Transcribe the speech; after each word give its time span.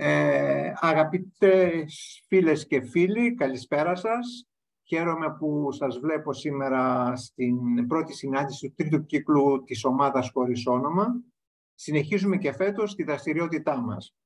Ε, 0.00 0.72
αγαπητές 0.74 2.22
φίλες 2.26 2.66
και 2.66 2.80
φίλοι, 2.80 3.34
καλησπέρα 3.34 3.94
σας. 3.94 4.48
Χαίρομαι 4.82 5.36
που 5.38 5.72
σας 5.72 5.98
βλέπω 5.98 6.32
σήμερα 6.32 7.16
στην 7.16 7.86
πρώτη 7.86 8.14
συνάντηση 8.14 8.68
του 8.68 8.74
τρίτου 8.76 9.06
κύκλου 9.06 9.62
της 9.64 9.84
ομάδας 9.84 10.30
χωρίς 10.30 10.66
όνομα. 10.66 11.22
Συνεχίζουμε 11.74 12.36
και 12.36 12.52
φέτος 12.52 12.94
τη 12.94 13.02
δραστηριότητά 13.02 13.80
μας. 13.80 14.16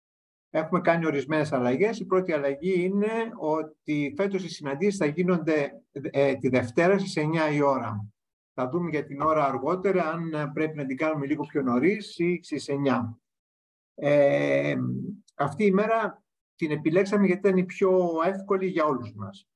Έχουμε 0.51 0.81
κάνει 0.81 1.07
ορισμένες 1.07 1.53
αλλαγές. 1.53 2.01
Η 2.01 2.07
πρώτη 2.07 2.33
αλλαγή 2.33 2.83
είναι 2.83 3.13
ότι 3.39 4.15
φέτος 4.17 4.45
οι 4.45 4.49
συναντήσεις 4.49 4.97
θα 4.97 5.07
γίνονται 5.07 5.83
ε, 5.93 6.35
τη 6.35 6.49
Δευτέρα 6.49 6.99
στις 6.99 7.19
9 7.51 7.55
η 7.55 7.63
ώρα. 7.63 8.07
Θα 8.55 8.69
δούμε 8.69 8.91
για 8.91 9.05
την 9.05 9.21
ώρα 9.21 9.45
αργότερα 9.45 10.11
αν 10.11 10.53
πρέπει 10.53 10.77
να 10.77 10.87
την 10.87 10.97
κάνουμε 10.97 11.27
λίγο 11.27 11.43
πιο 11.43 11.63
νωρίς 11.63 12.19
ή 12.19 12.41
στις 12.43 12.69
9. 12.69 13.17
Ε, 13.95 14.75
αυτή 15.35 15.65
η 15.65 15.71
μέρα 15.71 16.25
την 16.57 16.71
επιλέξαμε 16.71 17.27
γιατί 17.27 17.49
ήταν 17.49 17.59
η 17.59 17.65
πιο 17.65 18.09
εύκολη 18.25 18.67
για 18.67 18.85
όλους 18.85 19.13
μας. 19.15 19.47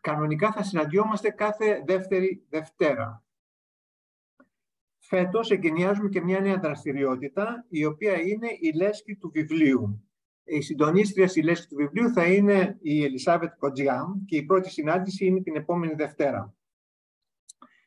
Κανονικά 0.00 0.52
θα 0.52 0.62
συναντιόμαστε 0.62 1.30
κάθε 1.30 1.82
δεύτερη 1.86 2.46
Δευτέρα. 2.48 3.24
Φέτος 4.98 5.50
εγκαινιάζουμε 5.50 6.08
και 6.08 6.20
μια 6.20 6.40
νέα 6.40 6.58
δραστηριότητα, 6.58 7.66
η 7.68 7.84
οποία 7.84 8.20
είναι 8.20 8.48
η 8.60 8.72
λέσχη 8.76 9.16
του 9.16 9.30
βιβλίου. 9.30 10.08
Η 10.44 10.60
συντονίστρια 10.60 11.28
στη 11.28 11.42
λέσχη 11.42 11.68
του 11.68 11.76
βιβλίου 11.76 12.12
θα 12.12 12.24
είναι 12.24 12.78
η 12.80 13.04
Ελισάβετ 13.04 13.52
Κοτζιάμ 13.58 14.24
και 14.24 14.36
η 14.36 14.42
πρώτη 14.42 14.70
συνάντηση 14.70 15.26
είναι 15.26 15.40
την 15.40 15.56
επόμενη 15.56 15.94
Δευτέρα. 15.94 16.54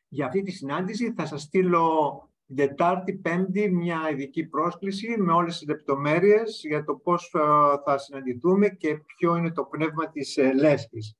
Για 0.08 0.26
αυτή 0.26 0.42
τη 0.42 0.50
συνάντηση 0.50 1.12
θα 1.12 1.26
σας 1.26 1.42
στείλω 1.42 2.31
Δετάρτη, 2.54 3.12
Πέμπτη, 3.12 3.70
μια 3.70 3.98
ειδική 4.12 4.44
πρόσκληση 4.46 5.16
με 5.18 5.32
όλες 5.32 5.58
τις 5.58 5.68
λεπτομέρειες 5.68 6.60
για 6.64 6.84
το 6.84 6.94
πώς 6.94 7.34
ε, 7.34 7.38
θα 7.84 7.98
συναντηθούμε 7.98 8.68
και 8.68 8.96
ποιο 9.16 9.36
είναι 9.36 9.50
το 9.52 9.64
πνεύμα 9.64 10.10
της 10.10 10.36
ε, 10.36 10.52
λέσχης. 10.52 11.16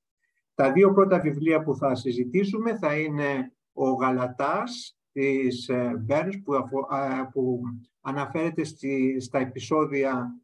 Τα 0.54 0.72
δύο 0.72 0.92
πρώτα 0.92 1.20
βιβλία 1.20 1.62
που 1.62 1.76
θα 1.76 1.94
συζητήσουμε 1.94 2.76
θα 2.76 2.98
είναι 2.98 3.52
ο 3.72 3.90
Γαλατάς 3.90 4.96
της 5.12 5.68
ε, 5.68 5.92
Μπέρνς 5.98 6.42
που, 6.42 6.52
που 7.32 7.60
αναφέρεται 8.00 8.64
στη, 8.64 9.20
στα 9.20 9.38
επεισόδια, 9.38 10.36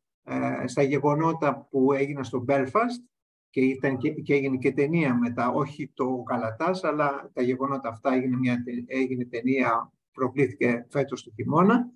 στα 0.64 0.82
γεγονότα 0.82 1.66
που 1.70 1.92
έγιναν 1.92 2.24
στο 2.24 2.44
Belfast 2.48 3.02
και, 3.50 3.60
ήταν 3.60 3.96
και, 3.96 4.10
και 4.10 4.34
έγινε 4.34 4.56
και 4.56 4.72
ταινία 4.72 5.14
μετά, 5.14 5.50
όχι 5.50 5.92
το 5.94 6.24
Γαλατάς, 6.30 6.84
αλλά 6.84 7.30
τα 7.32 7.42
γεγονότα 7.42 7.88
αυτά 7.88 8.14
έγινε, 8.14 8.36
μια, 8.36 8.64
έγινε 8.86 9.24
ταινία 9.24 9.92
προκλήθηκε 10.18 10.86
φέτος 10.90 11.22
του 11.22 11.32
χειμώνα. 11.34 11.86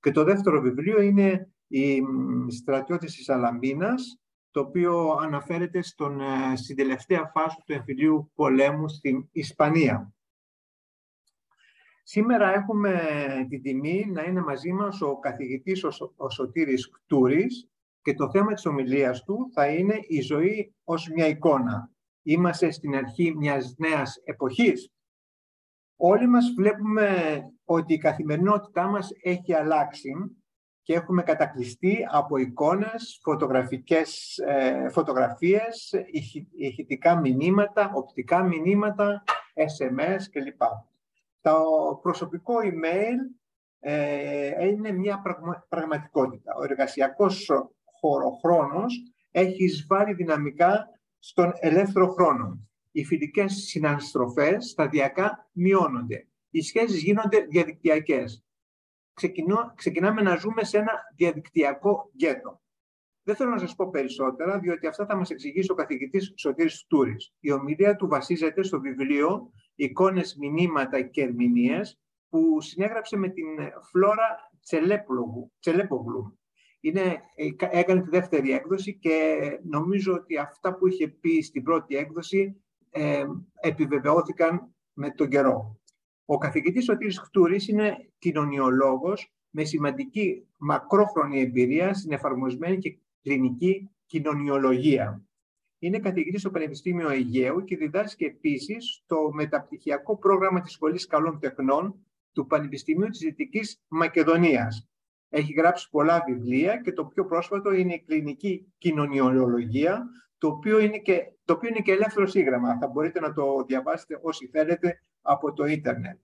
Και 0.00 0.10
το 0.10 0.24
δεύτερο 0.24 0.60
βιβλίο 0.60 1.00
είναι 1.00 1.50
«Οι 1.66 2.02
στρατιώτες 2.48 3.14
της 3.14 3.28
Αλαμπίνας», 3.28 4.20
το 4.50 4.60
οποίο 4.60 5.10
αναφέρεται 5.10 5.82
στον, 5.82 6.20
ε, 6.20 6.56
στην 6.56 6.76
τελευταία 6.76 7.30
φάση 7.34 7.56
του 7.66 7.72
εμφυλίου 7.72 8.30
πολέμου 8.34 8.88
στην 8.88 9.28
Ισπανία. 9.32 10.14
Σήμερα 12.02 12.52
έχουμε 12.52 13.00
την 13.48 13.62
τιμή 13.62 14.10
να 14.12 14.22
είναι 14.22 14.40
μαζί 14.40 14.72
μας 14.72 15.00
ο 15.00 15.18
καθηγητής 15.18 15.84
ο 16.16 16.30
Σωτήρης 16.30 16.90
Κτούρης 16.90 17.68
και 18.02 18.14
το 18.14 18.30
θέμα 18.30 18.52
της 18.52 18.66
ομιλίας 18.66 19.24
του 19.24 19.50
θα 19.52 19.66
είναι 19.66 19.98
η 20.06 20.20
ζωή 20.20 20.74
ως 20.84 21.08
μια 21.14 21.26
εικόνα. 21.26 21.90
Είμαστε 22.22 22.70
στην 22.70 22.94
αρχή 22.94 23.34
μιας 23.36 23.74
νέας 23.78 24.20
εποχής. 24.24 24.92
Όλοι 25.96 26.26
μας 26.26 26.52
βλέπουμε 26.56 27.42
ότι 27.72 27.94
η 27.94 27.98
καθημερινότητά 27.98 28.86
μας 28.86 29.10
έχει 29.22 29.54
αλλάξει 29.54 30.12
και 30.82 30.94
έχουμε 30.94 31.22
κατακλειστεί 31.22 32.06
από 32.10 32.36
εικόνες, 32.36 33.20
φωτογραφικές 33.22 34.38
ε, 34.38 34.88
φωτογραφίες, 34.90 35.94
ηχητικά 36.56 37.20
μηνύματα, 37.20 37.90
οπτικά 37.94 38.42
μηνύματα, 38.42 39.22
SMS 39.54 40.20
κλπ. 40.30 40.62
Το 41.40 41.54
προσωπικό 42.02 42.54
email 42.62 43.36
ε, 43.80 44.68
είναι 44.68 44.92
μια 44.92 45.22
πραγματικότητα. 45.68 46.54
Ο 46.54 46.64
εργασιακός 46.64 47.50
χωροχρόνος 48.00 49.02
έχει 49.30 49.64
εισβάλει 49.64 50.14
δυναμικά 50.14 50.88
στον 51.18 51.52
ελεύθερο 51.60 52.08
χρόνο. 52.08 52.58
Οι 52.92 53.04
φιλικές 53.04 53.52
συναναστροφές 53.52 54.68
σταδιακά 54.68 55.48
μειώνονται 55.52 56.26
οι 56.52 56.60
σχέσεις 56.60 57.02
γίνονται 57.02 57.40
διαδικτυακές. 57.40 58.44
Ξεκινώ, 59.14 59.72
ξεκινάμε 59.76 60.22
να 60.22 60.36
ζούμε 60.36 60.64
σε 60.64 60.78
ένα 60.78 60.92
διαδικτυακό 61.16 62.10
γκέτο. 62.14 62.60
Δεν 63.22 63.36
θέλω 63.36 63.50
να 63.50 63.58
σας 63.58 63.74
πω 63.74 63.90
περισσότερα, 63.90 64.58
διότι 64.58 64.86
αυτά 64.86 65.06
θα 65.06 65.16
μας 65.16 65.30
εξηγήσει 65.30 65.70
ο 65.70 65.74
καθηγητής 65.74 66.32
Σωτήρης 66.36 66.84
Τούρης. 66.86 67.32
Η 67.40 67.52
ομιλία 67.52 67.96
του 67.96 68.08
βασίζεται 68.08 68.62
στο 68.62 68.80
βιβλίο 68.80 69.52
«Εικόνες, 69.74 70.36
μηνύματα 70.36 71.02
και 71.02 71.22
ερμηνείες» 71.22 72.00
που 72.28 72.60
συνέγραψε 72.60 73.16
με 73.16 73.28
την 73.28 73.46
Φλόρα 73.90 74.50
Τσελέπογλου. 75.60 76.38
Είναι, 76.80 77.20
έκανε 77.70 78.02
τη 78.02 78.08
δεύτερη 78.08 78.52
έκδοση 78.52 78.98
και 78.98 79.38
νομίζω 79.62 80.12
ότι 80.14 80.36
αυτά 80.36 80.74
που 80.74 80.86
είχε 80.86 81.08
πει 81.08 81.40
στην 81.42 81.62
πρώτη 81.62 81.96
έκδοση 81.96 82.62
ε, 82.90 83.24
επιβεβαιώθηκαν 83.60 84.74
με 84.92 85.10
τον 85.10 85.28
καιρό. 85.28 85.80
Ο 86.32 86.38
καθηγητής 86.38 86.84
Σωτήρης 86.84 87.18
Χτούρης 87.18 87.68
είναι 87.68 88.08
κοινωνιολόγος 88.18 89.32
με 89.50 89.64
σημαντική 89.64 90.46
μακρόχρονη 90.56 91.40
εμπειρία 91.40 91.94
στην 91.94 92.12
εφαρμοσμένη 92.12 92.78
και 92.78 92.98
κλινική 93.22 93.90
κοινωνιολογία. 94.06 95.22
Είναι 95.78 95.98
καθηγητής 95.98 96.40
στο 96.40 96.50
Πανεπιστήμιο 96.50 97.08
Αιγαίου 97.08 97.64
και 97.64 97.76
διδάσκει 97.76 98.24
επίσης 98.24 99.02
στο 99.04 99.30
μεταπτυχιακό 99.32 100.18
πρόγραμμα 100.18 100.60
της 100.60 100.72
Σχολής 100.72 101.06
Καλών 101.06 101.38
Τεχνών 101.40 102.06
του 102.32 102.46
Πανεπιστημίου 102.46 103.08
της 103.08 103.18
Δυτικής 103.18 103.82
Μακεδονίας. 103.88 104.88
Έχει 105.28 105.52
γράψει 105.52 105.90
πολλά 105.90 106.24
βιβλία 106.26 106.76
και 106.76 106.92
το 106.92 107.04
πιο 107.04 107.26
πρόσφατο 107.26 107.72
είναι 107.72 107.94
η 107.94 108.02
κλινική 108.06 108.72
κοινωνιολογία, 108.78 110.04
το 110.38 110.48
οποίο 110.48 110.78
είναι 110.78 110.98
και, 110.98 111.32
το 111.44 111.52
οποίο 111.52 111.68
είναι 111.68 111.80
και 111.80 111.92
ελεύθερο 111.92 112.26
σύγγραμμα. 112.26 112.78
Θα 112.78 112.86
μπορείτε 112.86 113.20
να 113.20 113.32
το 113.32 113.64
διαβάσετε 113.66 114.18
όσοι 114.22 114.48
θέλετε 114.48 115.00
από 115.22 115.52
το 115.52 115.64
ίντερνετ. 115.64 116.18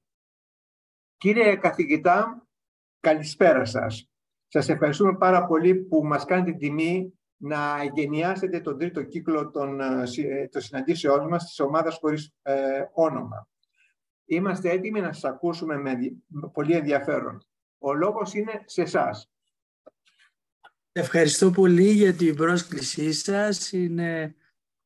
Κύριε 1.17 1.57
καθηγητά, 1.57 2.47
καλησπέρα 3.01 3.65
σας. 3.65 4.11
Σας 4.49 4.69
ευχαριστούμε 4.69 5.17
πάρα 5.17 5.47
πολύ 5.47 5.75
που 5.75 6.05
μας 6.05 6.25
κάνετε 6.25 6.51
την 6.51 6.59
τιμή 6.59 7.19
να 7.37 7.85
γενιάσετε 7.95 8.61
τον 8.61 8.79
τρίτο 8.79 9.03
κύκλο 9.03 9.51
των, 9.51 9.81
ε, 9.81 10.49
των 10.49 10.61
συναντήσεών 10.61 11.29
μας 11.29 11.45
της 11.45 11.61
ομάδας 11.61 11.97
χωρίς 12.01 12.33
ε, 12.43 12.83
όνομα. 12.93 13.49
Είμαστε 14.25 14.71
έτοιμοι 14.71 15.01
να 15.01 15.13
σας 15.13 15.25
ακούσουμε 15.25 15.77
με 15.77 15.99
πολύ 16.53 16.75
ενδιαφέρον. 16.75 17.47
Ο 17.79 17.95
λόγος 17.95 18.35
είναι 18.35 18.63
σε 18.65 18.83
εσάς. 18.83 19.31
Ευχαριστώ 20.93 21.51
πολύ 21.51 21.91
για 21.91 22.15
την 22.15 22.37
πρόσκλησή 22.37 23.13
σας. 23.13 23.73
Είναι 23.73 24.35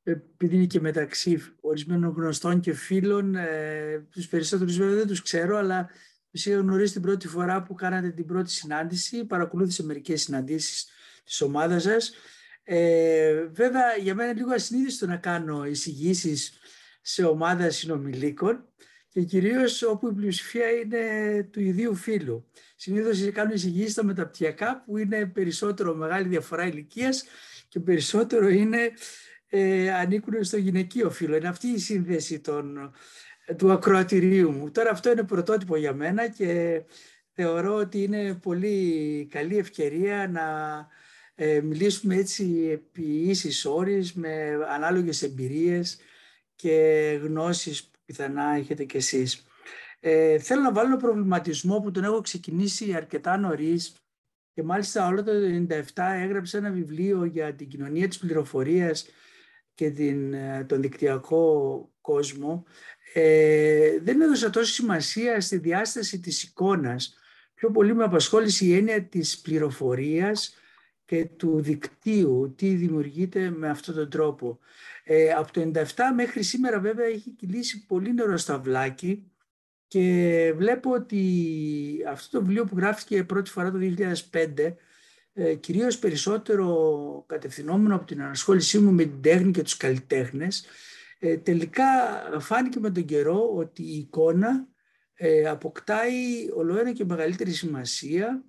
επειδή 0.02 0.56
είναι 0.56 0.66
και 0.66 0.80
μεταξύ 0.80 1.42
ορισμένων 1.60 2.14
γνωστών 2.16 2.60
και 2.60 2.72
φίλων, 2.72 3.34
ε, 3.34 4.06
τους 4.10 4.28
περισσότερους 4.28 4.76
βέβαια 4.76 4.94
δεν 4.94 5.06
τους 5.06 5.22
ξέρω, 5.22 5.56
αλλά 5.56 5.88
τους 6.30 6.46
είχα 6.46 6.56
γνωρίσει 6.56 6.92
την 6.92 7.02
πρώτη 7.02 7.28
φορά 7.28 7.62
που 7.62 7.74
κάνατε 7.74 8.10
την 8.10 8.26
πρώτη 8.26 8.50
συνάντηση, 8.50 9.24
παρακολούθησα 9.24 9.82
μερικές 9.82 10.22
συναντήσεις 10.22 10.86
της 11.24 11.40
ομάδας 11.40 11.82
σας. 11.82 12.12
Ε, 12.64 13.44
βέβαια, 13.44 13.96
για 14.00 14.14
μένα 14.14 14.30
είναι 14.30 14.38
λίγο 14.38 14.52
ασυνείδητο 14.52 15.06
να 15.06 15.16
κάνω 15.16 15.66
εισηγήσεις 15.66 16.52
σε 17.02 17.24
ομάδα 17.24 17.70
συνομιλίκων 17.70 18.64
και 19.08 19.22
κυρίως 19.22 19.82
όπου 19.82 20.08
η 20.08 20.12
πλειοψηφία 20.12 20.70
είναι 20.70 21.42
του 21.50 21.60
ιδίου 21.60 21.94
φίλου. 21.94 22.50
Συνήθως 22.76 23.30
κάνουν 23.32 23.54
εισηγήσεις 23.54 23.92
στα 23.92 24.04
μεταπτυχιακά 24.04 24.82
που 24.86 24.98
είναι 24.98 25.26
περισσότερο 25.26 25.94
μεγάλη 25.94 26.28
διαφορά 26.28 26.66
ηλικίας 26.66 27.24
και 27.68 27.80
περισσότερο 27.80 28.48
είναι 28.48 28.92
ε, 29.54 29.92
ανήκουν 29.92 30.44
στο 30.44 30.56
γυναικείο 30.56 31.10
φύλλο. 31.10 31.36
Είναι 31.36 31.48
αυτή 31.48 31.68
η 31.68 31.78
σύνδεση 31.78 32.40
των, 32.40 32.92
του 33.56 33.72
ακροατηρίου 33.72 34.50
μου. 34.50 34.70
Τώρα 34.70 34.90
αυτό 34.90 35.10
είναι 35.10 35.22
πρωτότυπο 35.22 35.76
για 35.76 35.94
μένα 35.94 36.28
και 36.28 36.82
θεωρώ 37.32 37.74
ότι 37.74 38.02
είναι 38.02 38.34
πολύ 38.34 39.26
καλή 39.30 39.58
ευκαιρία 39.58 40.28
να 40.28 40.42
ε, 41.34 41.60
μιλήσουμε 41.60 42.14
έτσι 42.14 42.68
επί 42.72 43.02
ίσης 43.02 43.64
όρης 43.64 44.12
με 44.12 44.58
ανάλογες 44.68 45.22
εμπειρίες 45.22 45.98
και 46.54 47.18
γνώσεις 47.22 47.84
που 47.84 47.98
πιθανά 48.04 48.54
έχετε 48.54 48.84
κι 48.84 48.96
εσείς. 48.96 49.46
Ε, 50.00 50.38
θέλω 50.38 50.60
να 50.60 50.72
βάλω 50.72 50.88
ένα 50.88 50.96
προβληματισμό 50.96 51.80
που 51.80 51.90
τον 51.90 52.04
έχω 52.04 52.20
ξεκινήσει 52.20 52.94
αρκετά 52.94 53.36
νωρίς 53.36 53.94
και 54.54 54.62
μάλιστα 54.62 55.06
όλο 55.06 55.22
το 55.22 55.32
1997 55.68 55.82
έγραψε 55.94 56.56
ένα 56.56 56.70
βιβλίο 56.70 57.24
για 57.24 57.54
την 57.54 57.68
κοινωνία 57.68 58.08
της 58.08 58.18
πληροφορίας 58.18 59.06
και 59.74 59.90
την, 59.90 60.32
ε, 60.32 60.64
τον 60.68 60.80
δικτυακό 60.80 61.90
κόσμο, 62.00 62.64
ε, 63.14 63.98
δεν 64.02 64.20
έδωσα 64.20 64.50
τόση 64.50 64.72
σημασία 64.72 65.40
στη 65.40 65.56
διάσταση 65.56 66.20
της 66.20 66.42
εικόνας. 66.42 67.16
Πιο 67.54 67.70
πολύ 67.70 67.94
με 67.94 68.04
απασχόλησε 68.04 68.64
η 68.64 68.76
έννοια 68.76 69.02
της 69.02 69.40
πληροφορίας 69.40 70.54
και 71.04 71.24
του 71.24 71.60
δικτύου, 71.60 72.54
τι 72.56 72.74
δημιουργείται 72.74 73.50
με 73.50 73.68
αυτόν 73.68 73.94
τον 73.94 74.10
τρόπο. 74.10 74.58
Ε, 75.04 75.30
από 75.32 75.52
το 75.52 75.60
97 75.60 75.84
μέχρι 76.14 76.42
σήμερα 76.42 76.80
βέβαια 76.80 77.06
έχει 77.06 77.30
κυλήσει 77.30 77.86
πολύ 77.86 78.14
νερό 78.14 78.36
στα 78.36 78.58
βλάκι 78.58 79.32
και 79.86 80.52
βλέπω 80.56 80.90
ότι 80.90 81.24
αυτό 82.08 82.38
το 82.38 82.44
βιβλίο 82.44 82.64
που 82.64 82.76
γράφτηκε 82.76 83.24
πρώτη 83.24 83.50
φορά 83.50 83.70
το 83.70 83.78
2005 83.78 84.74
ε, 85.32 85.54
κυρίως 85.54 85.98
περισσότερο 85.98 87.24
κατευθυνόμενο 87.28 87.94
από 87.94 88.06
την 88.06 88.22
ανασχόλησή 88.22 88.78
μου 88.78 88.92
με 88.92 89.02
την 89.02 89.20
τέχνη 89.20 89.50
και 89.50 89.62
τους 89.62 89.76
καλλιτέχνες. 89.76 90.64
Ε, 91.18 91.36
τελικά 91.36 91.84
φάνηκε 92.40 92.80
με 92.80 92.90
τον 92.90 93.04
καιρό 93.04 93.54
ότι 93.54 93.82
η 93.82 93.96
εικόνα 93.96 94.68
ε, 95.14 95.48
αποκτάει 95.48 96.50
ολοένα 96.54 96.92
και 96.92 97.04
μεγαλύτερη 97.04 97.50
σημασία 97.50 98.44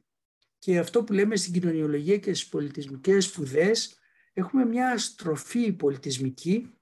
και 0.58 0.78
αυτό 0.78 1.04
που 1.04 1.14
λέμε 1.14 1.36
στην 1.36 1.54
κοινωνιολογία 1.54 2.18
και 2.18 2.34
στις 2.34 2.50
πολιτισμικές 2.50 3.26
σπουδές 3.26 4.00
έχουμε 4.34 4.66
μια 4.66 4.98
στροφή 4.98 5.74
πολιτισμική 5.74 6.74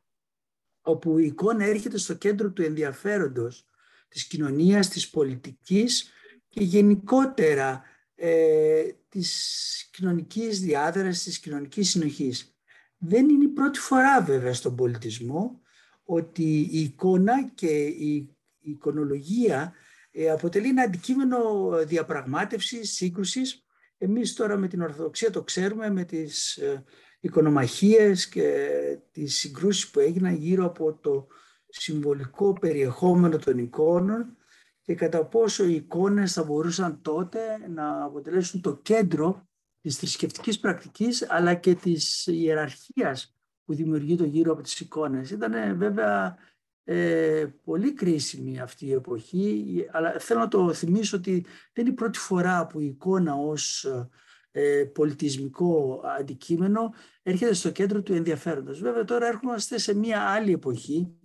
όπου 0.82 1.18
η 1.18 1.26
εικόνα 1.26 1.66
έρχεται 1.66 1.98
στο 1.98 2.14
κέντρο 2.14 2.52
του 2.52 2.62
ενδιαφέροντος 2.62 3.66
της 4.08 4.28
κοινωνίας, 4.28 4.90
της 4.90 5.10
πολιτικής 5.10 6.12
και 6.50 6.64
γενικότερα 6.64 7.82
ε, 8.24 8.84
της 9.10 9.90
κοινωνικής 9.92 10.60
διάδρασης, 10.62 11.24
της 11.24 11.40
κοινωνικής 11.40 11.90
συνοχής. 11.90 12.56
Δεν 12.98 13.30
είναι 13.30 13.44
η 13.44 13.48
πρώτη 13.48 13.80
φορά 13.80 14.22
βέβαια 14.22 14.54
στον 14.54 14.76
πολιτισμό 14.76 15.62
ότι 16.04 16.70
η 16.72 16.80
εικόνα 16.80 17.50
και 17.56 17.86
η 17.86 18.36
εικονολογία 18.60 19.74
ε, 20.12 20.30
αποτελεί 20.30 20.68
ένα 20.68 20.82
αντικείμενο 20.82 21.40
διαπραγμάτευσης, 21.86 22.94
σύγκρουσης. 22.94 23.66
Εμείς 23.98 24.34
τώρα 24.34 24.58
με 24.58 24.68
την 24.68 24.82
Ορθοδοξία 24.82 25.30
το 25.30 25.44
ξέρουμε, 25.44 25.90
με 25.90 26.04
τις 26.04 26.58
ε, 26.58 26.84
οικονομαχίες 27.20 28.28
και 28.30 28.68
τις 29.12 29.36
συγκρούσεις 29.38 29.90
που 29.90 30.00
έγιναν 30.00 30.36
γύρω 30.36 30.66
από 30.66 30.94
το 30.94 31.28
συμβολικό 31.68 32.54
περιεχόμενο 32.54 33.38
των 33.38 33.58
εικόνων 33.58 34.36
και 34.92 34.98
κατά 34.98 35.26
πόσο 35.26 35.66
οι 35.66 35.74
εικόνες 35.74 36.34
θα 36.34 36.44
μπορούσαν 36.44 37.02
τότε 37.02 37.40
να 37.70 38.04
αποτελέσουν 38.04 38.62
το 38.62 38.76
κέντρο 38.76 39.48
της 39.82 39.98
θρησκευτικής 39.98 40.60
πρακτικής 40.60 41.30
αλλά 41.30 41.54
και 41.54 41.76
της 41.76 42.28
ιεραρχίας 42.28 43.36
που 43.66 43.74
δημιουργείται 43.74 44.26
γύρω 44.26 44.52
από 44.52 44.62
τις 44.62 44.80
εικόνες. 44.80 45.32
Ήταν 45.32 45.78
βέβαια 45.78 46.38
ε, 46.84 47.48
πολύ 47.64 47.94
κρίσιμη 47.94 48.60
αυτή 48.60 48.86
η 48.86 48.92
εποχή, 48.92 49.88
αλλά 49.92 50.20
θέλω 50.20 50.40
να 50.40 50.48
το 50.48 50.74
θυμίσω 50.74 51.18
ότι 51.18 51.46
δεν 51.74 51.86
είναι 51.86 51.94
η 51.94 51.98
πρώτη 51.98 52.18
φορά 52.18 52.68
που 52.68 52.80
η 52.80 52.86
εικόνα 52.86 53.36
ως 53.36 53.88
ε, 54.52 54.84
πολιτισμικό 54.94 56.02
αντικείμενο 56.20 56.94
έρχεται 57.24 57.54
στο 57.54 57.72
κέντρο 57.72 58.02
του 58.02 58.14
ενδιαφέροντος. 58.14 58.82
Βέβαια 58.82 59.04
τώρα 59.04 59.28
έρχομαστε 59.28 59.78
σε 59.78 59.96
μια 59.96 60.22
άλλη 60.22 60.52
εποχή 60.52 61.16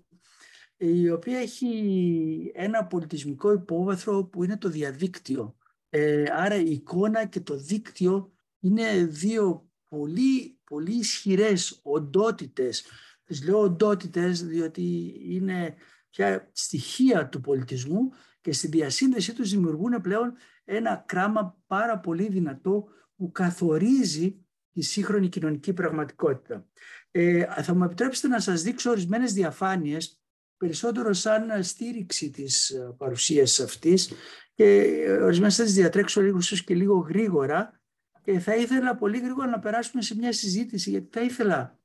η 0.76 1.10
οποία 1.10 1.38
έχει 1.38 2.52
ένα 2.54 2.86
πολιτισμικό 2.86 3.52
υπόβαθρο 3.52 4.24
που 4.24 4.44
είναι 4.44 4.56
το 4.56 4.68
διαδίκτυο. 4.68 5.56
Ε, 5.88 6.24
άρα 6.32 6.54
η 6.54 6.70
εικόνα 6.70 7.26
και 7.26 7.40
το 7.40 7.56
δίκτυο 7.56 8.32
είναι 8.60 9.04
δύο 9.04 9.70
πολύ, 9.88 10.58
πολύ 10.64 10.92
ισχυρές 10.92 11.80
οντότητες. 11.82 12.84
Τις 13.24 13.44
λέω 13.44 13.60
οντότητες 13.60 14.44
διότι 14.44 15.14
είναι 15.22 15.74
πια 16.10 16.50
στοιχεία 16.52 17.28
του 17.28 17.40
πολιτισμού 17.40 18.10
και 18.40 18.52
στη 18.52 18.66
διασύνδεσή 18.66 19.34
τους 19.34 19.50
δημιουργούν 19.50 20.00
πλέον 20.00 20.34
ένα 20.64 21.04
κράμα 21.06 21.62
πάρα 21.66 21.98
πολύ 21.98 22.28
δυνατό 22.28 22.88
που 23.16 23.30
καθορίζει 23.32 24.46
τη 24.72 24.82
σύγχρονη 24.82 25.28
κοινωνική 25.28 25.72
πραγματικότητα. 25.72 26.66
Ε, 27.10 27.62
θα 27.62 27.74
μου 27.74 27.84
επιτρέψετε 27.84 28.28
να 28.28 28.40
σας 28.40 28.62
δείξω 28.62 28.90
ορισμένες 28.90 29.32
διαφάνειες 29.32 30.20
περισσότερο 30.56 31.12
σαν 31.12 31.62
στήριξη 31.62 32.30
της 32.30 32.70
ε, 32.70 32.94
παρουσίας 32.96 33.60
αυτής 33.60 34.12
και 34.54 34.64
ε, 34.64 35.12
ορισμένες 35.12 35.56
θα 35.56 35.64
τις 35.64 35.74
διατρέξω 35.74 36.20
λίγο 36.20 36.38
και 36.64 36.74
λίγο 36.74 36.98
γρήγορα 36.98 37.80
και 38.22 38.38
θα 38.38 38.56
ήθελα 38.56 38.96
πολύ 38.96 39.18
γρήγορα 39.18 39.46
να 39.46 39.58
περάσουμε 39.58 40.02
σε 40.02 40.16
μια 40.16 40.32
συζήτηση 40.32 40.90
γιατί 40.90 41.08
θα 41.10 41.20
ήθελα 41.20 41.78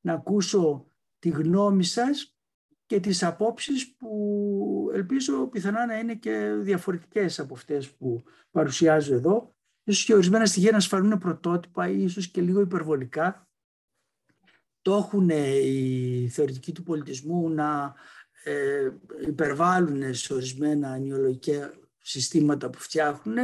να 0.00 0.12
ακούσω 0.12 0.90
τη 1.18 1.28
γνώμη 1.28 1.84
σας 1.84 2.36
και 2.86 3.00
τις 3.00 3.22
απόψεις 3.22 3.96
που 3.96 4.90
ελπίζω 4.92 5.46
πιθανά 5.46 5.86
να 5.86 5.98
είναι 5.98 6.14
και 6.14 6.56
διαφορετικές 6.60 7.38
από 7.38 7.54
αυτές 7.54 7.90
που 7.90 8.22
παρουσιάζω 8.50 9.14
εδώ. 9.14 9.54
Ίσως 9.84 10.04
και 10.04 10.14
ορισμένα 10.14 10.46
στοιχεία 10.46 10.70
να 10.70 10.80
σφαλούν 10.80 11.18
πρωτότυπα 11.18 11.88
ή 11.88 12.02
ίσως 12.02 12.30
και 12.30 12.40
λίγο 12.40 12.60
υπερβολικά 12.60 13.48
το 14.82 14.94
έχουν 14.94 15.28
οι 15.28 16.28
θεωρητικοί 16.32 16.72
του 16.72 16.82
πολιτισμού 16.82 17.48
να 17.48 17.94
ε, 18.44 18.90
υπερβάλλουν 19.26 20.14
σε 20.14 20.34
ορισμένα 20.34 20.98
νεολογικά 20.98 21.72
συστήματα 22.02 22.70
που 22.70 22.78
φτιάχνουν, 22.78 23.36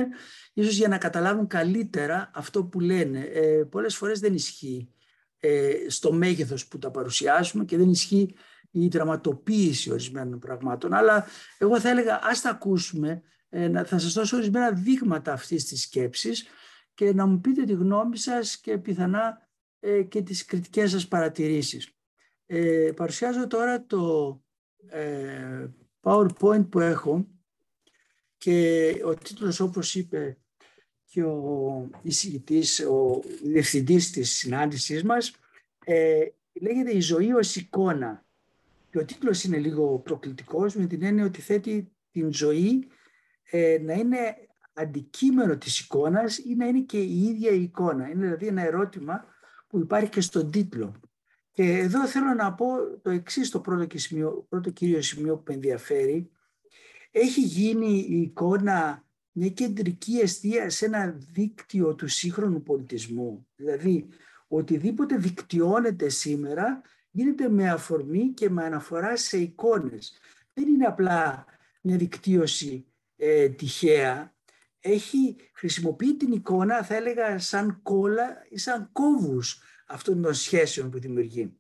ίσως 0.53 0.77
για 0.77 0.89
να 0.89 0.99
καταλάβουν 0.99 1.47
καλύτερα 1.47 2.31
αυτό 2.35 2.65
που 2.65 2.81
λένε. 2.81 3.21
Ε, 3.21 3.65
πολλές 3.71 3.97
φορές 3.97 4.21
δεν 4.21 4.35
ισχύει 4.35 4.93
ε, 5.41 5.73
στο 5.89 6.13
μέγεθος 6.13 6.67
που 6.69 6.79
τα 6.79 6.91
παρουσιάσουμε 6.91 7.65
και 7.65 7.77
δεν 7.77 7.91
ισχύει 7.91 8.35
η 8.71 8.89
δραματοποίηση 8.89 9.93
ορισμένων 9.93 10.39
πραγμάτων. 10.39 10.93
Αλλά 10.93 11.27
εγώ 11.59 11.81
θα 11.81 11.89
έλεγα 11.89 12.21
ας 12.23 12.41
τα 12.41 12.51
ακούσουμε, 12.51 13.23
ε, 13.49 13.85
θα 13.85 13.99
σας 13.99 14.13
δώσω 14.13 14.37
ορισμένα 14.37 14.71
δείγματα 14.73 15.33
αυτής 15.33 15.65
της 15.65 15.83
σκέψης 15.83 16.47
και 16.95 17.13
να 17.15 17.27
μου 17.27 17.41
πείτε 17.41 17.65
τη 17.65 17.73
γνώμη 17.73 18.19
σας 18.19 18.59
και 18.59 18.79
πιθανά 18.79 19.48
ε, 19.81 20.03
και 20.03 20.23
τις 20.23 20.45
κριτικές 20.45 20.91
σας 20.91 21.09
παρατηρήσεις. 21.09 21.93
Ε, 22.47 22.93
παρουσιάζω 22.97 23.47
τώρα 23.47 23.87
το 23.87 24.43
ε, 24.87 25.67
PowerPoint 26.01 26.67
που 26.71 26.81
έχω 26.81 27.27
και 28.39 28.95
ο 29.05 29.15
τίτλος 29.15 29.61
όπως 29.61 29.95
είπε 29.95 30.39
και 31.05 31.23
ο 31.23 31.91
εισηγητής, 32.03 32.81
ο 32.81 33.23
διευθυντής 33.43 34.11
της 34.11 34.33
συνάντησής 34.33 35.03
μας 35.03 35.35
ε, 35.85 36.27
λέγεται 36.53 36.97
«Η 36.97 37.01
ζωή 37.01 37.33
ως 37.33 37.57
εικόνα». 37.57 38.27
Και 38.91 38.99
ο 38.99 39.05
τίτλος 39.05 39.45
είναι 39.45 39.59
λίγο 39.59 39.99
προκλητικός 39.99 40.75
με 40.75 40.87
την 40.87 41.03
έννοια 41.03 41.25
ότι 41.25 41.41
θέτει 41.41 41.93
την 42.11 42.33
ζωή 42.33 42.89
ε, 43.51 43.79
να 43.83 43.93
είναι 43.93 44.19
αντικείμενο 44.73 45.57
της 45.57 45.81
εικόνας 45.81 46.39
ή 46.39 46.55
να 46.55 46.67
είναι 46.67 46.81
και 46.81 46.99
η 47.01 47.23
ίδια 47.23 47.51
η 47.51 47.63
εικόνα. 47.63 48.09
Είναι 48.09 48.25
δηλαδή 48.25 48.47
ένα 48.47 48.63
ερώτημα 48.63 49.25
που 49.69 49.79
υπάρχει 49.79 50.09
και 50.09 50.21
στον 50.21 50.51
τίτλο. 50.51 51.01
Και 51.51 51.79
εδώ 51.79 52.07
θέλω 52.07 52.35
να 52.35 52.55
πω 52.55 52.67
το 53.03 53.11
εξής 53.11 53.51
το 53.51 53.61
πρώτο, 53.61 53.85
και 53.87 53.99
σημείο, 53.99 54.47
πρώτο 54.49 54.71
κύριο 54.71 55.03
σημείο 55.03 55.37
που 55.37 55.43
με 55.47 55.55
ενδιαφέρει. 55.55 56.31
Έχει 57.11 57.41
γίνει 57.41 58.07
η 58.09 58.21
εικόνα 58.21 59.05
μια 59.33 59.49
κεντρική 59.49 60.19
αιστεία 60.19 60.71
σε 60.71 60.85
ένα 60.85 61.17
δίκτυο 61.33 61.95
του 61.95 62.09
σύγχρονου 62.09 62.63
πολιτισμού. 62.63 63.47
Δηλαδή, 63.57 64.09
οτιδήποτε 64.49 65.17
δικτυώνεται 65.17 66.09
σήμερα 66.09 66.83
γίνεται 67.11 67.49
με 67.49 67.71
αφορμή 67.71 68.33
και 68.33 68.51
με 68.51 68.65
αναφορά 68.65 69.17
σε 69.17 69.39
εικόνες. 69.39 70.19
Δεν 70.53 70.69
είναι 70.69 70.85
απλά 70.85 71.47
μια 71.81 71.97
δικτύωση 71.97 72.87
ε, 73.17 73.49
τυχαία. 73.49 74.37
Έχει 74.81 75.37
χρησιμοποιεί 75.53 76.17
την 76.17 76.33
εικόνα, 76.33 76.83
θα 76.83 76.95
έλεγα, 76.95 77.39
σαν 77.39 77.81
κόλλα 77.83 78.47
ή 78.49 78.59
σαν 78.59 78.89
κόβους 78.93 79.63
αυτών 79.87 80.23
των 80.23 80.35
σχέσεων 80.35 80.91
που 80.91 80.99
δημιουργεί. 80.99 81.59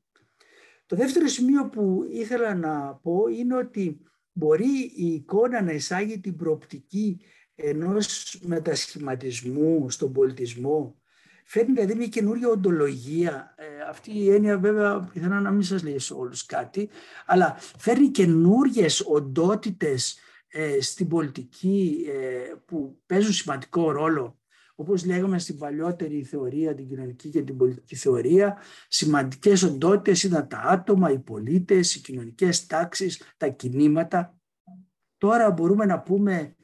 Το 0.87 0.97
δεύτερο 0.97 1.27
σημείο 1.27 1.69
που 1.69 2.07
ήθελα 2.11 2.55
να 2.55 2.95
πω 2.95 3.27
είναι 3.27 3.57
ότι 3.57 4.01
μπορεί 4.33 4.93
η 4.97 5.07
εικόνα 5.07 5.63
να 5.63 5.73
εισάγει 5.73 6.21
την 6.21 6.37
προοπτική 6.37 7.21
ενός 7.55 8.39
μετασχηματισμού 8.43 9.91
στον 9.91 10.13
πολιτισμό. 10.13 10.97
Φέρνει 11.45 11.73
δηλαδή 11.73 11.95
μια 11.95 12.07
καινούργια 12.07 12.49
οντολογία. 12.49 13.55
Ε, 13.57 13.65
αυτή 13.89 14.19
η 14.19 14.31
έννοια 14.31 14.59
βέβαια 14.59 15.11
πιθανά 15.13 15.41
να 15.41 15.51
μην 15.51 15.63
σας 15.63 15.83
λέει 15.83 15.99
σε 15.99 16.15
όλους 16.15 16.47
κάτι, 16.47 16.89
αλλά 17.27 17.57
φέρνει 17.79 18.09
καινούργιες 18.09 19.01
οντότητες 19.01 20.13
ε, 20.13 20.21
στην 20.81 21.09
πολιτική 21.09 22.07
ε, 22.09 22.55
που 22.65 23.03
παίζουν 23.07 23.33
σημαντικό 23.33 23.91
ρόλο 23.91 24.39
όπως 24.81 25.05
λέγαμε 25.05 25.39
στην 25.39 25.59
παλιότερη 25.59 26.25
θεωρία, 26.25 26.75
την 26.75 26.89
κοινωνική 26.89 27.31
και 27.31 27.43
την 27.43 27.57
πολιτική 27.57 27.97
θεωρία, 27.97 28.59
σημαντικές 28.89 29.63
οντότητες 29.63 30.23
ήταν 30.23 30.49
τα 30.49 30.59
άτομα, 30.59 31.11
οι 31.11 31.19
πολίτες, 31.19 31.95
οι 31.95 32.01
κοινωνικές 32.01 32.67
τάξεις, 32.67 33.23
τα 33.37 33.49
κινήματα. 33.49 34.41
Τώρα 35.17 35.51
μπορούμε 35.51 35.85
να 35.85 36.01
πούμε 36.01 36.57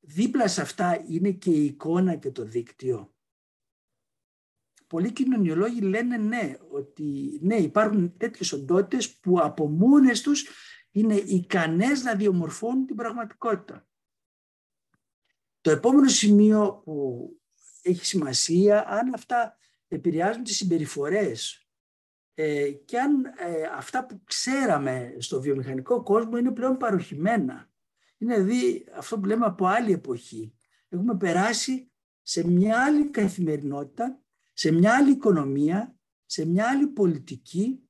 δίπλα 0.00 0.48
σε 0.48 0.60
αυτά 0.60 1.04
είναι 1.08 1.30
και 1.30 1.50
η 1.50 1.64
εικόνα 1.64 2.16
και 2.16 2.30
το 2.30 2.44
δίκτυο. 2.44 3.14
Πολλοί 4.86 5.12
κοινωνιολόγοι 5.12 5.80
λένε 5.80 6.16
ναι, 6.16 6.56
ότι 6.70 7.38
ναι 7.42 7.56
υπάρχουν 7.56 8.16
τέτοιες 8.16 8.52
οντότητες 8.52 9.18
που 9.18 9.40
από 9.40 9.68
μόνες 9.68 10.20
τους 10.20 10.48
είναι 10.92 11.14
ικανές 11.14 12.02
να 12.02 12.14
διαμορφώνουν 12.14 12.86
την 12.86 12.96
πραγματικότητα. 12.96 13.86
Το 15.60 15.70
επόμενο 15.70 16.08
σημείο 16.08 16.82
που 16.84 17.28
έχει 17.82 18.06
σημασία 18.06 18.88
αν 18.88 19.14
αυτά 19.14 19.56
επηρεάζουν 19.88 20.42
τις 20.42 20.56
συμπεριφορές. 20.56 21.66
Ε, 22.34 22.70
και 22.70 22.98
αν 22.98 23.24
ε, 23.24 23.62
αυτά 23.76 24.06
που 24.06 24.22
ξέραμε 24.24 25.16
στο 25.18 25.40
βιομηχανικό 25.40 26.02
κόσμο 26.02 26.36
είναι 26.36 26.50
πλέον 26.50 26.76
παροχημένα. 26.76 27.70
Είναι 28.18 28.40
δηλαδή 28.40 28.86
αυτό 28.94 29.18
που 29.18 29.26
λέμε 29.26 29.46
από 29.46 29.66
άλλη 29.66 29.92
εποχή. 29.92 30.54
Έχουμε 30.88 31.16
περάσει 31.16 31.90
σε 32.22 32.46
μια 32.48 32.84
άλλη 32.84 33.10
καθημερινότητα, 33.10 34.22
σε 34.52 34.72
μια 34.72 34.96
άλλη 34.96 35.10
οικονομία, 35.10 35.96
σε 36.26 36.46
μια 36.46 36.68
άλλη 36.68 36.86
πολιτική 36.86 37.88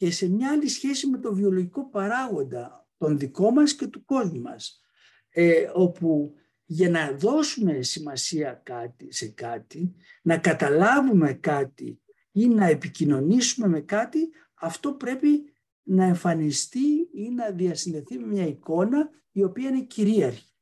και 0.00 0.10
σε 0.10 0.28
μια 0.28 0.50
άλλη 0.50 0.68
σχέση 0.68 1.06
με 1.06 1.18
το 1.18 1.34
βιολογικό 1.34 1.90
παράγοντα 1.90 2.88
τον 2.96 3.18
δικό 3.18 3.50
μας 3.50 3.74
και 3.74 3.86
του 3.86 4.04
κόσμου 4.04 4.40
μας. 4.40 4.80
Ε, 5.28 5.70
όπου 5.74 6.34
για 6.64 6.90
να 6.90 7.12
δώσουμε 7.12 7.82
σημασία 7.82 8.52
κάτι, 8.64 9.12
σε 9.12 9.28
κάτι, 9.28 9.94
να 10.22 10.38
καταλάβουμε 10.38 11.32
κάτι 11.32 12.00
ή 12.32 12.48
να 12.48 12.66
επικοινωνήσουμε 12.66 13.68
με 13.68 13.80
κάτι, 13.80 14.30
αυτό 14.54 14.92
πρέπει 14.92 15.52
να 15.82 16.04
εμφανιστεί 16.04 17.08
ή 17.12 17.30
να 17.30 17.50
διασυνδεθεί 17.50 18.18
με 18.18 18.26
μια 18.26 18.46
εικόνα 18.46 19.10
η 19.32 19.42
οποία 19.42 19.68
είναι 19.68 19.82
κυρίαρχη. 19.82 20.54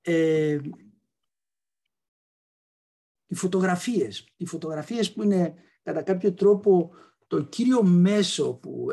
Ε, 0.00 0.60
οι 3.26 3.34
φωτογραφίες. 3.34 4.28
Οι 4.36 4.46
φωτογραφίες 4.46 5.12
που 5.12 5.22
είναι 5.22 5.54
κατά 5.82 6.02
κάποιο 6.02 6.34
τρόπο 6.34 6.90
το 7.26 7.42
κύριο 7.42 7.82
μέσο 7.82 8.54
που 8.54 8.86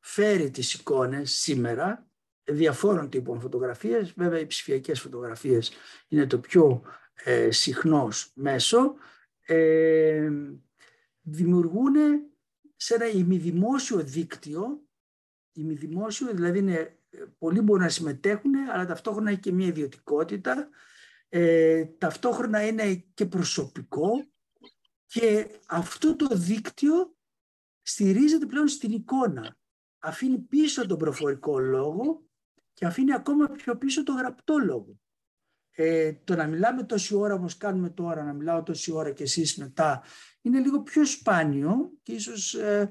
φέρει 0.00 0.50
τις 0.50 0.74
εικόνες 0.74 1.32
σήμερα, 1.32 2.10
διαφόρων 2.44 3.10
τύπων 3.10 3.40
φωτογραφίες, 3.40 4.12
βέβαια 4.12 4.38
οι 4.38 4.46
ψηφιακές 4.46 5.00
φωτογραφίες 5.00 5.72
είναι 6.08 6.26
το 6.26 6.38
πιο 6.38 6.82
ε, 7.14 7.50
συχνός 7.50 8.30
μέσο, 8.34 8.94
ε, 9.46 10.30
δημιουργούν 11.20 11.94
σε 12.76 12.94
ένα 12.94 13.08
ημιδημόσιο 13.08 14.02
δίκτυο, 14.04 14.86
ημιδημόσιο 15.52 16.34
δηλαδή 16.34 16.58
είναι, 16.58 16.98
πολλοί 17.38 17.60
μπορούν 17.60 17.82
να 17.82 17.88
συμμετέχουν, 17.88 18.54
αλλά 18.54 18.86
ταυτόχρονα 18.86 19.30
έχει 19.30 19.40
και 19.40 19.52
μια 19.52 19.66
ιδιωτικότητα, 19.66 20.68
ε, 21.28 21.84
ταυτόχρονα 21.84 22.66
είναι 22.66 22.94
και 23.14 23.26
προσωπικό 23.26 24.10
και 25.06 25.48
αυτό 25.66 26.16
το 26.16 26.26
δίκτυο 26.32 27.15
στηρίζεται 27.86 28.46
πλέον 28.46 28.68
στην 28.68 28.92
εικόνα. 28.92 29.56
Αφήνει 29.98 30.38
πίσω 30.38 30.86
τον 30.86 30.98
προφορικό 30.98 31.58
λόγο 31.58 32.26
και 32.72 32.86
αφήνει 32.86 33.12
ακόμα 33.12 33.46
πιο 33.46 33.76
πίσω 33.76 34.02
το 34.02 34.12
γραπτό 34.12 34.58
λόγο. 34.58 35.00
Ε, 35.70 36.12
το 36.12 36.34
να 36.34 36.46
μιλάμε 36.46 36.82
τόση 36.82 37.14
ώρα 37.14 37.34
όπως 37.34 37.56
κάνουμε 37.56 37.90
τώρα, 37.90 38.24
να 38.24 38.32
μιλάω 38.32 38.62
τόση 38.62 38.92
ώρα 38.92 39.10
και 39.10 39.22
εσείς 39.22 39.56
μετά, 39.56 40.02
είναι 40.40 40.60
λίγο 40.60 40.82
πιο 40.82 41.04
σπάνιο 41.04 41.92
και 42.02 42.12
ίσως 42.12 42.54
ε, 42.54 42.90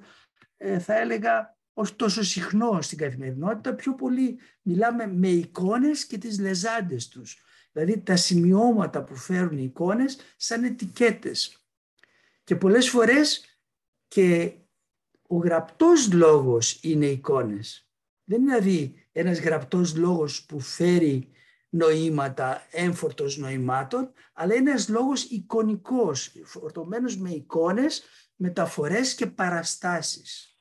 ε, 0.58 0.80
θα 0.80 1.00
έλεγα 1.00 1.58
ως 1.74 1.96
τόσο 1.96 2.24
συχνό 2.24 2.82
στην 2.82 2.98
καθημερινότητα, 2.98 3.76
πιο 3.76 3.96
πολύ 3.96 4.40
μιλάμε 4.62 5.08
με 5.08 5.28
εικόνες 5.28 6.06
και 6.06 6.18
τις 6.18 6.40
λεζάντες 6.40 7.08
τους. 7.08 7.44
Δηλαδή 7.72 8.02
τα 8.02 8.16
σημειώματα 8.16 9.04
που 9.04 9.16
φέρουν 9.16 9.58
οι 9.58 9.64
εικόνες 9.64 10.18
σαν 10.38 10.64
ετικέτες. 10.64 11.66
Και 12.44 12.56
πολλές 12.56 12.90
φορές 12.90 13.46
και 14.08 14.56
ο 15.28 15.38
γραπτός 15.38 16.14
λόγος 16.14 16.80
είναι 16.82 17.06
εικόνες. 17.06 17.90
Δεν 18.24 18.42
είναι 18.42 18.60
δηλαδή 18.60 19.08
ένας 19.12 19.40
γραπτός 19.40 19.96
λόγος 19.96 20.46
που 20.46 20.60
φέρει 20.60 21.30
νοήματα, 21.70 22.68
έμφορτος 22.72 23.38
νοημάτων, 23.38 24.12
αλλά 24.34 24.56
είναι 24.56 24.70
ένας 24.70 24.90
λόγος 24.90 25.24
εικονικός, 25.24 26.32
φορτωμένος 26.44 27.18
με 27.18 27.30
εικόνες, 27.30 28.04
μεταφορές 28.36 29.16
και 29.16 29.26
παραστάσεις. 29.26 30.60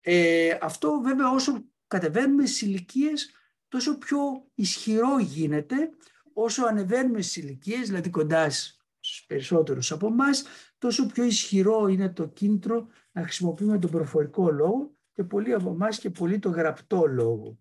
Ε, 0.00 0.58
αυτό 0.60 1.00
βέβαια 1.00 1.30
όσο 1.30 1.64
κατεβαίνουμε 1.86 2.46
στις 2.46 2.62
ηλικίες, 2.62 3.30
τόσο 3.68 3.98
πιο 3.98 4.18
ισχυρό 4.54 5.18
γίνεται, 5.18 5.90
όσο 6.32 6.64
ανεβαίνουμε 6.64 7.22
στις 7.22 7.36
ηλικίες, 7.36 7.86
δηλαδή 7.86 8.10
κοντά 8.10 8.50
στους 8.50 9.24
περισσότερους 9.26 9.92
από 9.92 10.06
εμάς, 10.06 10.44
τόσο 10.78 11.06
πιο 11.06 11.24
ισχυρό 11.24 11.86
είναι 11.86 12.08
το 12.08 12.26
κίνητρο 12.28 12.88
να 13.18 13.24
χρησιμοποιούμε 13.24 13.78
τον 13.78 13.90
προφορικό 13.90 14.50
λόγο 14.50 14.92
και 15.12 15.24
πολλοί 15.24 15.52
από 15.52 15.70
εμάς 15.70 15.98
και 15.98 16.10
πολύ 16.10 16.38
το 16.38 16.48
γραπτό 16.48 17.06
λόγο. 17.06 17.58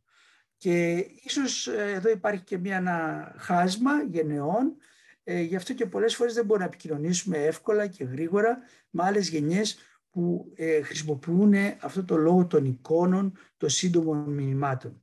Και 0.57 0.95
ίσως 1.23 1.67
ε, 1.67 1.91
εδώ 1.91 2.09
υπάρχει 2.09 2.43
και 2.43 2.57
μια, 2.57 2.75
ένα 2.75 3.33
χάσμα 3.37 4.03
γενεών, 4.03 4.75
ε, 5.23 5.41
γι' 5.41 5.55
αυτό 5.55 5.73
και 5.73 5.85
πολλές 5.85 6.15
φορές 6.15 6.33
δεν 6.33 6.45
μπορούμε 6.45 6.65
να 6.65 6.73
επικοινωνήσουμε 6.73 7.37
εύκολα 7.37 7.87
και 7.87 8.03
γρήγορα 8.03 8.59
με 8.89 9.03
άλλες 9.03 9.29
γενιές 9.29 9.77
που 10.09 10.51
ε, 10.55 10.81
χρησιμοποιούν 10.81 11.53
αυτό 11.81 12.03
το 12.03 12.15
λόγο 12.17 12.47
των 12.47 12.65
εικόνων, 12.65 13.37
των 13.57 13.69
σύντομων 13.69 14.33
μηνυμάτων. 14.33 15.01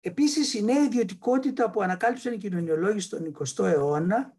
Επίσης, 0.00 0.54
η 0.54 0.62
νέα 0.62 0.84
ιδιωτικότητα 0.84 1.70
που 1.70 1.82
ανακάλυψαν 1.82 2.32
οι 2.32 2.38
κοινωνιολόγοι 2.38 3.00
στον 3.00 3.36
20ο 3.38 3.64
αιώνα 3.64 4.35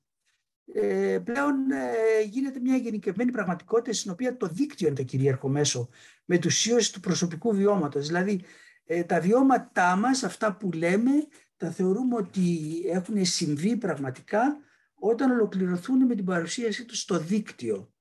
ε, 0.73 1.19
πλέον 1.23 1.71
ε, 1.71 2.21
γίνεται 2.21 2.59
μια 2.59 2.75
γενικευμένη 2.75 3.31
πραγματικότητα 3.31 3.93
στην 3.93 4.11
οποία 4.11 4.37
το 4.37 4.47
δίκτυο 4.47 4.87
είναι 4.87 4.95
το 4.95 5.03
κυρίαρχο 5.03 5.47
μέσο 5.47 5.89
μετουσίωση 6.25 6.93
του 6.93 6.99
προσωπικού 6.99 7.53
βιώματος. 7.53 8.07
Δηλαδή, 8.07 8.43
ε, 8.85 9.03
τα 9.03 9.19
βιώματά 9.19 9.95
μας, 9.95 10.23
αυτά 10.23 10.55
που 10.55 10.71
λέμε, 10.71 11.11
τα 11.57 11.71
θεωρούμε 11.71 12.15
ότι 12.15 12.81
έχουν 12.87 13.25
συμβεί 13.25 13.77
πραγματικά 13.77 14.57
όταν 14.93 15.31
ολοκληρωθούν 15.31 16.05
με 16.05 16.15
την 16.15 16.25
παρουσίασή 16.25 16.85
τους 16.85 16.99
στο 16.99 17.19
δίκτυο. 17.19 17.91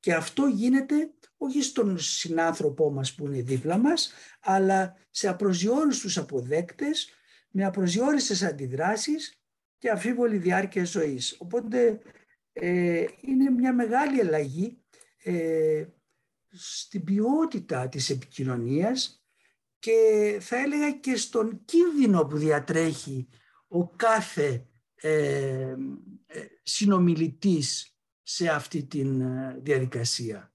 Και 0.00 0.14
αυτό 0.14 0.46
γίνεται 0.46 1.10
όχι 1.36 1.62
στον 1.62 1.98
συνάνθρωπό 1.98 2.90
μας 2.90 3.14
που 3.14 3.26
είναι 3.26 3.42
δίπλα 3.42 3.78
μας, 3.78 4.12
αλλά 4.40 4.96
σε 5.10 5.28
απροσδιόριστους 5.28 6.18
αποδέκτες, 6.18 7.10
με 7.50 7.64
απροσδιόριστες 7.64 8.42
αντιδράσεις 8.42 9.37
και 9.78 9.90
αφίβολη 9.90 10.38
διάρκεια 10.38 10.84
ζωής. 10.84 11.36
Οπότε 11.38 12.00
ε, 12.52 13.04
είναι 13.20 13.50
μια 13.50 13.74
μεγάλη 13.74 14.20
αλλαγή 14.20 14.82
ε, 15.22 15.84
στην 16.50 17.04
ποιότητα 17.04 17.88
της 17.88 18.10
επικοινωνίας 18.10 19.22
και 19.78 20.38
θα 20.40 20.56
έλεγα 20.56 20.92
και 20.92 21.16
στον 21.16 21.64
κίνδυνο 21.64 22.26
που 22.26 22.36
διατρέχει 22.36 23.28
ο 23.68 23.88
κάθε 23.88 24.66
ε, 24.94 25.74
ε 26.26 26.46
συνομιλητής 26.62 27.98
σε 28.22 28.48
αυτή 28.48 28.84
τη 28.84 29.00
ε, 29.00 29.56
διαδικασία. 29.58 30.52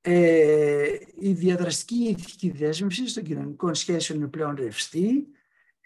Ε, 0.00 0.98
η 1.18 1.32
διαδραστική 1.32 1.94
ηθική 1.94 2.50
δέσμευση 2.50 3.14
των 3.14 3.22
κοινωνικών 3.22 3.74
σχέσεων 3.74 4.18
είναι 4.18 4.28
πλέον 4.28 4.54
ρευστή, 4.54 5.28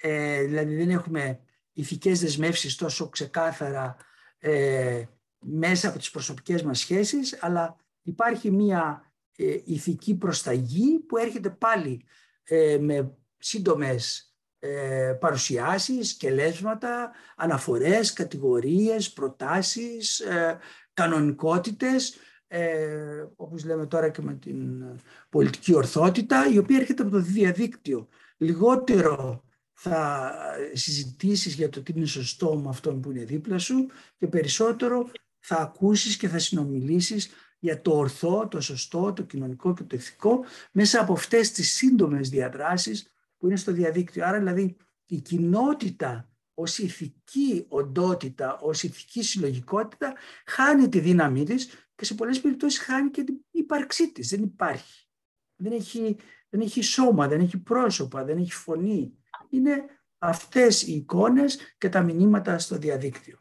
ε, 0.00 0.42
δηλαδή 0.42 0.76
δεν 0.76 0.90
έχουμε 0.90 1.40
ηθικές 1.72 2.20
δεσμεύσεις 2.20 2.74
τόσο 2.74 3.08
ξεκάθαρα 3.08 3.96
ε, 4.38 5.04
μέσα 5.38 5.88
από 5.88 5.98
τις 5.98 6.10
προσωπικές 6.10 6.62
μας 6.62 6.78
σχέσεις, 6.78 7.38
αλλά 7.40 7.76
υπάρχει 8.02 8.50
μία 8.50 9.12
ε, 9.36 9.56
ηθική 9.64 10.14
προσταγή 10.14 10.98
που 10.98 11.16
έρχεται 11.16 11.50
πάλι 11.50 12.04
ε, 12.42 12.78
με 12.78 13.16
σύντομες 13.38 14.36
ε, 14.58 15.16
παρουσιάσεις, 15.20 16.16
κελέσματα, 16.16 17.10
αναφορές, 17.36 18.12
κατηγορίες, 18.12 19.12
προτάσεις, 19.12 20.20
ε, 20.20 20.58
κανονικότητες, 20.92 22.16
ε, 22.46 23.24
όπως 23.36 23.64
λέμε 23.64 23.86
τώρα 23.86 24.08
και 24.08 24.22
με 24.22 24.34
την 24.34 24.84
πολιτική 25.28 25.74
ορθότητα, 25.74 26.48
η 26.52 26.58
οποία 26.58 26.78
έρχεται 26.78 27.02
από 27.02 27.10
το 27.10 27.20
διαδίκτυο. 27.20 28.08
Λιγότερο 28.36 29.44
θα 29.78 30.32
συζητήσεις 30.72 31.54
για 31.54 31.68
το 31.68 31.82
τι 31.82 31.92
είναι 31.96 32.06
σωστό 32.06 32.58
με 32.58 32.68
αυτόν 32.68 33.00
που 33.00 33.10
είναι 33.10 33.24
δίπλα 33.24 33.58
σου 33.58 33.86
και 34.16 34.26
περισσότερο 34.26 35.10
θα 35.38 35.56
ακούσεις 35.56 36.16
και 36.16 36.28
θα 36.28 36.38
συνομιλήσεις 36.38 37.30
για 37.58 37.80
το 37.80 37.96
ορθό, 37.96 38.48
το 38.48 38.60
σωστό, 38.60 39.12
το 39.12 39.22
κοινωνικό 39.22 39.74
και 39.74 39.82
το 39.82 39.96
ηθικό 39.96 40.44
μέσα 40.72 41.00
από 41.00 41.12
αυτές 41.12 41.52
τις 41.52 41.74
σύντομες 41.74 42.28
διαδράσεις 42.28 43.12
που 43.36 43.46
είναι 43.46 43.56
στο 43.56 43.72
διαδίκτυο. 43.72 44.24
Άρα 44.24 44.38
δηλαδή 44.38 44.76
η 45.06 45.20
κοινότητα 45.20 46.30
ως 46.54 46.78
ηθική 46.78 47.64
οντότητα, 47.68 48.58
ως 48.60 48.82
ηθική 48.82 49.22
συλλογικότητα 49.22 50.14
χάνει 50.46 50.88
τη 50.88 51.00
δύναμή 51.00 51.44
της 51.44 51.68
και 51.94 52.04
σε 52.04 52.14
πολλές 52.14 52.40
περιπτώσεις 52.40 52.80
χάνει 52.80 53.10
και 53.10 53.24
την 53.24 53.36
ύπαρξή 53.50 54.12
της. 54.12 54.28
Δεν 54.28 54.42
υπάρχει. 54.42 55.08
Δεν 55.56 55.72
έχει, 55.72 56.16
δεν 56.48 56.60
έχει 56.60 56.82
σώμα, 56.82 57.28
δεν 57.28 57.40
έχει 57.40 57.58
πρόσωπα, 57.58 58.24
δεν 58.24 58.38
έχει 58.38 58.52
φωνή. 58.52 59.18
Είναι 59.50 59.84
αυτές 60.18 60.82
οι 60.82 60.92
εικόνες 60.92 61.58
και 61.78 61.88
τα 61.88 62.02
μηνύματα 62.02 62.58
στο 62.58 62.76
διαδίκτυο. 62.76 63.38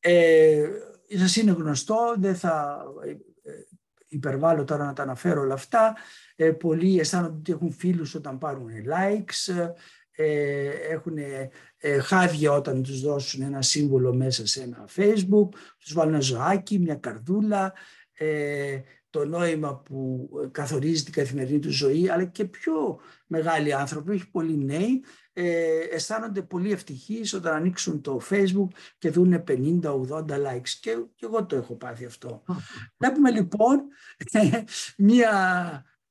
Ε, 0.00 0.68
σας 1.08 1.36
είναι 1.36 1.50
γνωστό, 1.50 2.14
δεν 2.18 2.36
θα 2.36 2.84
ε, 3.04 3.52
υπερβάλλω 4.08 4.64
τώρα 4.64 4.84
να 4.84 4.92
τα 4.92 5.02
αναφέρω 5.02 5.40
όλα 5.40 5.54
αυτά. 5.54 5.96
Ε, 6.36 6.50
πολλοί 6.50 6.98
αισθάνονται 6.98 7.36
ότι 7.38 7.52
έχουν 7.52 7.72
φίλους 7.72 8.14
όταν 8.14 8.38
πάρουν 8.38 8.68
likes. 8.68 9.72
ε, 10.10 10.68
έχουν 10.68 11.16
ε, 11.76 11.98
χάδια 11.98 12.52
όταν 12.52 12.82
τους 12.82 13.00
δώσουν 13.00 13.42
ένα 13.42 13.62
σύμβολο 13.62 14.14
μέσα 14.14 14.46
σε 14.46 14.62
ένα 14.62 14.88
facebook, 14.96 15.48
τους 15.78 15.92
βάλουν 15.92 16.14
ένα 16.14 16.22
ζωάκι, 16.22 16.78
μια 16.78 16.94
καρδούλα, 16.94 17.72
ε, 18.12 18.80
το 19.10 19.24
νόημα 19.24 19.76
που 19.76 20.28
καθορίζει 20.50 21.02
την 21.02 21.12
καθημερινή 21.12 21.58
του 21.58 21.72
ζωή, 21.72 22.10
αλλά 22.10 22.24
και 22.24 22.44
πιο 22.44 23.00
μεγάλοι 23.26 23.74
άνθρωποι, 23.74 24.10
όχι 24.10 24.30
πολλοί 24.30 24.64
νέοι, 24.64 25.04
ε, 25.32 25.78
αισθάνονται 25.90 26.42
πολύ 26.42 26.72
ευτυχείς 26.72 27.32
όταν 27.32 27.54
ανοίξουν 27.54 28.00
το 28.00 28.20
facebook 28.30 28.68
και 28.98 29.10
δουν 29.10 29.44
50-80 29.48 30.24
likes. 30.28 30.68
Και, 30.80 30.96
και 31.14 31.26
εγώ 31.26 31.46
το 31.46 31.56
έχω 31.56 31.74
πάθει 31.74 32.04
αυτό. 32.04 32.42
Βλέπουμε 32.98 33.30
λοιπόν 33.30 33.82
μια 34.96 35.32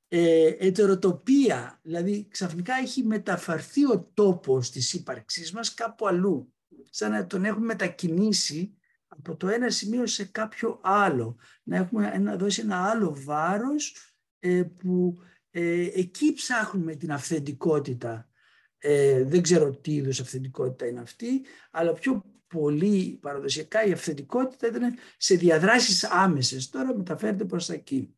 ε, 0.07 0.47
ετεροτοπία, 0.57 1.79
δηλαδή 1.83 2.27
ξαφνικά 2.29 2.73
έχει 2.75 3.03
μεταφερθεί 3.03 3.85
ο 3.85 4.11
τόπος 4.13 4.69
της 4.69 4.93
ύπαρξής 4.93 5.51
μας 5.51 5.73
κάπου 5.73 6.07
αλλού, 6.07 6.53
σαν 6.89 7.11
να 7.11 7.27
τον 7.27 7.45
έχουμε 7.45 7.65
μετακινήσει 7.65 8.76
από 9.17 9.35
το 9.35 9.47
ένα 9.47 9.69
σημείο 9.69 10.05
σε 10.05 10.25
κάποιο 10.25 10.79
άλλο, 10.83 11.37
να 11.63 11.75
έχουμε 11.75 12.11
ένα, 12.13 12.35
δώσει 12.35 12.61
ένα 12.61 12.89
άλλο 12.89 13.17
βάρος 13.25 13.95
ε, 14.39 14.63
που 14.63 15.17
ε, 15.51 15.89
εκεί 15.93 16.33
ψάχνουμε 16.33 16.95
την 16.95 17.11
αυθεντικότητα. 17.11 18.29
Ε, 18.77 19.23
δεν 19.23 19.41
ξέρω 19.41 19.75
τι 19.75 19.93
είδους 19.93 20.19
αυθεντικότητα 20.19 20.85
είναι 20.87 20.99
αυτή, 20.99 21.45
αλλά 21.71 21.93
πιο 21.93 22.23
πολύ 22.47 23.19
παραδοσιακά 23.21 23.85
η 23.85 23.91
αυθεντικότητα 23.91 24.67
ήταν 24.67 24.95
σε 25.17 25.35
διαδράσεις 25.35 26.03
άμεσες. 26.03 26.69
Τώρα 26.69 26.95
μεταφέρεται 26.97 27.45
προς 27.45 27.65
τα 27.65 27.73
εκεί. 27.73 28.15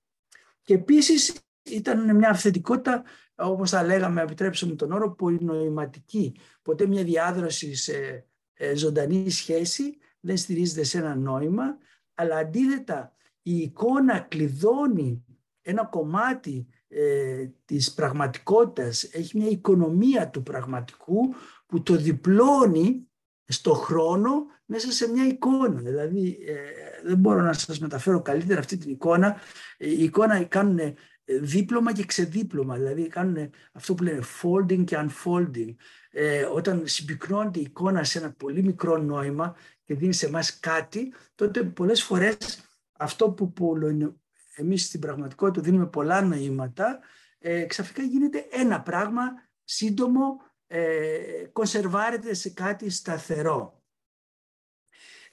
Και 0.61 0.73
επίσης 0.73 1.33
ήταν 1.63 2.15
μια 2.15 2.29
αυθεντικότητα, 2.29 3.03
όπως 3.35 3.69
θα 3.69 3.83
λέγαμε, 3.83 4.21
επιτρέψτε 4.21 4.65
τον 4.65 4.91
όρο, 4.91 5.15
πολυνοηματική. 5.15 6.35
Ποτέ 6.61 6.87
μια 6.87 7.03
διάδραση 7.03 7.75
σε 7.75 8.25
ε, 8.53 8.75
ζωντανή 8.75 9.29
σχέση 9.29 9.97
δεν 10.19 10.37
στηρίζεται 10.37 10.83
σε 10.83 10.97
ένα 10.97 11.15
νόημα, 11.15 11.77
αλλά 12.13 12.37
αντίθετα 12.37 13.13
η 13.41 13.57
εικόνα 13.57 14.19
κλειδώνει 14.19 15.23
ένα 15.61 15.85
κομμάτι 15.85 16.67
ε, 16.87 17.45
της 17.65 17.93
πραγματικότητας, 17.93 19.03
έχει 19.03 19.37
μια 19.37 19.49
οικονομία 19.49 20.29
του 20.29 20.43
πραγματικού 20.43 21.35
που 21.65 21.83
το 21.83 21.95
διπλώνει 21.95 23.07
στο 23.45 23.73
χρόνο 23.73 24.45
μέσα 24.65 24.91
σε 24.91 25.11
μια 25.11 25.27
εικόνα. 25.27 25.81
Δηλαδή 25.81 26.37
ε, 26.47 26.55
δεν 27.07 27.17
μπορώ 27.17 27.41
να 27.41 27.53
σας 27.53 27.79
μεταφέρω 27.79 28.21
καλύτερα 28.21 28.59
αυτή 28.59 28.77
την 28.77 28.91
εικόνα. 28.91 29.37
Η 29.77 30.03
εικόνα 30.03 30.43
κάνουν 30.43 30.79
δίπλωμα 31.41 31.93
και 31.93 32.05
ξεδίπλωμα, 32.05 32.75
δηλαδή 32.75 33.07
κάνουν 33.07 33.49
αυτό 33.71 33.93
που 33.93 34.03
λένε 34.03 34.21
folding 34.41 34.83
και 34.83 34.97
unfolding. 34.99 35.75
Ε, 36.11 36.43
όταν 36.43 36.81
συμπυκνώνεται 36.85 37.59
η 37.59 37.61
εικόνα 37.61 38.03
σε 38.03 38.17
ένα 38.17 38.31
πολύ 38.31 38.63
μικρό 38.63 38.97
νόημα 38.97 39.55
και 39.89 39.95
δίνει 39.95 40.13
σε 40.13 40.25
εμάς 40.25 40.59
κάτι, 40.59 41.13
τότε 41.35 41.63
πολλές 41.63 42.03
φορές 42.03 42.63
αυτό 42.91 43.31
που 43.31 43.53
εμείς 44.55 44.85
στην 44.85 44.99
πραγματικότητα 44.99 45.61
δίνουμε 45.61 45.87
πολλά 45.87 46.21
νοήματα, 46.21 46.99
ε, 47.39 47.65
ξαφνικά 47.65 48.03
γίνεται 48.03 48.47
ένα 48.51 48.81
πράγμα 48.81 49.23
σύντομο, 49.63 50.41
ε, 50.67 51.45
κονσερβάρεται 51.51 52.33
σε 52.33 52.49
κάτι 52.49 52.89
σταθερό. 52.89 53.83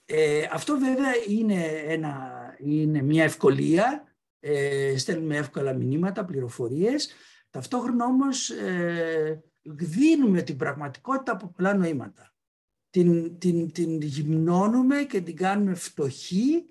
Ε, 0.05 0.49
αυτό 0.53 0.79
βέβαια 0.79 1.13
είναι, 1.29 1.67
ένα, 1.67 2.55
είναι 2.59 3.03
μια 3.03 3.25
ευκολία 3.25 4.17
ε, 4.41 4.95
στέλνουμε 4.99 5.37
εύκολα 5.37 5.73
μηνύματα, 5.73 6.25
πληροφορίες. 6.25 7.15
Ταυτόχρονα 7.51 8.05
όμως 8.05 8.51
ε, 8.51 9.43
δίνουμε 9.63 10.43
την 10.43 10.57
πραγματικότητα 10.57 11.33
από 11.33 11.49
πολλά 11.49 11.75
νοήματα. 11.75 12.36
Την, 12.97 13.39
την, 13.39 13.73
την 13.73 14.01
γυμνώνουμε 14.01 15.05
και 15.05 15.21
την 15.21 15.37
κάνουμε 15.37 15.75
φτωχή 15.75 16.67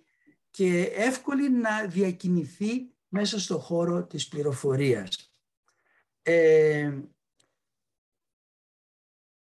και 0.49 0.81
εύκολη 0.95 1.49
να 1.49 1.85
διακινηθεί 1.85 2.93
μέσα 3.07 3.39
στο 3.39 3.59
χώρο 3.59 4.05
της 4.05 4.27
πληροφορίας. 4.27 5.35
Ε, 6.21 6.99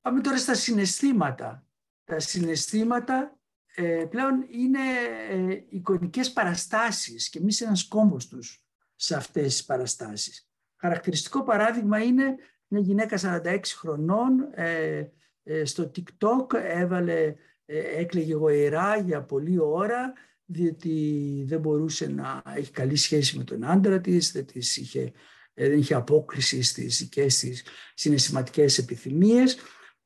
πάμε 0.01 0.21
τώρα 0.21 0.39
στα 0.39 0.55
συναισθήματα. 0.55 1.67
Τα 2.05 2.21
συναισθήματα 2.21 3.39
ε, 3.75 4.07
πλέον 4.11 4.47
είναι 4.51 4.81
ε, 5.29 5.65
εικονικές 5.69 6.33
παραστάσεις 6.33 7.29
και 7.29 7.39
εμείς 7.39 7.61
ένας 7.61 7.89
κόμβος 7.89 8.29
τους 8.29 8.65
σε 8.95 9.17
αυτές 9.17 9.53
τις 9.53 9.65
παραστάσεις. 9.65 10.51
Χαρακτηριστικό 10.77 11.43
παράδειγμα 11.43 12.03
είναι 12.03 12.37
μια 12.67 12.81
γυναίκα 12.81 13.43
46 13.45 13.61
χρονών 13.65 14.51
ε, 14.55 15.11
στο 15.65 15.91
TikTok 15.95 16.55
έβαλε, 16.55 17.35
έκλαιγε 17.97 18.35
γοηρά 18.35 18.97
για 18.97 19.23
πολλή 19.23 19.59
ώρα 19.61 20.13
διότι 20.45 21.45
δεν 21.49 21.61
μπορούσε 21.61 22.09
να 22.09 22.43
έχει 22.57 22.71
καλή 22.71 22.97
σχέση 22.97 23.39
με 23.39 23.45
τον 23.45 23.65
άντρα 23.65 24.01
της, 24.01 24.33
δεν, 24.33 24.47
της 24.47 24.77
είχε, 24.77 25.13
δεν 25.55 25.79
είχε 25.79 25.95
απόκριση 25.95 26.63
στις 26.63 26.99
δικές 26.99 27.39
της 27.39 27.65
συναισθηματικές 27.95 28.79
επιθυμίες 28.79 29.59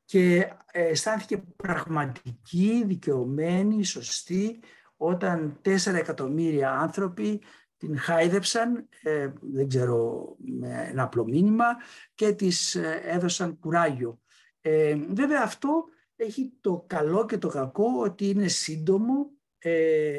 και 0.05 0.53
αισθάνθηκε 0.73 1.42
πραγματική, 1.57 2.83
δικαιωμένη, 2.87 3.85
σωστή 3.85 4.61
όταν 4.97 5.59
τέσσερα 5.62 5.99
εκατομμύρια 5.99 6.73
άνθρωποι 6.73 7.42
την 7.77 7.99
χάιδεψαν, 7.99 8.88
ε, 9.03 9.33
δεν 9.40 9.68
ξέρω, 9.68 10.27
με 10.38 10.87
ένα 10.90 11.03
απλό 11.03 11.25
μήνυμα 11.25 11.66
και 12.14 12.33
της 12.33 12.75
ε, 12.75 13.01
έδωσαν 13.05 13.59
κουράγιο. 13.59 14.20
Ε, 14.66 14.96
βέβαια 15.09 15.42
αυτό 15.42 15.85
έχει 16.16 16.53
το 16.61 16.85
καλό 16.87 17.27
και 17.27 17.38
το 17.38 17.48
κακό 17.48 17.87
ότι 17.98 18.29
είναι 18.29 18.48
σύντομο, 18.48 19.31
ε, 19.59 20.16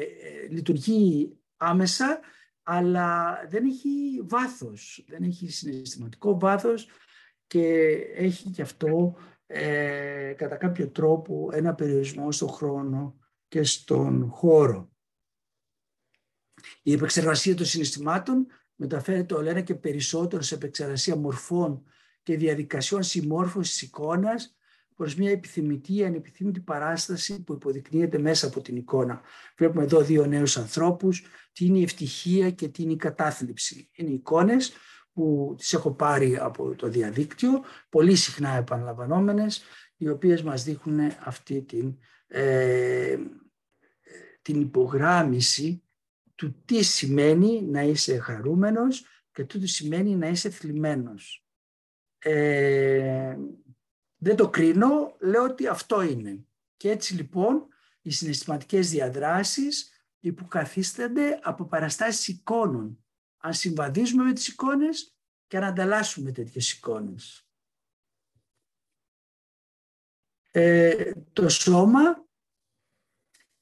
λειτουργεί 0.50 1.36
άμεσα, 1.56 2.20
αλλά 2.62 3.38
δεν 3.48 3.64
έχει 3.64 4.22
βάθος, 4.22 5.04
δεν 5.08 5.22
έχει 5.22 5.50
συναισθηματικό 5.50 6.38
βάθος 6.38 6.88
και 7.46 7.68
έχει 8.14 8.50
και 8.50 8.62
αυτό 8.62 9.16
ε, 9.46 10.34
κατά 10.36 10.56
κάποιο 10.56 10.88
τρόπο 10.88 11.48
ένα 11.52 11.74
περιορισμό 11.74 12.32
στον 12.32 12.48
χρόνο 12.48 13.18
και 13.48 13.62
στον 13.62 14.30
χώρο. 14.30 14.90
Η 16.82 16.92
επεξεργασία 16.92 17.54
των 17.54 17.66
συναισθημάτων 17.66 18.46
μεταφέρεται 18.74 19.34
όλο 19.34 19.48
ένα 19.48 19.60
και 19.60 19.74
περισσότερο 19.74 20.42
σε 20.42 20.54
επεξεργασία 20.54 21.16
μορφών 21.16 21.82
και 22.26 22.36
διαδικασιών 22.36 23.02
συμμόρφωσης 23.02 23.82
εικόνας 23.82 24.56
προς 24.96 25.14
μια 25.16 25.30
επιθυμητή 25.30 25.94
ή 25.94 26.04
ανεπιθύμητη 26.04 26.60
παράσταση 26.60 27.42
που 27.42 27.52
υποδεικνύεται 27.52 28.18
μέσα 28.18 28.46
από 28.46 28.60
την 28.60 28.76
εικόνα. 28.76 29.20
Βλέπουμε 29.56 29.82
εδώ 29.82 30.00
δύο 30.00 30.26
νέους 30.26 30.56
ανθρώπους, 30.56 31.22
τι 31.52 31.64
είναι 31.64 31.78
η 31.78 31.82
ευτυχία 31.82 32.50
και 32.50 32.68
τι 32.68 32.82
είναι 32.82 32.92
η 32.92 32.96
κατάθλιψη. 32.96 33.90
Είναι 33.92 34.10
εικόνες 34.10 34.72
που 35.12 35.54
τις 35.58 35.72
έχω 35.72 35.90
πάρει 35.90 36.36
από 36.36 36.74
το 36.74 36.88
διαδίκτυο, 36.88 37.64
πολύ 37.88 38.14
συχνά 38.14 38.56
επαναλαμβανόμενες, 38.56 39.62
οι 39.96 40.08
οποίες 40.08 40.42
μας 40.42 40.64
δείχνουν 40.64 41.10
αυτή 41.24 41.62
την, 41.62 41.96
ε, 42.26 43.16
την 44.42 44.60
υπογράμμιση 44.60 45.82
του 46.34 46.62
τι 46.64 46.82
σημαίνει 46.82 47.62
να 47.62 47.82
είσαι 47.82 48.18
χαρούμενος 48.18 49.04
και 49.32 49.44
τι 49.44 49.66
σημαίνει 49.66 50.16
να 50.16 50.28
είσαι 50.28 50.50
θλιμμένος. 50.50 51.45
Ε, 52.18 53.36
δεν 54.16 54.36
το 54.36 54.50
κρίνω, 54.50 55.16
λέω 55.20 55.44
ότι 55.44 55.66
αυτό 55.66 56.02
είναι. 56.02 56.46
Και 56.76 56.90
έτσι 56.90 57.14
λοιπόν 57.14 57.68
οι 58.02 58.10
συναισθηματικές 58.10 58.90
διαδράσεις 58.90 59.90
υποκαθίστανται 60.20 61.38
από 61.42 61.64
παραστάσεις 61.64 62.28
εικόνων 62.28 63.00
αν 63.46 63.54
συμβαδίζουμε 63.54 64.24
με 64.24 64.32
τις 64.32 64.48
εικόνες 64.48 65.16
και 65.46 65.56
αν 65.56 65.64
ανταλλάσσουμε 65.64 66.32
τέτοιες 66.32 66.72
εικόνες. 66.72 67.48
Ε, 70.50 71.12
το 71.32 71.48
σώμα 71.48 72.26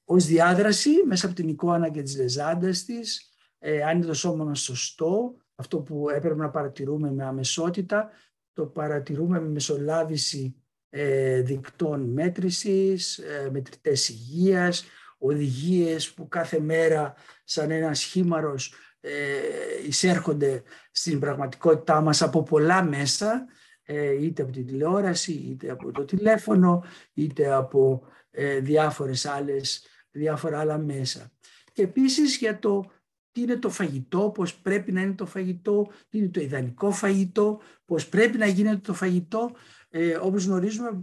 ως 0.05 0.27
διάδραση 0.27 0.91
μέσα 1.07 1.27
από 1.27 1.35
την 1.35 1.49
εικόνα 1.49 1.91
και 1.91 2.03
τις 2.03 2.17
λεζάντες 2.17 2.85
της, 2.85 3.33
ε, 3.59 3.85
αν 3.85 3.97
είναι 3.97 4.07
το 4.07 4.15
σώμα 4.15 4.45
μας 4.45 4.61
σωστό, 4.61 5.37
αυτό 5.55 5.81
που 5.81 6.09
έπρεπε 6.11 6.35
να 6.35 6.51
παρατηρούμε 6.51 7.11
με 7.13 7.25
αμεσότητα, 7.25 8.11
το 8.55 8.67
παρατηρούμε 8.67 9.41
με 9.41 9.49
μεσολάβηση 9.49 10.57
ε, 10.91 11.41
δικτών 11.41 12.13
μέτρησης, 12.13 13.19
ε, 13.19 13.49
μετρητές 13.53 14.09
υγείας, 14.09 14.85
οδηγίες 15.19 16.13
που 16.13 16.29
κάθε 16.29 16.61
μέρα 16.61 17.15
σαν 17.45 17.71
ένας 17.71 17.99
σχήμαρος 17.99 18.75
ε, 19.01 19.87
εισέρχονται 19.87 20.63
στην 20.91 21.21
πραγματικότητά 21.21 22.01
μας 22.01 22.23
από 22.23 22.43
πολλά 22.43 22.83
μέσα, 22.83 23.47
ε, 23.83 24.25
είτε 24.25 24.43
από 24.43 24.53
την 24.53 24.67
τηλεόραση, 24.67 25.33
είτε 25.33 25.71
από 25.71 25.93
το 25.93 26.05
τηλέφωνο, 26.05 26.85
είτε 27.15 27.53
από 27.53 28.03
ε, 28.31 28.59
διάφορες 28.59 29.27
άλλες, 29.27 29.87
διάφορα 30.11 30.61
άλλα 30.61 30.79
μέσα. 30.79 31.33
Και 31.73 31.83
επίσης 31.83 32.37
για 32.37 32.59
το 32.59 32.93
τι 33.35 33.41
είναι 33.41 33.57
το 33.57 33.71
φαγητό, 33.71 34.31
πώς 34.35 34.55
πρέπει 34.55 34.93
να 34.93 35.01
είναι 35.01 35.13
το 35.15 35.27
φαγητό, 35.27 35.91
τι 36.09 36.19
είναι 36.19 36.29
το 36.29 36.41
ιδανικό 36.41 36.91
φαγητό, 36.91 37.61
πώς 37.85 38.09
πρέπει 38.09 38.39
να 38.39 38.47
γίνεται 38.47 38.77
το 38.77 38.95
φαγητό. 38.95 39.51
Ε, 39.91 40.15
όπως 40.15 40.45
γνωρίζουμε, 40.45 40.99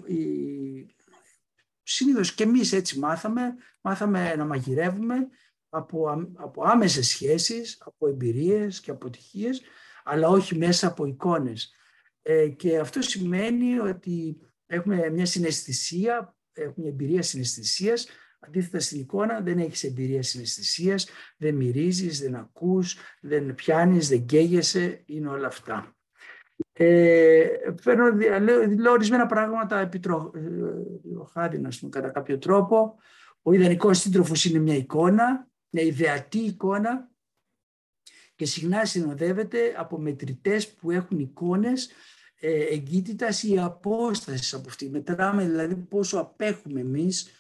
συνήθως 1.83 2.33
και 2.33 2.43
εμείς 2.43 2.73
έτσι 2.73 2.99
μάθαμε, 2.99 3.55
μάθαμε 3.81 4.35
να 4.35 4.45
μαγειρεύουμε 4.45 5.27
από, 5.69 6.29
από 6.35 6.63
άμεσες 6.63 7.07
σχέσεις, 7.07 7.81
από 7.85 8.07
εμπειρίες 8.07 8.79
και 8.79 8.91
αποτυχίες, 8.91 9.61
αλλά 10.03 10.27
όχι 10.27 10.57
μέσα 10.57 10.87
από 10.87 11.05
εικόνες. 11.05 11.73
Ε, 12.21 12.47
και 12.47 12.79
αυτό 12.79 13.01
σημαίνει 13.01 13.79
ότι 13.79 14.37
έχουμε 14.65 15.09
μια 15.09 15.25
συναισθησία, 15.25 16.35
έχουμε 16.53 16.75
μια 16.77 16.89
εμπειρία 16.89 17.21
συναισθησίας, 17.21 18.07
Αντίθετα 18.43 18.80
στην 18.80 18.99
εικόνα 18.99 19.41
δεν 19.41 19.60
έχεις 19.60 19.84
εμπειρία 19.84 20.23
συναισθησίας, 20.23 21.08
δεν 21.38 21.56
μυρίζεις, 21.56 22.19
δεν 22.19 22.36
ακούς, 22.36 22.97
δεν 23.21 23.56
πιάνεις, 23.56 24.08
δεν 24.08 24.25
καίγεσαι, 24.25 25.01
είναι 25.06 25.27
όλα 25.27 25.47
αυτά. 25.47 25.95
Ε, 26.73 27.47
φέρνω, 27.82 28.12
λέω, 28.39 28.67
λέω 28.67 28.91
ορισμένα 28.91 29.25
πράγματα 29.25 29.80
επιτροχάδινα, 29.80 31.67
ε, 31.84 31.88
κατά 31.89 32.10
κάποιο 32.10 32.38
τρόπο. 32.38 32.95
Ο 33.41 33.54
ιδανικός 33.54 33.99
σύντροφος 33.99 34.45
είναι 34.45 34.60
μια 34.60 34.75
εικόνα, 34.75 35.47
μια 35.69 35.84
ιδεατή 35.84 36.39
εικόνα 36.39 37.10
και 38.36 38.45
συχνά 38.45 38.86
συνοδεύεται 38.86 39.73
από 39.77 39.99
μετρητές 39.99 40.73
που 40.73 40.91
έχουν 40.91 41.19
εικόνες 41.19 41.91
ε, 42.39 42.63
εγκύτητας 42.63 43.43
ή 43.43 43.60
απόστασης 43.60 44.54
από 44.54 44.69
αυτή. 44.69 44.89
Μετράμε 44.89 45.45
δηλαδή 45.45 45.75
πόσο 45.75 46.17
απέχουμε 46.17 46.80
εμείς 46.80 47.32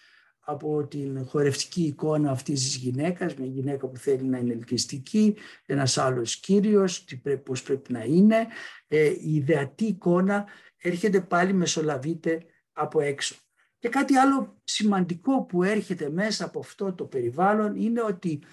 από 0.51 0.87
την 0.87 1.25
χορευτική 1.25 1.81
εικόνα 1.83 2.31
αυτής 2.31 2.61
της 2.61 2.75
γυναίκας, 2.75 3.35
μια 3.35 3.47
γυναίκα 3.47 3.87
που 3.87 3.97
θέλει 3.97 4.23
να 4.23 4.37
είναι 4.37 4.53
ελκυστική, 4.53 5.35
ένας 5.65 5.97
άλλος 5.97 6.39
κύριος, 6.39 7.03
τι 7.05 7.15
πρέπει, 7.15 7.43
πώς 7.43 7.63
πρέπει 7.63 7.93
να 7.93 8.03
είναι. 8.03 8.47
Ε, 8.87 9.05
η 9.05 9.35
ιδεατή 9.35 9.85
εικόνα 9.85 10.45
έρχεται 10.77 11.21
πάλι 11.21 11.53
μεσολαβείται 11.53 12.45
από 12.73 13.01
έξω. 13.01 13.35
Και 13.79 13.89
κάτι 13.89 14.15
άλλο 14.15 14.61
σημαντικό 14.63 15.43
που 15.43 15.63
έρχεται 15.63 16.09
μέσα 16.09 16.45
από 16.45 16.59
αυτό 16.59 16.93
το 16.93 17.05
περιβάλλον 17.05 17.75
είναι 17.75 18.01
ότι 18.01 18.43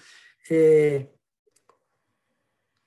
ε, 0.47 1.03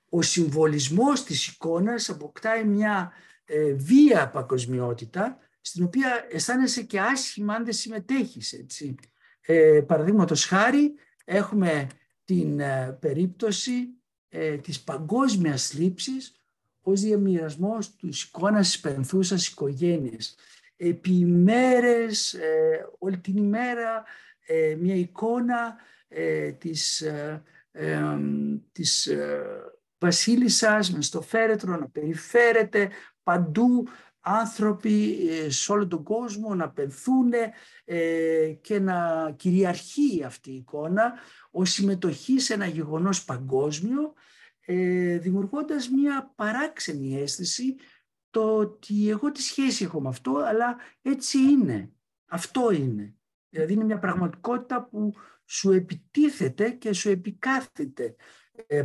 ο 0.09 0.21
συμβολισμός 0.21 1.23
της 1.23 1.47
εικόνας 1.47 2.09
αποκτάει 2.09 2.63
μια 2.63 3.11
ε, 3.45 3.73
βία 3.73 4.29
παγκοσμιότητα 4.29 5.37
στην 5.65 5.83
οποία 5.83 6.27
αισθάνεσαι 6.29 6.83
και 6.83 6.99
άσχημα 6.99 7.53
αν 7.53 7.63
δεν 7.65 7.73
συμμετέχεις. 7.73 8.53
Έτσι. 8.53 8.95
Ε, 9.41 9.81
Παραδείγματος 9.87 10.45
χάρη 10.45 10.93
έχουμε 11.25 11.87
την 12.25 12.59
ε, 12.59 12.97
περίπτωση 12.99 13.87
ε, 14.29 14.57
της 14.57 14.83
παγκόσμιας 14.83 15.73
λήψης 15.73 16.41
ως 16.81 17.01
διαμοιρασμός 17.01 17.95
του 17.95 18.07
εικόνας 18.07 18.67
της 18.67 18.79
πενθούσας 18.79 19.47
οικογένειας. 19.47 20.35
Επί 20.75 21.25
μέρες, 21.25 22.33
ε, 22.33 22.87
όλη 22.99 23.17
την 23.17 23.37
ημέρα, 23.37 24.03
ε, 24.45 24.75
μια 24.79 24.95
εικόνα 24.95 25.75
της, 26.57 27.03
της 28.71 29.09
βασίλισσας 29.97 30.91
με 30.91 31.01
στο 31.01 31.21
φέρετρο 31.21 31.77
να 31.77 31.89
περιφέρεται 31.89 32.89
παντού 33.23 33.87
άνθρωποι 34.23 35.27
ε, 35.29 35.49
σε 35.49 35.71
όλο 35.71 35.87
τον 35.87 36.03
κόσμο 36.03 36.55
να 36.55 36.69
πενθούν 36.69 37.31
ε, 37.85 38.47
και 38.61 38.79
να 38.79 39.31
κυριαρχεί 39.37 40.23
αυτή 40.25 40.51
η 40.51 40.55
εικόνα 40.55 41.13
ως 41.51 41.69
συμμετοχής 41.71 42.45
σε 42.45 42.53
ένα 42.53 42.65
γεγονός 42.65 43.25
παγκόσμιο 43.25 44.13
ε, 44.65 45.17
δημιουργώντας 45.17 45.89
μια 45.89 46.33
παράξενη 46.35 47.21
αίσθηση 47.21 47.75
το 48.29 48.57
ότι 48.57 49.09
εγώ 49.09 49.31
τι 49.31 49.41
σχέση 49.41 49.83
έχω 49.83 50.01
με 50.01 50.09
αυτό 50.09 50.35
αλλά 50.35 50.77
έτσι 51.01 51.37
είναι. 51.37 51.91
Αυτό 52.25 52.71
είναι. 52.71 53.15
Δηλαδή 53.49 53.73
είναι 53.73 53.83
μια 53.83 53.99
πραγματικότητα 53.99 54.83
που 54.83 55.13
σου 55.45 55.71
επιτίθεται 55.71 56.69
και 56.69 56.93
σου 56.93 57.09
επικάθεται 57.09 58.15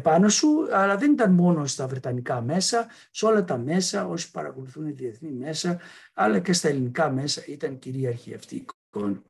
πάνω 0.02 0.28
σου, 0.28 0.68
αλλά 0.72 0.96
δεν 0.96 1.12
ήταν 1.12 1.32
μόνο 1.32 1.66
στα 1.66 1.86
βρετανικά 1.86 2.40
μέσα, 2.40 2.86
σε 3.10 3.26
όλα 3.26 3.44
τα 3.44 3.58
μέσα, 3.58 4.06
όσοι 4.06 4.30
παρακολουθούν 4.30 4.94
διεθνή 4.94 5.30
μέσα, 5.30 5.80
αλλά 6.12 6.38
και 6.38 6.52
στα 6.52 6.68
ελληνικά 6.68 7.10
μέσα 7.10 7.42
ήταν 7.46 7.78
κυρίαρχη 7.78 8.34
αυτή 8.34 8.54
η 8.54 8.66
εικόνα. 8.90 9.22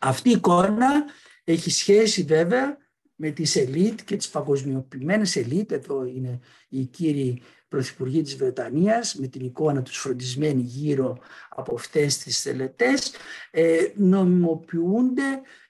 Αυτή 0.00 0.28
η 0.28 0.32
εικόνα 0.32 1.04
έχει 1.44 1.70
σχέση 1.70 2.22
βέβαια 2.22 2.78
με 3.14 3.30
τις 3.30 3.56
ελίτ 3.56 4.00
και 4.04 4.16
τις 4.16 4.28
παγκοσμιοποιημένες 4.28 5.36
ελίτ, 5.36 5.72
εδώ 5.72 6.04
είναι 6.04 6.40
οι 6.68 6.84
κύριοι 6.84 7.42
πρωθυπουργοί 7.68 8.22
της 8.22 8.36
Βρετανίας, 8.36 9.14
με 9.14 9.26
την 9.26 9.44
εικόνα 9.44 9.82
τους 9.82 9.98
φροντισμένη 9.98 10.62
γύρω 10.62 11.18
από 11.48 11.74
αυτές 11.74 12.18
τις 12.18 12.42
τελετές, 12.42 13.12
ε, 13.50 13.78
νομιμοποιούνται 13.94 15.40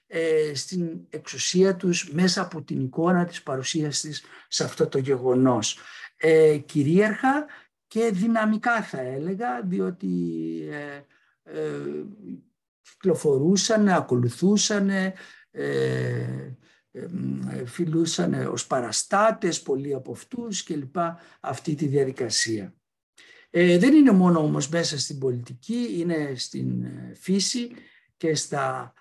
στην 0.53 0.99
εξουσία 1.09 1.75
τους 1.75 2.11
μέσα 2.11 2.41
από 2.41 2.61
την 2.61 2.81
εικόνα 2.81 3.25
της 3.25 3.43
παρουσίας 3.43 4.01
της 4.01 4.23
σε 4.47 4.63
αυτό 4.63 4.87
το 4.87 4.97
γεγονός. 4.97 5.77
Ε, 6.17 6.57
κυρίαρχα 6.57 7.45
και 7.87 8.09
δυναμικά 8.13 8.83
θα 8.83 8.99
έλεγα, 8.99 9.61
διότι 9.61 10.07
ε, 10.71 11.01
ε, 11.43 12.05
κυκλοφορούσαν, 12.81 13.89
ακολουθούσαν, 13.89 14.89
ε, 14.89 15.13
ε, 15.51 17.07
φιλούσαν 17.65 18.33
ως 18.33 18.67
παραστάτες 18.67 19.61
πολλοί 19.61 19.93
από 19.93 20.11
αυτούς 20.11 20.63
και 20.63 20.75
λοιπά 20.75 21.19
αυτή 21.39 21.75
τη 21.75 21.87
διαδικασία. 21.87 22.73
δεν 23.51 23.93
είναι 23.93 24.11
μόνο 24.11 24.39
όμως 24.39 24.69
μέσα 24.69 24.99
στην 24.99 25.19
πολιτική, 25.19 25.95
είναι 25.97 26.33
στην 26.35 26.85
φύση 27.13 27.71
και 28.17 28.35
στα 28.35 28.93
ε, 28.95 29.00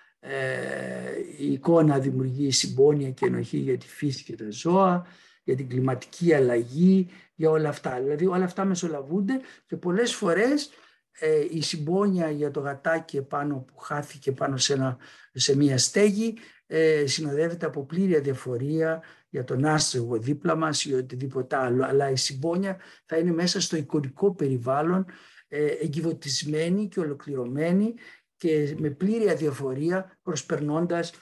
η 1.39 1.53
εικόνα 1.53 1.99
δημιουργεί 1.99 2.51
συμπόνια 2.51 3.11
και 3.11 3.27
ενοχή 3.27 3.59
για 3.59 3.79
τη 3.79 3.87
φύση 3.87 4.25
και 4.25 4.37
τα 4.37 4.51
ζώα, 4.51 5.07
για 5.45 5.57
την 5.57 5.69
κλιματική 5.69 6.35
αλλαγή, 6.35 7.09
για 7.35 7.51
όλα 7.51 7.69
αυτά. 7.69 8.01
Δηλαδή 8.01 8.27
όλα 8.27 8.45
αυτά 8.45 8.65
μεσολαβούνται 8.65 9.41
και 9.67 9.77
πολλές 9.77 10.15
φορές 10.15 10.71
ε, 11.19 11.47
η 11.51 11.63
συμπόνια 11.63 12.31
για 12.31 12.51
το 12.51 12.61
γατάκι 12.61 13.17
επάνω 13.17 13.57
που 13.57 13.79
χάθηκε 13.79 14.33
πάνω 14.33 14.57
σε, 14.57 14.73
ένα, 14.73 14.97
σε 15.33 15.57
μια 15.57 15.79
στέγη 15.79 16.35
ε, 16.67 17.07
συνοδεύεται 17.07 17.67
από 17.67 17.85
πλήρη 17.85 18.17
αδιαφορία 18.17 19.03
για 19.29 19.45
τον 19.45 19.65
άστρογο 19.65 20.19
δίπλα 20.19 20.57
μας 20.57 20.85
ή 20.85 20.95
οτιδήποτε 20.95 21.57
άλλο. 21.57 21.85
Αλλά 21.85 22.11
η 22.11 22.17
συμπόνια 22.17 22.79
θα 23.07 23.17
είναι 23.17 23.33
μέσα 23.33 23.61
στο 23.61 23.77
εικονικό 23.77 24.35
περιβάλλον 24.35 25.07
ε, 25.49 25.65
εγκυβωτισμένη 25.65 26.89
και 26.89 27.01
ολοκληρωμένη 27.01 27.95
και 28.41 28.75
με 28.79 28.91
πλήρη 28.91 29.31
αδιαφορία 29.31 30.19
προσπερνώντας 30.23 31.13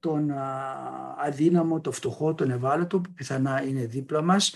τον 0.00 0.30
αδύναμο, 1.18 1.80
το 1.80 1.92
φτωχό, 1.92 2.34
τον 2.34 2.50
ευάλωτο 2.50 3.00
που 3.00 3.12
πιθανά 3.12 3.62
είναι 3.62 3.86
δίπλα 3.86 4.22
μας. 4.22 4.54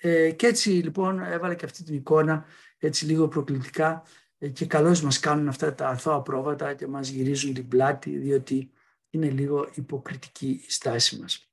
Ε, 0.00 0.30
και 0.30 0.46
έτσι 0.46 0.70
λοιπόν 0.70 1.20
έβαλα 1.20 1.54
και 1.54 1.64
αυτή 1.64 1.82
την 1.82 1.94
εικόνα 1.94 2.44
έτσι 2.78 3.04
λίγο 3.04 3.28
προκλητικά 3.28 4.02
ε, 4.38 4.48
και 4.48 4.66
καλώς 4.66 5.02
μας 5.02 5.20
κάνουν 5.20 5.48
αυτά 5.48 5.74
τα 5.74 5.88
αθώα 5.88 6.22
πρόβατα 6.22 6.74
και 6.74 6.86
μας 6.86 7.08
γυρίζουν 7.08 7.54
την 7.54 7.68
πλάτη 7.68 8.18
διότι 8.18 8.70
είναι 9.10 9.30
λίγο 9.30 9.68
υποκριτική 9.74 10.62
η 10.66 10.70
στάση 10.70 11.20
μας. 11.20 11.50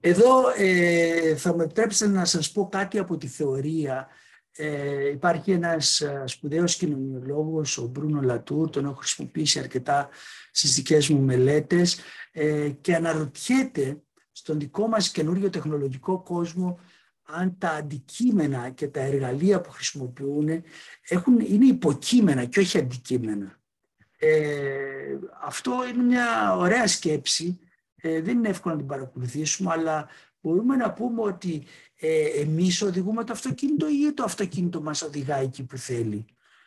Εδώ 0.00 0.48
ε, 0.56 1.36
θα 1.36 1.54
με 1.54 1.64
επιτρέψετε 1.64 2.10
να 2.10 2.24
σας 2.24 2.52
πω 2.52 2.68
κάτι 2.68 2.98
από 2.98 3.16
τη 3.16 3.26
θεωρία 3.26 4.08
ε, 4.56 5.08
υπάρχει 5.08 5.50
ένας 5.50 6.00
ε, 6.00 6.22
σπουδαίος 6.26 6.76
κοινωνιολόγος, 6.76 7.78
ο 7.78 7.86
Μπρούνο 7.86 8.20
Λατούρ, 8.20 8.70
τον 8.70 8.84
έχω 8.84 8.94
χρησιμοποιήσει 8.94 9.58
αρκετά 9.58 10.08
στις 10.50 10.74
δικές 10.74 11.08
μου 11.08 11.20
μελέτες 11.20 11.98
ε, 12.32 12.68
και 12.80 12.94
αναρωτιέται 12.94 14.02
στον 14.32 14.58
δικό 14.58 14.88
μας 14.88 15.10
καινούριο 15.10 15.50
τεχνολογικό 15.50 16.22
κόσμο 16.22 16.78
αν 17.26 17.58
τα 17.58 17.70
αντικείμενα 17.70 18.70
και 18.70 18.88
τα 18.88 19.00
εργαλεία 19.00 19.60
που 19.60 19.70
χρησιμοποιούν 19.70 20.62
έχουν, 21.08 21.40
είναι 21.40 21.66
υποκείμενα 21.66 22.44
και 22.44 22.60
όχι 22.60 22.78
αντικείμενα. 22.78 23.58
Ε, 24.18 25.18
αυτό 25.42 25.72
είναι 25.92 26.02
μια 26.02 26.56
ωραία 26.56 26.86
σκέψη, 26.86 27.58
ε, 27.96 28.20
δεν 28.20 28.38
είναι 28.38 28.48
εύκολο 28.48 28.74
να 28.74 28.80
την 28.80 28.88
παρακολουθήσουμε, 28.88 29.70
αλλά 29.72 30.08
μπορούμε 30.44 30.76
να 30.76 30.92
πούμε 30.92 31.22
ότι 31.22 31.64
ε, 31.96 32.24
εμείς 32.24 32.82
οδηγούμε 32.82 33.24
το 33.24 33.32
αυτοκίνητο 33.32 33.86
ή 33.88 34.12
το 34.12 34.24
αυτοκίνητο 34.24 34.80
μας 34.80 35.02
οδηγάει 35.02 35.44
εκεί 35.44 35.64
που 35.64 35.76
θέλει; 35.76 36.24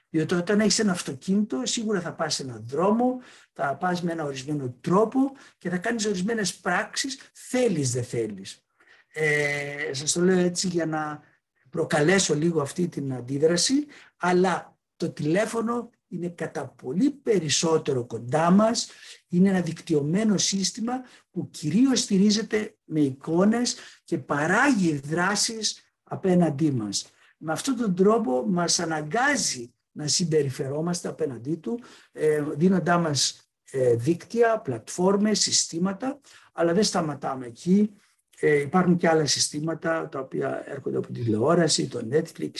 Διότι 0.10 0.34
όταν 0.34 0.60
έχεις 0.60 0.80
ένα 0.80 0.92
αυτοκίνητο 0.92 1.62
σίγουρα 1.66 2.02
θα 2.02 2.14
πας 2.14 2.34
σε 2.34 2.44
έναν 2.44 2.64
δρόμο, 2.68 3.22
θα 3.54 3.76
πας 3.76 4.02
με 4.02 4.12
ένα 4.12 4.24
ορισμένο 4.24 4.76
τρόπο 4.82 5.20
και 5.58 5.70
θα 5.70 5.78
κάνεις 5.78 6.06
ορισμένες 6.06 6.56
πράξεις, 6.56 7.20
θέλεις 7.34 7.92
δεν 7.92 8.04
θέλεις. 8.04 8.66
Ε, 9.14 9.94
σας 9.94 10.12
το 10.12 10.22
λέω 10.22 10.38
έτσι 10.38 10.68
για 10.68 10.86
να 10.86 11.22
προκαλέσω 11.70 12.36
λίγο 12.36 12.62
αυτή 12.62 12.88
την 12.88 13.14
αντίδραση, 13.14 13.86
αλλά 14.18 14.78
το 14.96 15.10
τηλέφωνο 15.10 15.90
είναι 16.08 16.30
κατά 16.30 16.68
πολύ 16.68 17.12
περισσότερο 17.12 18.06
κοντά 18.06 18.52
μας, 18.52 18.90
είναι 19.28 19.50
ένα 19.50 19.62
δικτυωμένο 19.62 20.38
σύστημα 20.38 20.94
που 21.32 21.50
κυρίως 21.50 22.00
στηρίζεται 22.00 22.76
με 22.84 23.00
εικόνες 23.00 23.76
και 24.04 24.18
παράγει 24.18 24.98
δράσεις 24.98 25.92
απέναντί 26.04 26.72
μας. 26.72 27.12
Με 27.38 27.52
αυτόν 27.52 27.78
τον 27.78 27.96
τρόπο 27.96 28.46
μας 28.48 28.80
αναγκάζει 28.80 29.74
να 29.92 30.08
συμπεριφερόμαστε 30.08 31.08
απέναντί 31.08 31.56
του, 31.56 31.80
ε, 32.12 32.44
δίνοντά 32.56 32.98
μας 32.98 33.52
ε, 33.72 33.96
δίκτυα, 33.96 34.60
πλατφόρμες, 34.60 35.40
συστήματα, 35.40 36.20
αλλά 36.54 36.74
δεν 36.74 36.84
σταματάμε 36.84 37.46
εκεί. 37.46 37.94
Ε, 38.40 38.60
υπάρχουν 38.60 38.98
και 38.98 39.08
άλλα 39.08 39.26
συστήματα 39.26 40.10
τα 40.10 40.20
οποία 40.20 40.64
έρχονται 40.66 40.98
από 40.98 41.08
τη 41.08 41.14
τηλεόραση, 41.22 41.88
το 41.88 42.08
Netflix, 42.12 42.52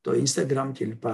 το 0.00 0.22
Instagram 0.24 0.70
κλπ. 0.74 1.04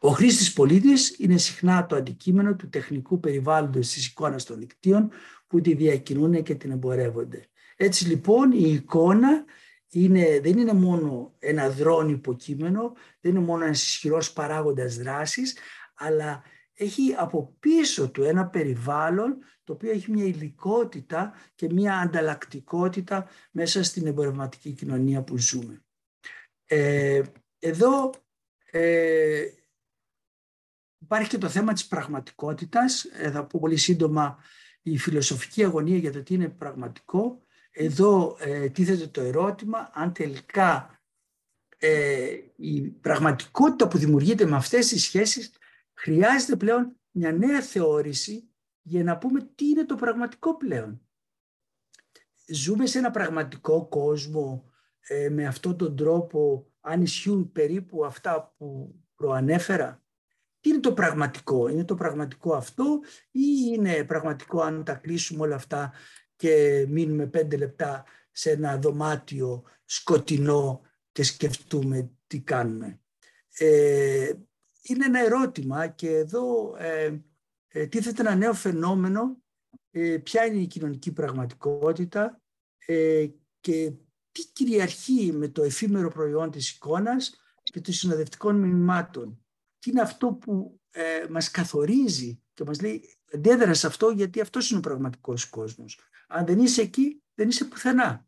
Ο 0.00 0.08
χρήστης 0.08 0.52
πολίτης 0.52 1.14
είναι 1.18 1.38
συχνά 1.38 1.86
το 1.86 1.96
αντικείμενο 1.96 2.54
του 2.54 2.68
τεχνικού 2.68 3.20
περιβάλλοντος 3.20 3.88
της 3.88 4.06
εικόνας 4.06 4.44
των 4.44 4.58
δικτύων 4.58 5.10
που 5.46 5.60
τη 5.60 5.74
διακινούν 5.74 6.42
και 6.42 6.54
την 6.54 6.70
εμπορεύονται. 6.70 7.48
Έτσι 7.76 8.06
λοιπόν 8.06 8.52
η 8.52 8.72
εικόνα 8.72 9.44
είναι, 9.88 10.40
δεν 10.42 10.58
είναι 10.58 10.72
μόνο 10.72 11.34
ένα 11.38 11.70
δρόν 11.70 12.08
υποκείμενο, 12.08 12.92
δεν 13.20 13.34
είναι 13.34 13.44
μόνο 13.44 13.64
ένας 13.64 13.82
ισχυρός 13.82 14.32
παράγοντας 14.32 14.96
δράσης, 14.96 15.56
αλλά 15.94 16.42
έχει 16.74 17.14
από 17.18 17.56
πίσω 17.60 18.10
του 18.10 18.22
ένα 18.22 18.46
περιβάλλον 18.46 19.38
το 19.64 19.72
οποίο 19.72 19.90
έχει 19.90 20.10
μια 20.10 20.24
υλικότητα 20.24 21.32
και 21.54 21.68
μια 21.72 21.98
ανταλλακτικότητα 21.98 23.28
μέσα 23.50 23.82
στην 23.82 24.06
εμπορευματική 24.06 24.72
κοινωνία 24.72 25.22
που 25.22 25.38
ζούμε. 25.38 25.84
Ε, 26.64 27.22
εδώ 27.58 28.10
ε, 28.70 29.44
υπάρχει 31.06 31.28
και 31.28 31.38
το 31.38 31.48
θέμα 31.48 31.72
της 31.72 31.86
πραγματικότητας. 31.86 33.04
Ε, 33.04 33.30
θα 33.30 33.44
πω 33.44 33.60
πολύ 33.60 33.76
σύντομα 33.76 34.38
η 34.82 34.98
φιλοσοφική 34.98 35.64
αγωνία 35.64 35.96
για 35.96 36.12
το 36.12 36.22
τι 36.22 36.34
είναι 36.34 36.48
πραγματικό. 36.48 37.42
Εδώ 37.70 38.36
ε, 38.40 38.68
τίθεται 38.68 39.06
το 39.06 39.20
ερώτημα 39.20 39.90
αν 39.92 40.12
τελικά 40.12 41.00
ε, 41.76 42.36
η 42.56 42.80
πραγματικότητα 42.80 43.88
που 43.88 43.98
δημιουργείται 43.98 44.46
με 44.46 44.56
αυτές 44.56 44.86
τις 44.86 45.02
σχέσεις 45.02 45.50
χρειάζεται 45.94 46.56
πλέον 46.56 46.96
μια 47.10 47.32
νέα 47.32 47.62
θεώρηση 47.62 48.50
για 48.82 49.04
να 49.04 49.18
πούμε 49.18 49.50
τι 49.54 49.68
είναι 49.68 49.84
το 49.84 49.94
πραγματικό 49.94 50.56
πλέον. 50.56 51.00
Ζούμε 52.48 52.86
σε 52.86 52.98
ένα 52.98 53.10
πραγματικό 53.10 53.86
κόσμο 53.88 54.70
ε, 55.00 55.28
με 55.28 55.46
αυτόν 55.46 55.76
τον 55.76 55.96
τρόπο 55.96 56.70
αν 56.80 57.02
ισχύουν 57.02 57.52
περίπου 57.52 58.04
αυτά 58.04 58.54
που 58.56 58.94
προανέφερα; 59.14 60.05
Τι 60.66 60.72
είναι 60.72 60.80
το 60.80 60.92
πραγματικό, 60.92 61.68
είναι 61.68 61.84
το 61.84 61.94
πραγματικό 61.94 62.54
αυτό 62.54 63.00
ή 63.30 63.40
είναι 63.74 64.04
πραγματικό 64.04 64.60
αν 64.60 64.84
τα 64.84 64.94
κλείσουμε 64.94 65.42
όλα 65.42 65.54
αυτά 65.54 65.92
και 66.36 66.86
μείνουμε 66.88 67.26
πέντε 67.26 67.56
λεπτά 67.56 68.04
σε 68.30 68.50
ένα 68.50 68.78
δωμάτιο 68.78 69.64
σκοτεινό 69.84 70.80
και 71.12 71.22
σκεφτούμε 71.22 72.10
τι 72.26 72.40
κάνουμε. 72.40 73.00
Ε, 73.58 74.32
είναι 74.82 75.04
ένα 75.04 75.24
ερώτημα 75.24 75.86
και 75.86 76.10
εδώ 76.10 76.76
ε, 76.78 77.18
ε, 77.68 77.86
τίθεται 77.86 78.22
ένα 78.22 78.34
νέο 78.34 78.52
φαινόμενο 78.52 79.36
ε, 79.90 80.16
ποια 80.16 80.46
είναι 80.46 80.60
η 80.60 80.66
κοινωνική 80.66 81.12
πραγματικότητα 81.12 82.42
ε, 82.86 83.26
και 83.60 83.92
τι 84.32 84.46
κυριαρχεί 84.52 85.32
με 85.32 85.48
το 85.48 85.62
εφήμερο 85.62 86.08
προϊόν 86.08 86.50
της 86.50 86.70
εικόνας 86.70 87.36
και 87.62 87.80
των 87.80 87.94
συνοδευτικών 87.94 88.56
μηνυμάτων. 88.56 89.40
Τι 89.86 89.92
είναι 89.92 90.00
αυτό 90.00 90.32
που 90.32 90.80
ε, 90.90 91.02
μας 91.30 91.50
καθορίζει 91.50 92.42
και 92.54 92.64
μας 92.64 92.80
λέει 92.80 93.18
αντέδρα 93.32 93.74
σε 93.74 93.86
αυτό 93.86 94.10
γιατί 94.10 94.40
αυτός 94.40 94.70
είναι 94.70 94.78
ο 94.78 94.82
πραγματικός 94.82 95.46
κόσμος. 95.46 95.98
Αν 96.28 96.46
δεν 96.46 96.58
είσαι 96.58 96.80
εκεί, 96.82 97.22
δεν 97.34 97.48
είσαι 97.48 97.64
πουθενά. 97.64 98.26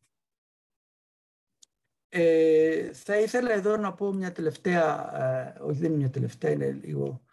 Ε, 2.08 2.92
θα 2.92 3.18
ήθελα 3.18 3.52
εδώ 3.52 3.76
να 3.76 3.94
πω 3.94 4.12
μια 4.12 4.32
τελευταία, 4.32 5.16
ε, 5.56 5.58
όχι 5.60 5.78
δεν 5.78 5.90
είναι 5.90 5.98
μια 5.98 6.10
τελευταία, 6.10 6.50
είναι 6.50 6.70
λίγο 6.70 7.24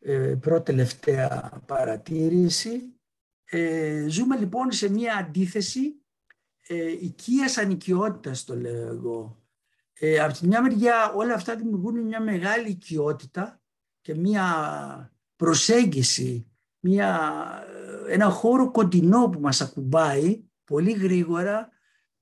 ε, 0.00 0.34
προτελευταία 0.40 1.62
παρατήρηση. 1.66 2.98
Ε, 3.44 4.06
ζούμε 4.08 4.36
λοιπόν 4.36 4.72
σε 4.72 4.90
μια 4.90 5.16
αντίθεση 5.16 6.02
ε, 6.66 6.90
οικίας 6.90 7.58
ανοικιότητας 7.58 8.44
το 8.44 8.56
λέω 8.56 8.88
εγώ. 8.88 9.42
Ε, 9.92 10.18
από 10.20 10.32
τη 10.32 10.46
μια 10.46 10.62
μεριά 10.62 11.12
όλα 11.12 11.34
αυτά 11.34 11.56
δημιουργούν 11.56 12.00
μια 12.00 12.20
μεγάλη 12.20 12.68
οικειότητα 12.68 13.58
και 14.04 14.14
μια 14.14 15.12
προσέγγιση, 15.36 16.46
μια, 16.80 17.20
ένα 18.08 18.30
χώρο 18.30 18.70
κοντινό 18.70 19.28
που 19.28 19.40
μας 19.40 19.60
ακουμπάει 19.60 20.44
πολύ 20.64 20.92
γρήγορα 20.92 21.68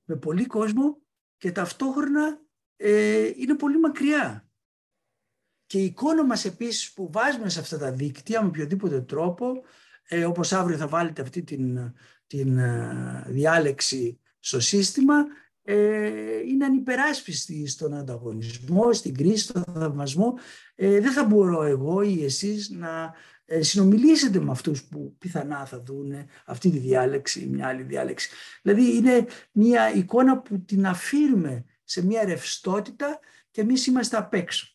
με 0.04 0.16
πολύ 0.16 0.46
κόσμο 0.46 1.02
και 1.36 1.52
ταυτόχρονα 1.52 2.40
ε, 2.76 3.30
είναι 3.36 3.54
πολύ 3.54 3.78
μακριά. 3.78 4.48
Και 5.66 5.78
η 5.78 5.84
εικόνα 5.84 6.24
μας 6.24 6.44
επίσης 6.44 6.92
που 6.92 7.10
βάζουμε 7.12 7.48
σε 7.48 7.60
αυτά 7.60 7.78
τα 7.78 7.92
δίκτυα 7.92 8.42
με 8.42 8.48
οποιοδήποτε 8.48 9.00
τρόπο, 9.00 9.62
ε, 10.08 10.24
όπως 10.24 10.52
αύριο 10.52 10.76
θα 10.76 10.88
βάλετε 10.88 11.22
αυτή 11.22 11.42
την, 11.42 11.94
την 12.26 12.58
ε, 12.58 13.24
διάλεξη 13.28 14.20
στο 14.38 14.60
σύστημα, 14.60 15.14
ε, 15.14 15.51
είναι 16.46 16.64
ανυπεράσπιστη 16.64 17.66
στον 17.66 17.94
ανταγωνισμό, 17.94 18.92
στην 18.92 19.14
κρίση, 19.14 19.44
στον 19.44 19.64
θαυμασμό. 19.74 20.34
Ε, 20.74 21.00
δεν 21.00 21.12
θα 21.12 21.24
μπορώ 21.24 21.62
εγώ 21.62 22.02
ή 22.02 22.24
εσείς 22.24 22.70
να 22.70 23.14
ε, 23.44 23.62
συνομιλήσετε 23.62 24.40
με 24.40 24.50
αυτούς 24.50 24.84
που 24.84 25.16
πιθανά 25.18 25.66
θα 25.66 25.82
δουν 25.82 26.12
αυτή 26.46 26.70
τη 26.70 26.78
διάλεξη 26.78 27.40
ή 27.40 27.46
μια 27.46 27.66
άλλη 27.66 27.82
διάλεξη. 27.82 28.30
Δηλαδή 28.62 28.96
είναι 28.96 29.26
μια 29.52 29.94
εικόνα 29.94 30.38
που 30.38 30.64
την 30.64 30.86
αφήνουμε 30.86 31.64
σε 31.84 32.06
μια 32.06 32.24
ρευστότητα 32.24 33.18
και 33.50 33.60
εμείς 33.60 33.86
είμαστε 33.86 34.16
απ' 34.16 34.34
έξω. 34.34 34.66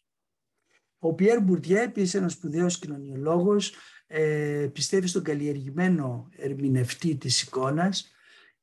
Ο 0.99 1.13
Πιέρ 1.13 1.41
Μπουρτιέ, 1.41 1.81
επίση 1.81 2.17
ένας 2.17 2.33
σπουδαίος 2.33 2.79
κοινωνιολόγος, 2.79 3.73
ε, 4.07 4.69
πιστεύει 4.73 5.07
στον 5.07 5.23
καλλιεργημένο 5.23 6.29
ερμηνευτή 6.37 7.15
της 7.15 7.41
εικόνας 7.41 8.11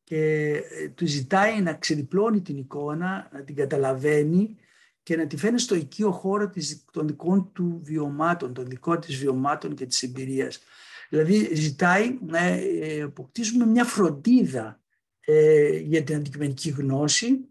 και 0.05 0.51
ε, 0.71 0.89
του 0.89 1.07
ζητάει 1.07 1.61
να 1.61 1.75
ξεδιπλώνει 1.75 2.43
την 2.43 2.57
εικόνα, 2.57 3.29
να 3.33 3.43
την 3.45 3.55
καταλαβαίνει 3.55 4.57
και 5.03 5.17
να 5.17 5.27
τη 5.27 5.37
φαίνει 5.37 5.59
στο 5.59 5.75
οικείο 5.75 6.11
χώρο 6.11 6.51
της, 6.51 6.85
των 6.93 7.07
δικών 7.07 7.53
του 7.53 7.81
βιωμάτων, 7.83 8.55
των 8.55 8.67
δικών 8.67 9.01
της 9.01 9.17
βιωμάτων 9.17 9.75
και 9.75 9.87
της 9.87 10.03
εμπειρίας. 10.03 10.63
Δηλαδή 11.09 11.55
ζητάει 11.55 12.19
να 12.27 12.39
ε, 12.39 13.03
αποκτήσουμε 13.03 13.67
μια 13.67 13.85
φροντίδα 13.85 14.81
ε, 15.21 15.77
για 15.79 16.03
την 16.03 16.15
αντικειμενική 16.15 16.71
γνώση 16.71 17.49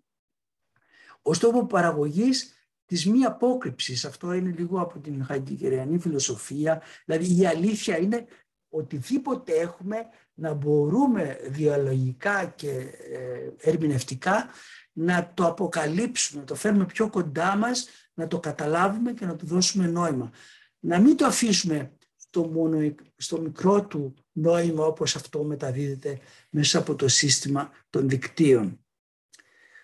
ως 1.21 1.39
τόπο 1.39 1.65
παραγωγής 1.65 2.53
της 2.85 3.05
μη 3.05 3.25
απόκρυψης. 3.25 4.05
Αυτό 4.05 4.33
είναι 4.33 4.53
λίγο 4.57 4.81
από 4.81 4.99
την 4.99 5.25
χαγκικεριανή 5.25 5.99
φιλοσοφία. 5.99 6.81
Δηλαδή 7.05 7.41
η 7.41 7.45
αλήθεια 7.45 7.97
είναι 7.97 8.25
οτιδήποτε 8.69 9.53
έχουμε 9.53 9.97
να 10.33 10.53
μπορούμε 10.53 11.39
διαλογικά 11.47 12.45
και 12.45 12.69
ε, 12.69 13.69
ερμηνευτικά 13.69 14.49
να 14.93 15.31
το 15.33 15.45
αποκαλύψουμε, 15.45 16.39
να 16.39 16.45
το 16.45 16.55
φέρουμε 16.55 16.85
πιο 16.85 17.09
κοντά 17.09 17.55
μας, 17.55 17.87
να 18.13 18.27
το 18.27 18.39
καταλάβουμε 18.39 19.13
και 19.13 19.25
να 19.25 19.35
του 19.35 19.45
δώσουμε 19.45 19.87
νόημα. 19.87 20.31
Να 20.79 20.99
μην 20.99 21.17
το 21.17 21.25
αφήσουμε 21.25 21.91
στο, 22.15 22.47
μόνο, 22.47 22.95
στο 23.17 23.41
μικρό 23.41 23.85
του 23.85 24.13
νόημα 24.31 24.85
όπως 24.85 25.15
αυτό 25.15 25.43
μεταδίδεται 25.43 26.19
μέσα 26.49 26.77
από 26.77 26.95
το 26.95 27.07
σύστημα 27.07 27.71
των 27.89 28.09
δικτύων. 28.09 28.77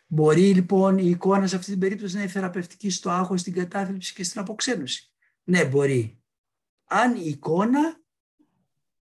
Μπορεί 0.07 0.53
λοιπόν 0.53 0.97
η 0.97 1.09
εικόνα 1.09 1.47
σε 1.47 1.55
αυτή 1.55 1.71
την 1.71 1.79
περίπτωση 1.79 2.15
να 2.15 2.21
είναι 2.21 2.31
θεραπευτική 2.31 2.89
στο 2.89 3.09
άγχος, 3.09 3.41
στην 3.41 3.53
κατάθλιψη 3.53 4.13
και 4.13 4.23
στην 4.23 4.41
αποξένωση. 4.41 5.13
Ναι, 5.43 5.65
μπορεί. 5.65 6.21
Αν 6.85 7.15
η 7.15 7.25
εικόνα 7.25 8.01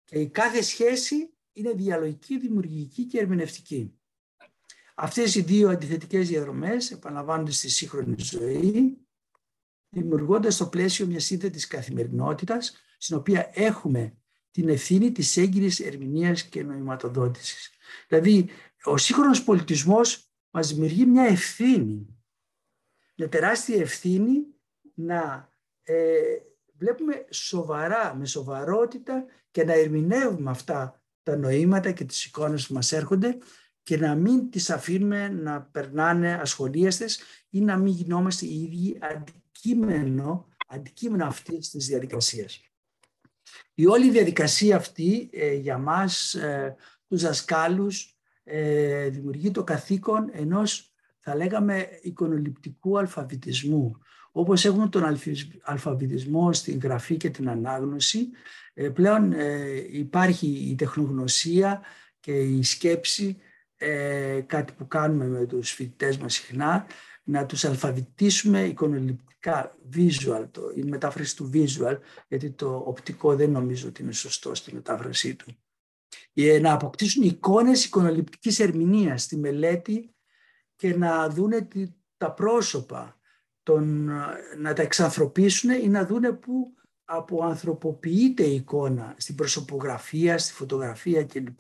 και 0.04 0.20
η 0.20 0.30
κάθε 0.30 0.62
σχέση 0.62 1.37
είναι 1.58 1.72
διαλογική, 1.72 2.40
δημιουργική 2.40 3.06
και 3.06 3.20
ερμηνευτική. 3.20 4.00
Αυτές 4.96 5.36
οι 5.36 5.42
δύο 5.42 5.70
αντιθετικές 5.70 6.28
διαδρομές 6.28 6.92
επαναλαμβάνονται 6.92 7.52
στη 7.52 7.70
σύγχρονη 7.70 8.16
ζωή, 8.18 8.98
δημιουργώντας 9.90 10.58
το 10.58 10.68
πλαίσιο 10.68 11.06
μια 11.06 11.20
σύνθετης 11.20 11.68
καθημερινότητας, 11.68 12.74
στην 12.98 13.18
οποία 13.18 13.50
έχουμε 13.54 14.18
την 14.52 14.70
ευθύνη 14.70 15.12
της 15.12 15.38
έγκυρης 15.38 15.80
ερμηνείας 15.80 16.44
και 16.44 16.64
νοηματοδότησης. 16.64 17.70
Δηλαδή, 18.08 18.50
ο 18.84 18.98
σύγχρονος 18.98 19.44
πολιτισμός 19.44 20.32
μας 20.50 20.74
δημιουργεί 20.74 21.06
μια 21.06 21.24
ευθύνη, 21.24 22.22
μια 23.16 23.30
τεράστια 23.30 23.82
ευθύνη 23.82 24.46
να 24.94 25.50
ε, 25.84 26.38
βλέπουμε 26.78 27.26
σοβαρά, 27.30 28.16
με 28.16 28.26
σοβαρότητα 28.26 29.26
και 29.52 29.64
να 29.64 29.74
ερμηνεύουμε 29.74 30.50
αυτά 30.50 31.02
τα 31.28 31.36
νοήματα 31.36 31.92
και 31.92 32.06
τις 32.06 32.26
εικόνες 32.26 32.68
που 32.68 32.74
μας 32.74 32.92
έρχονται 32.92 33.38
και 33.84 33.98
να 33.98 34.16
μην 34.16 34.50
τις 34.50 34.70
αφήνουμε 34.70 35.28
να 35.30 35.62
περνάνε 35.62 36.34
ασχολίαστες 36.34 37.20
ή 37.50 37.62
να 37.62 37.78
μην 37.78 37.94
γινόμαστε 37.94 38.46
οι 38.46 38.62
ίδιοι 38.62 38.98
αντικείμενο 39.02 40.48
αντικείμενο 40.68 41.26
αυτής 41.26 41.70
της 41.70 41.86
διαδικασίας. 41.86 42.62
Η 43.74 43.86
όλη 43.86 44.10
διαδικασία 44.10 44.76
αυτή 44.76 45.30
ε, 45.34 45.54
για 45.54 45.78
μας, 45.78 46.34
ε, 46.34 46.76
τους 47.08 47.22
δασκάλους, 47.22 48.18
ε, 48.44 49.10
δημιουργεί 49.10 49.52
το 49.52 49.64
καθήκον 49.64 50.30
ενός, 50.32 50.94
θα 51.20 51.36
λέγαμε, 51.36 51.88
εικονοληπτικού 52.02 52.98
αλφαβητισμού. 52.98 53.98
Όπως 54.32 54.66
έχουμε 54.66 54.90
τον 54.90 55.18
αλφαβητισμό 55.62 56.54
στην 56.54 56.80
γραφή 56.84 57.18
και 57.18 57.30
την 57.30 57.50
ανάγνωση, 57.50 58.30
ε, 58.74 58.90
πλέον 58.90 59.34
υπάρχει 59.92 60.48
η 60.48 60.76
τεχνογνωσία 60.76 61.82
και 62.20 62.32
η 62.32 62.64
σκέψη, 62.64 63.38
κάτι 64.46 64.74
που 64.74 64.88
κάνουμε 64.88 65.26
με 65.26 65.46
τους 65.46 65.72
φοιτητές 65.72 66.18
μας 66.18 66.34
συχνά, 66.34 66.86
να 67.24 67.46
τους 67.46 67.66
αλφαβητήσουμε 67.66 68.64
εικονοληπτικά, 68.64 69.78
visual, 69.96 70.48
το, 70.52 70.62
η 70.76 70.84
μετάφραση 70.84 71.36
του 71.36 71.50
visual, 71.54 71.98
γιατί 72.28 72.52
το 72.52 72.84
οπτικό 72.86 73.36
δεν 73.36 73.52
νομίζω 73.52 73.88
ότι 73.88 74.02
είναι 74.02 74.12
σωστό 74.12 74.56
στη 74.56 74.74
μετάφρασή 74.74 75.36
του. 75.36 75.58
Ε, 76.34 76.60
να 76.60 76.74
αποκτήσουν 76.74 77.24
εικόνες 77.24 77.86
εικονοληπτικής 77.86 78.60
ερμηνείας 78.60 79.24
στη 79.24 79.38
μελέτη 79.38 80.16
και 80.76 80.96
να 80.96 81.30
δούνε 81.30 81.68
τα 82.18 82.34
πρόσωπα, 82.34 83.17
τον, 83.68 84.10
να 84.58 84.74
τα 84.74 84.82
εξανθρωπίσουν 84.82 85.70
ή 85.70 85.88
να 85.88 86.06
δούνε 86.06 86.32
που 86.32 86.74
αποανθρωποποιείται 87.06 88.44
η 88.44 88.56
εικόνα 88.56 89.16
στην 89.18 89.36
προσωπογραφία, 89.36 90.38
στη 90.38 90.54
φωτογραφία 90.54 91.24
κλπ. 91.24 91.60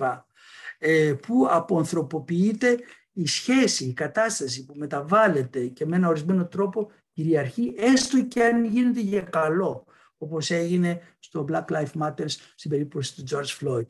Ε, 0.78 1.13
που 1.22 1.48
αποανθρωποποιείται 1.50 2.80
η 3.13 3.28
σχέση, 3.28 3.86
η 3.86 3.93
κατάσταση 3.93 4.65
που 4.65 4.74
μεταβάλλεται 4.76 5.67
και 5.67 5.86
με 5.86 5.96
ένα 5.96 6.08
ορισμένο 6.08 6.46
τρόπο 6.46 6.91
κυριαρχεί, 7.12 7.74
έστω 7.78 8.24
και 8.24 8.43
αν 8.43 8.65
γίνεται 8.65 9.00
για 9.00 9.22
καλό, 9.22 9.86
όπως 10.17 10.52
έγινε 10.52 11.02
στο 11.20 11.46
Black 11.50 11.65
Lives 11.65 12.02
Matter 12.02 12.26
στην 12.56 12.70
περίπτωση 12.70 13.15
του 13.15 13.24
George 13.30 13.58
Floyd. 13.60 13.88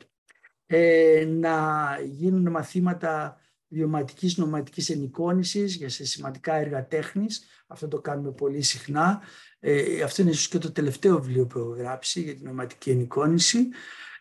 Ε, 0.66 1.24
να 1.28 1.86
γίνουν 2.04 2.50
μαθήματα 2.50 3.40
βιωματικής 3.68 4.36
νοματικής 4.36 4.90
ενοικόνησης 4.90 5.74
για 5.74 5.88
σε 5.88 6.04
σημαντικά 6.04 6.54
έργα 6.54 6.86
τέχνης. 6.86 7.44
Αυτό 7.66 7.88
το 7.88 8.00
κάνουμε 8.00 8.32
πολύ 8.32 8.62
συχνά. 8.62 9.22
Ε, 9.60 10.02
αυτό 10.02 10.22
είναι 10.22 10.30
ίσως 10.30 10.48
και 10.48 10.58
το 10.58 10.72
τελευταίο 10.72 11.20
βιβλίο 11.22 11.46
που 11.46 11.58
έχω 11.58 11.68
γράψει 11.68 12.20
για 12.20 12.34
την 12.34 12.44
νοματική 12.44 12.90
ενοικόνηση. 12.90 13.68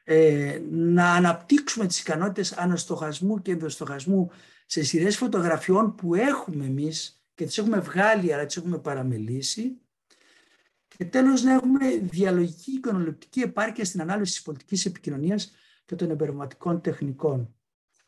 Ε, 0.03 0.61
να 0.69 1.13
αναπτύξουμε 1.13 1.85
τις 1.85 1.99
ικανότητες 1.99 2.53
αναστοχασμού 2.53 3.41
και 3.41 3.51
ενδοστοχασμού 3.51 4.31
σε 4.65 4.83
σειρές 4.83 5.17
φωτογραφιών 5.17 5.95
που 5.95 6.15
έχουμε 6.15 6.65
εμείς 6.65 7.21
και 7.35 7.45
τις 7.45 7.57
έχουμε 7.57 7.79
βγάλει 7.79 8.33
αλλά 8.33 8.45
τις 8.45 8.57
έχουμε 8.57 8.79
παραμελήσει 8.79 9.81
και 10.87 11.05
τέλος 11.05 11.43
να 11.43 11.53
έχουμε 11.53 11.97
διαλογική 11.97 12.71
εικονολεπτική 12.71 13.39
επάρκεια 13.39 13.85
στην 13.85 14.01
ανάλυση 14.01 14.33
της 14.33 14.41
πολιτικής 14.41 14.85
επικοινωνίας 14.85 15.51
και 15.85 15.95
των 15.95 16.09
εμπερματικών 16.09 16.81
τεχνικών. 16.81 17.56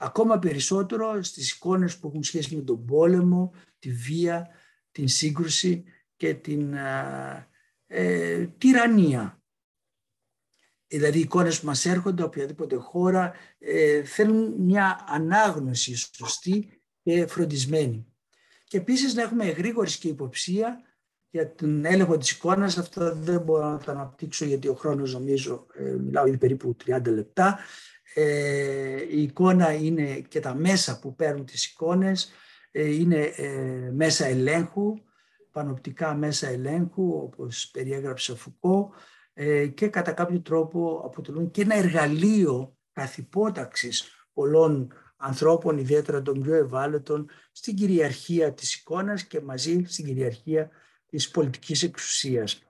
Ακόμα 0.01 0.39
περισσότερο 0.39 1.23
στις 1.23 1.51
εικόνες 1.51 1.97
που 1.97 2.07
έχουν 2.07 2.23
σχέση 2.23 2.55
με 2.55 2.61
τον 2.61 2.85
πόλεμο, 2.85 3.53
τη 3.79 3.91
βία, 3.91 4.47
την 4.91 5.07
σύγκρουση 5.07 5.83
και 6.15 6.33
την 6.33 6.73
ε, 7.87 8.45
τυραννία 8.57 9.39
δηλαδή 10.89 11.17
οι 11.17 11.21
εικόνες 11.21 11.59
που 11.59 11.65
μας 11.65 11.85
έρχονται 11.85 12.23
από 12.23 12.31
οποιαδήποτε 12.31 12.75
χώρα 12.75 13.33
ε, 13.59 14.03
θέλουν 14.03 14.55
μια 14.57 15.05
ανάγνωση 15.07 15.95
σωστή 15.95 16.81
και 17.03 17.27
φροντισμένη. 17.27 18.07
Και 18.63 18.77
επίσης 18.77 19.13
να 19.13 19.21
έχουμε 19.21 19.45
γρήγορη 19.45 19.97
και 19.97 20.07
υποψία 20.07 20.81
για 21.29 21.55
τον 21.55 21.85
έλεγχο 21.85 22.17
της 22.17 22.31
εικόνας. 22.31 22.77
Αυτό 22.77 23.15
δεν 23.15 23.41
μπορώ 23.41 23.69
να 23.69 23.77
το 23.77 23.91
αναπτύξω 23.91 24.45
γιατί 24.45 24.67
ο 24.67 24.73
χρόνος 24.73 25.13
νομίζω 25.13 25.65
ε, 25.73 25.83
μιλάω 25.83 26.25
ήδη 26.25 26.37
περίπου 26.37 26.75
30 26.85 27.01
λεπτά. 27.05 27.59
Ε, 28.13 29.01
η 29.09 29.21
εικόνα 29.21 29.73
είναι 29.73 30.19
και 30.19 30.39
τα 30.39 30.53
μέσα 30.53 30.99
που 30.99 31.15
παίρνουν 31.15 31.45
τις 31.45 31.65
εικόνες, 31.65 32.31
ε, 32.71 32.95
είναι 32.95 33.33
ε, 33.35 33.91
μέσα 33.93 34.25
ελέγχου, 34.25 34.93
πανοπτικά 35.51 36.13
μέσα 36.15 36.47
ελέγχου 36.47 37.09
όπως 37.23 37.69
περιέγραψε 37.73 38.31
ο 38.31 38.35
Φουκώ, 38.35 38.93
ε, 39.33 39.67
και 39.67 39.87
κατά 39.87 40.11
κάποιο 40.11 40.41
τρόπο 40.41 41.01
αποτελούν 41.05 41.51
και 41.51 41.61
ένα 41.61 41.75
εργαλείο 41.75 42.77
καθυπόταξης 42.93 44.27
πολλών 44.33 44.93
ανθρώπων, 45.17 45.77
ιδιαίτερα 45.77 46.21
των 46.21 46.41
πιο 46.41 46.53
ευάλωτων, 46.53 47.29
στην 47.51 47.75
κυριαρχία 47.75 48.53
της 48.53 48.75
εικόνας 48.75 49.23
και 49.23 49.41
μαζί 49.41 49.83
στην 49.87 50.05
κυριαρχία 50.05 50.69
της 51.05 51.29
πολιτικής 51.29 51.83
εξουσίας. 51.83 52.63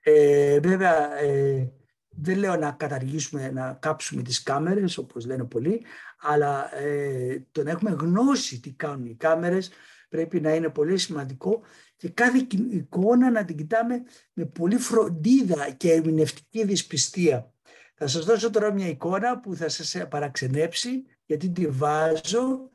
Ε, 0.00 0.60
βέβαια, 0.60 1.18
ε, 1.18 1.72
δεν 2.16 2.38
λέω 2.38 2.56
να 2.56 2.70
καταργήσουμε, 2.70 3.50
να 3.50 3.78
κάψουμε 3.80 4.22
τις 4.22 4.42
κάμερες, 4.42 4.98
όπως 4.98 5.26
λένε 5.26 5.44
πολλοί, 5.44 5.82
αλλά 6.20 6.76
ε, 6.76 7.46
το 7.52 7.62
να 7.62 7.70
έχουμε 7.70 7.90
γνώση 7.90 8.60
τι 8.60 8.72
κάνουν 8.72 9.06
οι 9.06 9.14
κάμερες 9.14 9.70
πρέπει 10.08 10.40
να 10.40 10.54
είναι 10.54 10.68
πολύ 10.68 10.98
σημαντικό 10.98 11.62
και 11.96 12.08
κάθε 12.08 12.46
εικόνα 12.70 13.30
να 13.30 13.44
την 13.44 13.56
κοιτάμε 13.56 14.02
με 14.32 14.44
πολύ 14.44 14.76
φροντίδα 14.76 15.70
και 15.70 15.92
ερμηνευτική 15.92 16.64
δυσπιστία. 16.64 17.54
Θα 17.94 18.06
σας 18.06 18.24
δώσω 18.24 18.50
τώρα 18.50 18.72
μια 18.72 18.88
εικόνα 18.88 19.40
που 19.40 19.54
θα 19.54 19.68
σας 19.68 19.96
παραξενέψει 20.08 21.04
γιατί 21.26 21.50
τη 21.50 21.66
βάζω. 21.66 22.70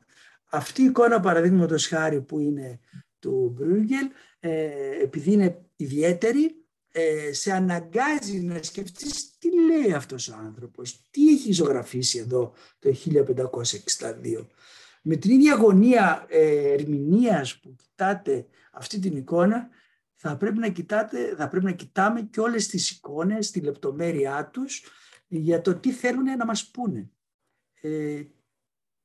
Αυτή 0.50 0.82
η 0.82 0.84
εικόνα 0.84 1.20
παραδείγματος 1.20 1.86
χάρη 1.86 2.20
που 2.20 2.38
είναι 2.38 2.80
του 3.18 3.52
Μπρούγκελ, 3.54 4.10
ε, 4.40 4.68
επειδή 5.02 5.32
είναι 5.32 5.64
ιδιαίτερη, 5.76 6.61
ε, 6.92 7.32
σε 7.32 7.52
αναγκάζει 7.52 8.40
να 8.40 8.62
σκεφτείς 8.62 9.38
τι 9.38 9.48
λέει 9.60 9.92
αυτός 9.92 10.28
ο 10.28 10.34
άνθρωπος, 10.36 11.08
τι 11.10 11.28
έχει 11.28 11.52
ζωγραφίσει 11.52 12.18
εδώ 12.18 12.52
το 12.78 12.90
1562. 12.90 14.46
Με 15.02 15.16
την 15.16 15.30
ίδια 15.30 15.52
αγωνία 15.52 16.26
ε, 16.28 16.72
ερμηνείας 16.72 17.60
που 17.60 17.74
κοιτάτε 17.76 18.46
αυτή 18.72 18.98
την 18.98 19.16
εικόνα, 19.16 19.68
θα 20.14 20.36
πρέπει 20.36 20.58
να, 20.58 20.68
κοιτάτε, 20.68 21.34
θα 21.36 21.48
πρέπει 21.48 21.64
να 21.64 21.72
κοιτάμε 21.72 22.22
και 22.22 22.40
όλες 22.40 22.66
τις 22.66 22.90
εικόνες, 22.90 23.50
τη 23.50 23.60
λεπτομέρειά 23.60 24.50
τους, 24.52 24.84
για 25.28 25.60
το 25.60 25.74
τι 25.74 25.92
θέλουν 25.92 26.24
να 26.24 26.44
μας 26.44 26.70
πούνε. 26.70 27.10
Ε, 27.80 28.22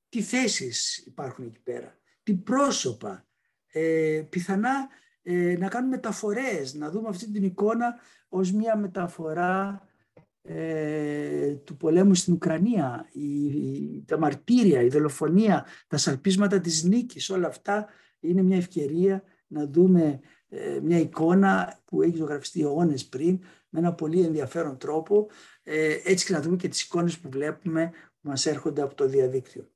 τι 0.09 0.21
θέσεις 0.21 0.97
υπάρχουν 0.97 1.45
εκεί 1.45 1.59
πέρα, 1.59 1.99
τι 2.23 2.33
πρόσωπα, 2.33 3.27
ε, 3.67 4.23
πιθανά 4.29 4.89
ε, 5.29 5.55
να 5.57 5.67
κάνουμε 5.67 5.95
μεταφορές, 5.95 6.73
να 6.73 6.89
δούμε 6.89 7.07
αυτή 7.09 7.31
την 7.31 7.43
εικόνα 7.43 7.95
ως 8.29 8.51
μια 8.51 8.77
μεταφορά 8.77 9.81
ε, 10.41 11.53
του 11.53 11.77
πολέμου 11.77 12.15
στην 12.15 12.33
Ουκρανία, 12.33 13.09
η, 13.11 14.03
τα 14.05 14.17
μαρτύρια, 14.17 14.81
η 14.81 14.87
δολοφονία, 14.87 15.65
τα 15.87 15.97
σαλπίσματα 15.97 16.59
της 16.59 16.83
νίκης, 16.83 17.29
όλα 17.29 17.47
αυτά 17.47 17.87
είναι 18.19 18.41
μια 18.41 18.57
ευκαιρία 18.57 19.23
να 19.47 19.67
δούμε 19.67 20.19
ε, 20.49 20.79
μια 20.83 20.99
εικόνα 20.99 21.79
που 21.85 22.01
έχει 22.01 22.15
ζωγραφιστεί 22.15 22.61
αιώνες 22.61 23.05
πριν 23.05 23.39
με 23.69 23.79
ένα 23.79 23.93
πολύ 23.93 24.21
ενδιαφέρον 24.21 24.77
τρόπο, 24.77 25.27
ε, 25.63 25.97
έτσι 26.03 26.25
και 26.25 26.33
να 26.33 26.41
δούμε 26.41 26.55
και 26.55 26.67
τις 26.67 26.81
εικόνες 26.83 27.19
που 27.19 27.29
βλέπουμε 27.29 27.91
που 27.91 28.29
μας 28.29 28.45
έρχονται 28.45 28.81
από 28.81 28.95
το 28.95 29.07
διαδίκτυο. 29.07 29.69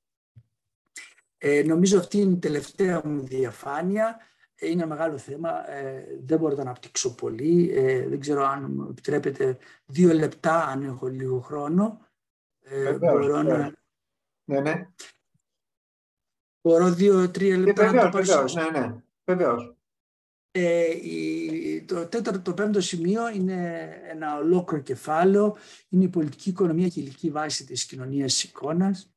Ε, 1.37 1.63
νομίζω 1.63 1.99
αυτή 1.99 2.17
είναι 2.17 2.33
η 2.33 2.39
τελευταία 2.39 3.01
μου 3.05 3.21
διαφάνεια 3.21 4.17
είναι 4.61 4.83
ένα 4.83 4.87
μεγάλο 4.87 5.17
θέμα. 5.17 5.71
Ε, 5.71 6.19
δεν 6.23 6.37
μπορώ 6.37 6.49
να 6.49 6.55
το 6.55 6.61
αναπτύξω 6.61 7.15
πολύ. 7.15 7.71
Ε, 7.75 8.07
δεν 8.07 8.19
ξέρω 8.19 8.43
αν 8.43 8.71
μου 8.71 8.87
επιτρέπετε 8.89 9.57
δύο 9.85 10.13
λεπτά, 10.13 10.65
αν 10.65 10.83
έχω 10.83 11.07
λίγο 11.07 11.39
χρόνο. 11.39 12.05
Ε, 12.61 12.93
μπορώ 12.93 13.41
να... 13.41 13.73
Ναι, 14.43 14.59
ναι. 14.59 14.87
Μπορώ 16.61 16.93
δύο-τρία 16.93 17.57
λεπτά 17.57 17.83
βεβαίως, 17.83 18.03
να 18.03 18.09
το 18.09 18.17
βεβαίως, 18.17 18.53
ναι, 18.53 18.69
ναι. 18.69 18.95
Βεβαίως. 19.25 19.75
Ε, 20.51 20.95
το 21.85 22.07
τέταρτο, 22.07 22.41
το 22.41 22.53
πέμπτο 22.53 22.81
σημείο 22.81 23.29
είναι 23.29 23.89
ένα 24.09 24.37
ολόκληρο 24.37 24.83
κεφάλαιο. 24.83 25.57
Είναι 25.89 26.03
η 26.03 26.09
πολιτική 26.09 26.49
οικονομία 26.49 26.87
και 26.87 26.99
η 26.99 27.03
ηλική 27.05 27.31
βάση 27.31 27.65
της 27.65 27.85
κοινωνίας 27.85 28.33
της 28.33 28.43
εικόνας. 28.43 29.13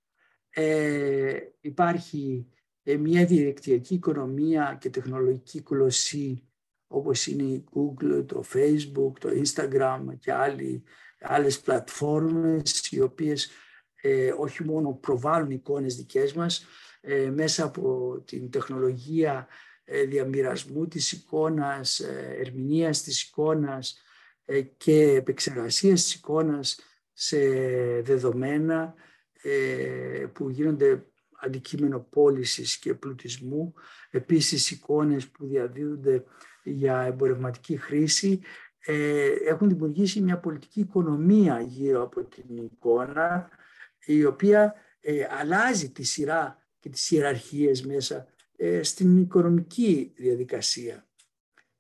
Ε, 0.50 1.38
υπάρχει 1.60 2.46
ε, 2.50 2.63
μια 2.84 3.26
διαδικτυακή 3.26 3.94
οικονομία 3.94 4.76
και 4.80 4.90
τεχνολογική 4.90 5.60
κολοσσή 5.60 6.48
όπως 6.86 7.26
είναι 7.26 7.42
η 7.42 7.64
Google, 7.74 8.24
το 8.26 8.44
Facebook, 8.52 9.12
το 9.20 9.28
Instagram 9.42 10.00
και 10.18 10.32
άλλοι, 10.32 10.82
άλλες 11.20 11.60
πλατφόρμες 11.60 12.90
οι 12.90 13.00
οποίες 13.00 13.50
ε, 14.00 14.32
όχι 14.38 14.64
μόνο 14.64 14.92
προβάλλουν 14.92 15.50
εικόνες 15.50 15.96
δικές 15.96 16.32
μας 16.32 16.66
ε, 17.00 17.30
μέσα 17.30 17.64
από 17.64 18.22
την 18.26 18.50
τεχνολογία 18.50 19.48
ε, 19.84 20.04
διαμοιρασμού 20.04 20.88
της 20.88 21.12
εικόνας, 21.12 22.00
ε, 22.00 22.36
ερμηνείας 22.38 23.02
της 23.02 23.22
εικόνας 23.22 23.98
και 24.76 25.02
επεξεργασίας 25.02 26.02
της 26.02 26.14
εικόνας 26.14 26.80
σε 27.12 27.38
δεδομένα 28.00 28.94
που 30.32 30.50
γίνονται 30.50 31.06
αντικείμενο 31.44 32.06
πώλησης 32.10 32.78
και 32.78 32.94
πλουτισμού, 32.94 33.74
επίσης 34.10 34.70
εικόνες 34.70 35.28
που 35.28 35.46
διαδίδονται 35.46 36.24
για 36.62 37.00
εμπορευματική 37.00 37.76
χρήση 37.76 38.40
ε, 38.86 39.30
έχουν 39.48 39.68
δημιουργήσει 39.68 40.20
μια 40.20 40.38
πολιτική 40.38 40.80
οικονομία 40.80 41.60
γύρω 41.60 42.02
από 42.02 42.24
την 42.24 42.56
εικόνα 42.56 43.48
η 44.04 44.24
οποία 44.24 44.74
ε, 45.00 45.26
αλλάζει 45.40 45.90
τη 45.90 46.02
σειρά 46.02 46.62
και 46.80 46.88
τις 46.88 47.10
ιεραρχίες 47.10 47.84
μέσα 47.86 48.26
ε, 48.56 48.82
στην 48.82 49.20
οικονομική 49.20 50.12
διαδικασία. 50.16 51.06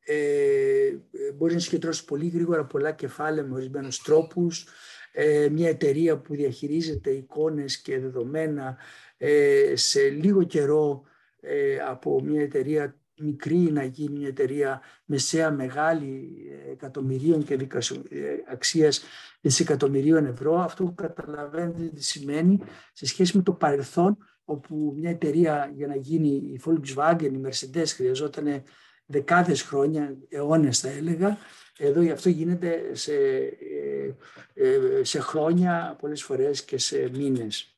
Ε, 0.06 0.96
μπορείς 1.34 1.54
να 1.54 1.60
συγκεντρώσεις 1.60 2.04
πολύ 2.04 2.28
γρήγορα 2.28 2.64
πολλά 2.64 2.92
κεφάλαια 2.92 3.44
με 3.44 3.54
ορισμένους 3.54 4.02
τρόπους. 4.02 4.66
Ε, 5.12 5.48
μια 5.48 5.68
εταιρεία 5.68 6.18
που 6.18 6.34
διαχειρίζεται 6.34 7.10
εικόνες 7.10 7.80
και 7.80 7.98
δεδομένα 7.98 8.68
ε, 8.68 8.78
σε 9.74 10.08
λίγο 10.08 10.42
καιρό 10.42 11.02
ε, 11.40 11.78
από 11.78 12.20
μια 12.24 12.42
εταιρεία 12.42 12.98
μικρή 13.16 13.56
να 13.56 13.84
γίνει 13.84 14.18
μια 14.18 14.28
εταιρεία 14.28 14.80
μεσαία 15.04 15.50
μεγάλη 15.50 16.34
εκατομμυρίων 16.70 17.44
και 17.44 17.66
αξίας 18.50 19.02
δισεκατομμυρίων 19.40 20.26
ευρώ. 20.26 20.60
Αυτό 20.60 20.92
καταλαβαίνετε 20.96 21.88
τι 21.94 22.04
σημαίνει 22.04 22.58
σε 22.92 23.06
σχέση 23.06 23.36
με 23.36 23.42
το 23.42 23.52
παρελθόν 23.52 24.18
όπου 24.44 24.94
μια 24.96 25.10
εταιρεία 25.10 25.72
για 25.74 25.86
να 25.86 25.96
γίνει 25.96 26.28
η 26.28 26.60
Volkswagen, 26.64 27.30
η 27.32 27.40
Mercedes 27.44 27.86
χρειαζόταν 27.86 28.62
δεκάδες 29.06 29.62
χρόνια, 29.62 30.16
αιώνες 30.28 30.80
θα 30.80 30.88
έλεγα. 30.88 31.38
Εδώ 31.78 32.02
γι' 32.02 32.10
αυτό 32.10 32.28
γίνεται 32.28 32.94
σε, 32.94 33.14
ε, 33.14 34.14
ε, 34.54 35.04
σε 35.04 35.20
χρόνια, 35.20 35.96
πολλές 36.00 36.22
φορές 36.22 36.64
και 36.64 36.78
σε 36.78 37.10
μήνες. 37.12 37.73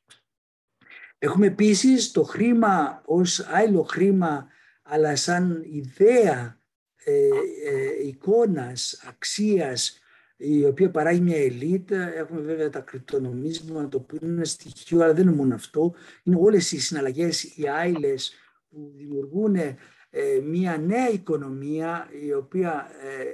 Έχουμε 1.18 1.46
επίσης 1.46 2.10
το 2.10 2.22
χρήμα 2.22 3.02
ως 3.04 3.40
άλλο 3.40 3.82
χρήμα, 3.82 4.46
αλλά 4.82 5.16
σαν 5.16 5.62
ιδέα 5.70 6.60
ε, 7.04 7.28
ε, 7.64 8.06
εικόνας, 8.06 9.02
αξίας, 9.08 9.98
η 10.36 10.64
οποία 10.64 10.90
παράγει 10.90 11.20
μια 11.20 11.44
ελίτ. 11.44 11.90
Έχουμε 11.90 12.40
βέβαια 12.40 12.70
τα 12.70 12.80
κρυπτονομίσματα, 12.80 13.88
το 13.88 13.96
οποίο 13.96 14.18
είναι 14.22 14.32
ένα 14.32 14.44
στοιχείο, 14.44 15.02
αλλά 15.02 15.12
δεν 15.12 15.26
είναι 15.26 15.36
μόνο 15.36 15.54
αυτό. 15.54 15.94
Είναι 16.22 16.36
όλες 16.40 16.72
οι 16.72 16.80
συναλλαγές, 16.80 17.42
οι 17.42 17.68
άειλες 17.68 18.32
που 18.68 18.92
δημιουργούν 18.96 19.56
ε, 20.18 20.40
μια 20.42 20.78
νέα 20.78 21.10
οικονομία 21.10 22.08
η 22.26 22.32
οποία 22.32 22.90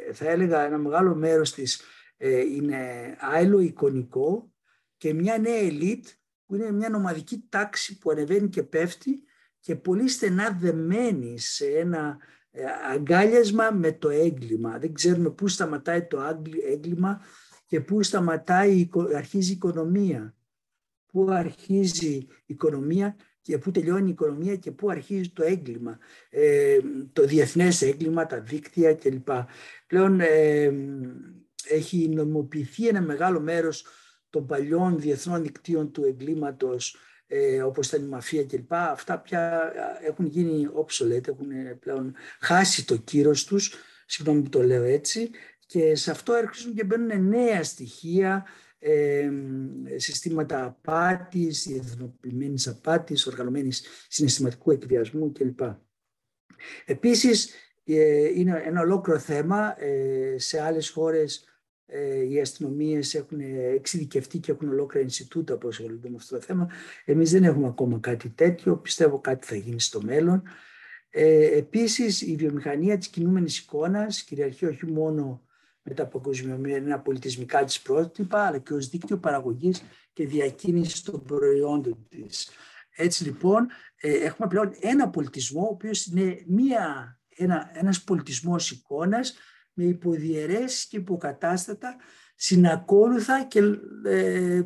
ε, 0.06 0.12
θα 0.12 0.28
έλεγα 0.30 0.64
ένα 0.64 0.78
μεγάλο 0.78 1.14
μέρος 1.14 1.52
της 1.52 1.82
ε, 2.16 2.40
είναι 2.40 3.14
άλλο 3.18 3.60
εικονικό 3.60 4.52
και 4.96 5.12
μια 5.12 5.38
νέα 5.38 5.58
ελίτ 5.58 6.06
που 6.52 6.58
είναι 6.58 6.72
μια 6.72 6.88
νομαδική 6.88 7.44
τάξη 7.48 7.98
που 7.98 8.10
ανεβαίνει 8.10 8.48
και 8.48 8.62
πέφτει 8.62 9.22
και 9.60 9.76
πολύ 9.76 10.08
στενά 10.08 10.58
δεμένη 10.60 11.38
σε 11.38 11.66
ένα 11.66 12.18
αγκάλιασμα 12.92 13.70
με 13.70 13.92
το 13.92 14.08
έγκλημα. 14.08 14.78
Δεν 14.78 14.92
ξέρουμε 14.92 15.30
πού 15.30 15.48
σταματάει 15.48 16.06
το 16.06 16.18
έγκλημα 16.70 17.20
και 17.66 17.80
πού 17.80 18.02
σταματάει, 18.02 18.88
αρχίζει 19.16 19.50
η 19.50 19.54
οικονομία. 19.54 20.34
Πού 21.06 21.26
αρχίζει 21.30 22.14
η 22.14 22.28
οικονομία 22.46 23.16
και 23.40 23.58
πού 23.58 23.70
τελειώνει 23.70 24.08
η 24.08 24.12
οικονομία 24.12 24.56
και 24.56 24.70
πού 24.70 24.90
αρχίζει 24.90 25.30
το 25.30 25.42
έγκλημα, 25.42 25.98
ε, 26.30 26.78
το 27.12 27.26
διεθνές 27.26 27.82
έγκλημα, 27.82 28.26
τα 28.26 28.40
δίκτυα 28.40 28.94
κλπ. 28.94 29.28
Πλέον 29.86 30.20
ε, 30.20 30.72
έχει 31.68 32.08
νομιμοποιηθεί 32.08 32.88
ένα 32.88 33.02
μεγάλο 33.02 33.40
μέρος 33.40 33.86
των 34.32 34.46
παλιών 34.46 35.00
διεθνών 35.00 35.42
δικτύων 35.42 35.92
του 35.92 36.04
εγκλήματος 36.04 36.96
ε, 37.26 37.62
όπως 37.62 37.88
ήταν 37.88 38.02
η 38.02 38.08
μαφία 38.08 38.44
κλπ. 38.44 38.72
Αυτά 38.74 39.18
πια 39.18 39.72
έχουν 40.02 40.26
γίνει 40.26 40.68
obsolete, 40.74 41.28
έχουν 41.28 41.48
πλέον 41.80 42.14
χάσει 42.40 42.86
το 42.86 42.96
κύρος 42.96 43.44
τους, 43.44 43.74
συγγνώμη 44.06 44.42
που 44.42 44.48
το 44.48 44.62
λέω 44.62 44.82
έτσι, 44.82 45.30
και 45.66 45.94
σε 45.94 46.10
αυτό 46.10 46.34
έρχονται 46.34 46.72
και 46.74 46.84
μπαίνουν 46.84 47.28
νέα 47.28 47.64
στοιχεία, 47.64 48.46
συστήματα 49.96 50.64
απάτης, 50.64 51.62
διεθνοποιημένης 51.66 52.68
απάτης, 52.68 53.26
οργανωμένης 53.26 53.86
συναισθηματικού 54.08 54.70
εκβιασμού 54.70 55.32
κλπ. 55.32 55.60
Επίσης, 56.84 57.50
ε, 57.84 58.28
είναι 58.38 58.62
ένα 58.64 58.80
ολόκληρο 58.80 59.18
θέμα. 59.18 59.82
Ε, 59.82 60.38
σε 60.38 60.60
άλλες 60.62 60.88
χώρες 60.88 61.36
ε, 61.36 61.51
οι 62.28 62.40
αστυνομίες 62.40 63.14
έχουν 63.14 63.40
εξειδικευτεί 63.74 64.38
και 64.38 64.50
έχουν 64.50 64.68
ολόκληρα 64.68 65.04
Ινστιτούτα 65.04 65.56
που 65.56 65.68
ασχολούνται 65.68 66.08
με 66.08 66.16
αυτό 66.16 66.36
το 66.36 66.42
θέμα. 66.42 66.68
Εμείς 67.04 67.30
δεν 67.30 67.44
έχουμε 67.44 67.66
ακόμα 67.66 67.98
κάτι 67.98 68.28
τέτοιο. 68.28 68.76
Πιστεύω 68.76 69.20
κάτι 69.20 69.46
θα 69.46 69.56
γίνει 69.56 69.80
στο 69.80 70.02
μέλλον. 70.02 70.42
Ε, 71.10 71.56
επίσης, 71.56 72.22
η 72.22 72.36
βιομηχανία 72.36 72.98
της 72.98 73.08
κινούμενης 73.08 73.58
εικόνας 73.58 74.22
κυριαρχεί 74.22 74.66
όχι 74.66 74.86
μόνο 74.86 75.46
με 75.82 75.94
τα 75.94 76.06
παγκοσμιωμένα 76.06 77.00
πολιτισμικά 77.00 77.64
της 77.64 77.80
πρότυπα, 77.80 78.46
αλλά 78.46 78.58
και 78.58 78.74
ως 78.74 78.88
δίκτυο 78.88 79.18
παραγωγής 79.18 79.82
και 80.12 80.26
διακίνησης 80.26 81.02
των 81.02 81.22
προϊόντων 81.22 82.06
της. 82.08 82.50
Έτσι 82.96 83.24
λοιπόν 83.24 83.66
ε, 84.00 84.12
έχουμε 84.12 84.48
πλέον 84.48 84.72
ένα 84.80 85.10
πολιτισμό, 85.10 85.60
ο 85.60 85.72
οποίος 85.72 86.06
είναι 86.06 86.42
μία, 86.46 87.18
ένα, 87.36 87.70
ένας 87.74 88.02
πολιτισμός 88.02 88.70
εικόνας 88.70 89.34
με 89.72 89.84
υποδιαιρέσεις 89.84 90.86
και 90.86 90.96
υποκατάστατα 90.96 91.96
συνακόλουθα 92.34 93.44
και 93.44 93.60
ε, 94.04 94.62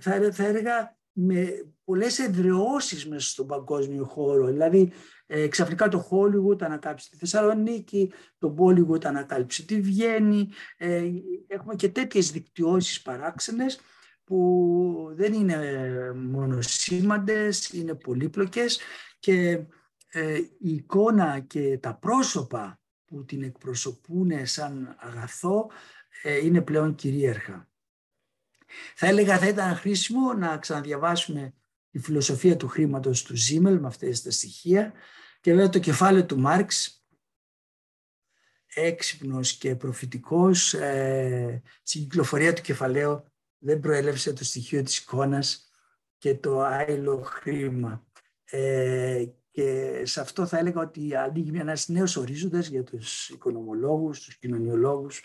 θα, 0.00 0.32
θα 0.32 0.44
έλεγα 0.44 0.98
με 1.12 1.72
πολλές 1.84 2.18
εδραιώσεις 2.18 3.06
μέσα 3.08 3.28
στον 3.28 3.46
παγκόσμιο 3.46 4.04
χώρο. 4.04 4.46
Δηλαδή 4.46 4.92
ε, 5.26 5.48
ξαφνικά 5.48 5.88
το 5.88 6.08
Hollywood 6.10 6.62
ανακάλυψε 6.62 7.10
τη 7.10 7.16
Θεσσαλονίκη, 7.16 8.12
το 8.38 8.54
Bollywood 8.58 9.04
ανακάλυψε 9.04 9.64
τη 9.64 9.80
Βιέννη. 9.80 10.48
Ε, 10.76 11.10
έχουμε 11.46 11.74
και 11.74 11.88
τέτοιες 11.88 12.30
δικτυώσεις 12.30 13.02
παράξενες 13.02 13.80
που 14.24 15.12
δεν 15.14 15.32
είναι 15.32 15.56
μόνο 16.14 16.60
σήμαντες, 16.60 17.68
είναι 17.68 17.94
πολύπλοκες 17.94 18.80
και 19.18 19.64
ε, 20.08 20.36
η 20.58 20.72
εικόνα 20.72 21.40
και 21.40 21.78
τα 21.78 21.94
πρόσωπα 21.94 22.77
που 23.08 23.24
την 23.24 23.42
εκπροσωπούν 23.42 24.46
σαν 24.46 24.96
αγαθό 24.98 25.70
ε, 26.22 26.36
είναι 26.36 26.60
πλέον 26.60 26.94
κυρίαρχα. 26.94 27.68
Θα 28.94 29.06
έλεγα 29.06 29.38
θα 29.38 29.48
ήταν 29.48 29.76
χρήσιμο 29.76 30.32
να 30.32 30.58
ξαναδιαβάσουμε 30.58 31.54
η 31.90 31.98
φιλοσοφία 31.98 32.56
του 32.56 32.68
χρήματος 32.68 33.22
του 33.22 33.36
Ζήμελ 33.36 33.80
με 33.80 33.86
αυτές 33.86 34.22
τα 34.22 34.30
στοιχεία 34.30 34.92
και 35.40 35.52
βέβαια 35.52 35.68
το 35.68 35.78
κεφάλαιο 35.78 36.26
του 36.26 36.38
Μάρξ 36.38 37.02
έξυπνος 38.74 39.52
και 39.52 39.76
προφητικός 39.76 40.74
ε, 40.74 41.62
στην 41.82 42.00
κυκλοφορία 42.02 42.52
του 42.52 42.62
κεφαλαίου 42.62 43.24
δεν 43.58 43.80
προέλευσε 43.80 44.32
το 44.32 44.44
στοιχείο 44.44 44.82
της 44.82 44.98
εικόνας 44.98 45.70
και 46.18 46.34
το 46.34 46.60
άειλο 46.60 47.20
χρήμα. 47.22 48.06
Ε, 48.44 49.24
και 49.58 50.02
σε 50.04 50.20
αυτό 50.20 50.46
θα 50.46 50.58
έλεγα 50.58 50.80
ότι 50.80 51.16
ανοίγει 51.16 51.58
ένας 51.58 51.88
νέος 51.88 52.16
ορίζοντας 52.16 52.66
για 52.68 52.82
τους 52.82 53.28
οικονομολόγους, 53.28 54.20
τους 54.20 54.36
κοινωνιολόγους 54.36 55.22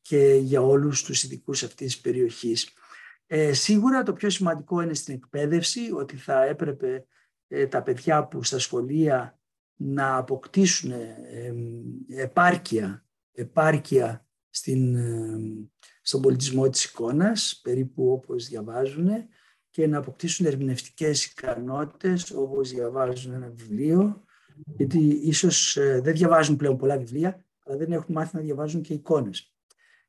και 0.00 0.38
για 0.42 0.60
όλους 0.60 1.04
τους 1.04 1.22
ειδικούς 1.22 1.62
αυτής 1.62 1.92
της 1.92 2.00
περιοχής. 2.00 2.72
Ε, 3.26 3.52
σίγουρα 3.52 4.02
το 4.02 4.12
πιο 4.12 4.30
σημαντικό 4.30 4.80
είναι 4.80 4.94
στην 4.94 5.14
εκπαίδευση 5.14 5.92
ότι 5.92 6.16
θα 6.16 6.44
έπρεπε 6.44 7.06
ε, 7.48 7.66
τα 7.66 7.82
παιδιά 7.82 8.26
που 8.26 8.42
στα 8.42 8.58
σχολεία 8.58 9.38
να 9.74 10.16
αποκτήσουν 10.16 10.90
ε, 10.90 11.54
επάρκεια, 12.08 13.04
επάρκεια 13.32 14.26
στην, 14.50 14.96
στον 16.02 16.20
πολιτισμό 16.20 16.68
της 16.68 16.84
εικόνας, 16.84 17.60
περίπου 17.62 18.12
όπως 18.12 18.48
διαβάζουν, 18.48 19.08
και 19.76 19.86
να 19.86 19.98
αποκτήσουν 19.98 20.46
ερμηνευτικές 20.46 21.24
ικανότητες 21.24 22.30
όπως 22.30 22.70
διαβάζουν 22.70 23.32
ένα 23.32 23.52
βιβλίο, 23.56 24.24
γιατί 24.76 24.98
ίσως 25.22 25.78
δεν 25.78 26.12
διαβάζουν 26.12 26.56
πλέον 26.56 26.76
πολλά 26.76 26.98
βιβλία, 26.98 27.44
αλλά 27.64 27.76
δεν 27.76 27.92
έχουν 27.92 28.14
μάθει 28.14 28.36
να 28.36 28.42
διαβάζουν 28.42 28.82
και 28.82 28.94
εικόνες. 28.94 29.54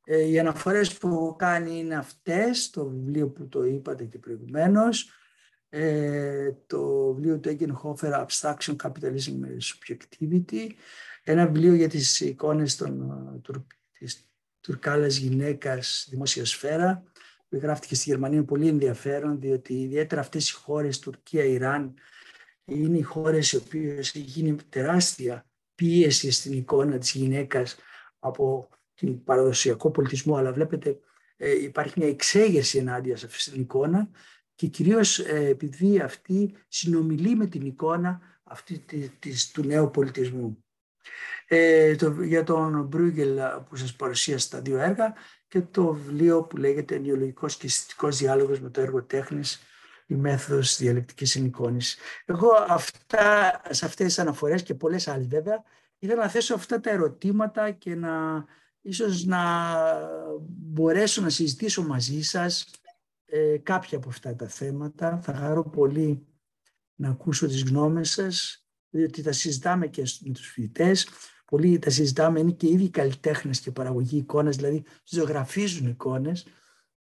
Ε, 0.04 0.28
οι 0.28 0.38
αναφορές 0.38 0.98
που 0.98 1.08
έχω 1.08 1.34
κάνει 1.38 1.78
είναι 1.78 1.96
αυτές, 1.96 2.70
το 2.70 2.88
βιβλίο 2.88 3.28
που 3.28 3.48
το 3.48 3.64
είπατε 3.64 4.04
και 4.04 4.18
προηγουμένως, 4.18 5.10
ε, 5.68 6.52
το 6.66 7.12
βιβλίο 7.12 7.38
του 7.38 7.56
Egenhofer 7.58 8.26
Abstraction 8.26 8.76
Capitalism 8.82 9.40
and 9.44 9.58
Subjectivity, 9.68 10.66
ένα 11.24 11.46
βιβλίο 11.46 11.74
για 11.74 11.88
τις 11.88 12.20
εικόνες 12.20 12.76
των, 12.76 13.12
της 13.98 14.28
τουρκάλας 14.60 15.16
γυναίκας 15.16 16.06
δημόσια 16.10 16.44
σφαίρα, 16.44 17.02
που 17.48 17.58
γράφτηκε 17.62 17.94
στη 17.94 18.10
Γερμανία 18.10 18.44
πολύ 18.44 18.68
ενδιαφέρον, 18.68 19.40
διότι 19.40 19.74
ιδιαίτερα 19.74 20.20
αυτές 20.20 20.50
οι 20.50 20.52
χώρες, 20.52 20.98
Τουρκία, 20.98 21.44
Ιράν, 21.44 21.94
είναι 22.64 22.98
οι 22.98 23.02
χώρες 23.02 23.52
οι 23.52 23.56
οποίες 23.56 24.08
έχει 24.08 24.18
γίνει 24.18 24.56
τεράστια 24.68 25.46
πίεση 25.74 26.30
στην 26.30 26.52
εικόνα 26.52 26.98
της 26.98 27.12
γυναίκας 27.12 27.76
από 28.18 28.68
την 28.94 29.24
παραδοσιακό 29.24 29.90
πολιτισμό, 29.90 30.36
αλλά 30.36 30.52
βλέπετε 30.52 30.98
ε, 31.36 31.62
υπάρχει 31.62 31.94
μια 31.96 32.08
εξέγερση 32.08 32.78
ενάντια 32.78 33.16
σε 33.16 33.26
αυτή 33.26 33.50
την 33.50 33.60
εικόνα 33.60 34.10
και 34.54 34.66
κυρίως 34.66 35.18
ε, 35.18 35.46
επειδή 35.46 36.00
αυτή 36.00 36.54
συνομιλεί 36.68 37.36
με 37.36 37.46
την 37.46 37.66
εικόνα 37.66 38.20
αυτή 38.44 38.84
της, 39.18 39.50
του 39.50 39.64
νέου 39.64 39.90
πολιτισμού. 39.90 40.64
Ε, 41.46 41.94
το, 41.96 42.22
για 42.22 42.42
τον 42.42 42.86
Μπρούγκελ 42.86 43.38
που 43.68 43.76
σας 43.76 43.96
παρουσίασε 43.96 44.50
τα 44.50 44.60
δύο 44.60 44.78
έργα 44.78 45.14
και 45.48 45.60
το 45.60 45.92
βιβλίο 45.92 46.42
που 46.42 46.56
λέγεται 46.56 46.98
«Νεολογικός 46.98 47.56
και 47.56 47.66
αισθητικός 47.66 48.16
διάλογος 48.16 48.60
με 48.60 48.70
το 48.70 48.80
έργο 48.80 49.02
τέχνης, 49.02 49.60
η 50.06 50.14
μέθοδος 50.14 50.76
διαλεκτικής 50.76 51.36
ενοικόνησης». 51.36 51.98
Εγώ 52.24 52.48
αυτά, 52.68 53.60
σε 53.70 53.84
αυτές 53.84 54.06
τις 54.06 54.18
αναφορές 54.18 54.62
και 54.62 54.74
πολλές 54.74 55.08
άλλες 55.08 55.26
βέβαια, 55.26 55.62
ήθελα 55.98 56.22
να 56.22 56.28
θέσω 56.28 56.54
αυτά 56.54 56.80
τα 56.80 56.90
ερωτήματα 56.90 57.70
και 57.70 57.94
να 57.94 58.44
ίσως 58.80 59.24
να 59.24 59.40
μπορέσω 60.46 61.22
να 61.22 61.28
συζητήσω 61.28 61.82
μαζί 61.82 62.22
σας 62.22 62.70
ε, 63.24 63.58
κάποια 63.58 63.98
από 63.98 64.08
αυτά 64.08 64.36
τα 64.36 64.48
θέματα. 64.48 65.20
Θα 65.22 65.34
χαρώ 65.34 65.64
πολύ 65.64 66.26
να 66.94 67.08
ακούσω 67.08 67.46
τις 67.46 67.62
γνώμες 67.62 68.10
σας, 68.10 68.66
διότι 68.88 69.22
τα 69.22 69.32
συζητάμε 69.32 69.86
και 69.86 70.02
με 70.20 70.32
τους 70.32 70.46
φοιτητές. 70.50 71.08
Πολλοί 71.50 71.78
τα 71.78 71.90
συζητάμε, 71.90 72.40
είναι 72.40 72.52
και 72.52 72.68
ήδη 72.68 72.90
καλλιτέχνες 72.90 73.60
και 73.60 73.70
παραγωγή 73.70 74.16
εικόνας, 74.16 74.56
δηλαδή 74.56 74.84
ζωγραφίζουν 75.04 75.88
εικόνες 75.88 76.46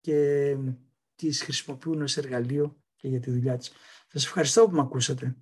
και 0.00 0.56
τις 1.14 1.42
χρησιμοποιούν 1.42 2.02
ως 2.02 2.16
εργαλείο 2.16 2.76
και 2.96 3.08
για 3.08 3.20
τη 3.20 3.30
δουλειά 3.30 3.56
της. 3.56 3.72
Σας 4.08 4.24
ευχαριστώ 4.24 4.68
που 4.68 4.74
με 4.74 4.80
ακούσατε. 4.80 5.36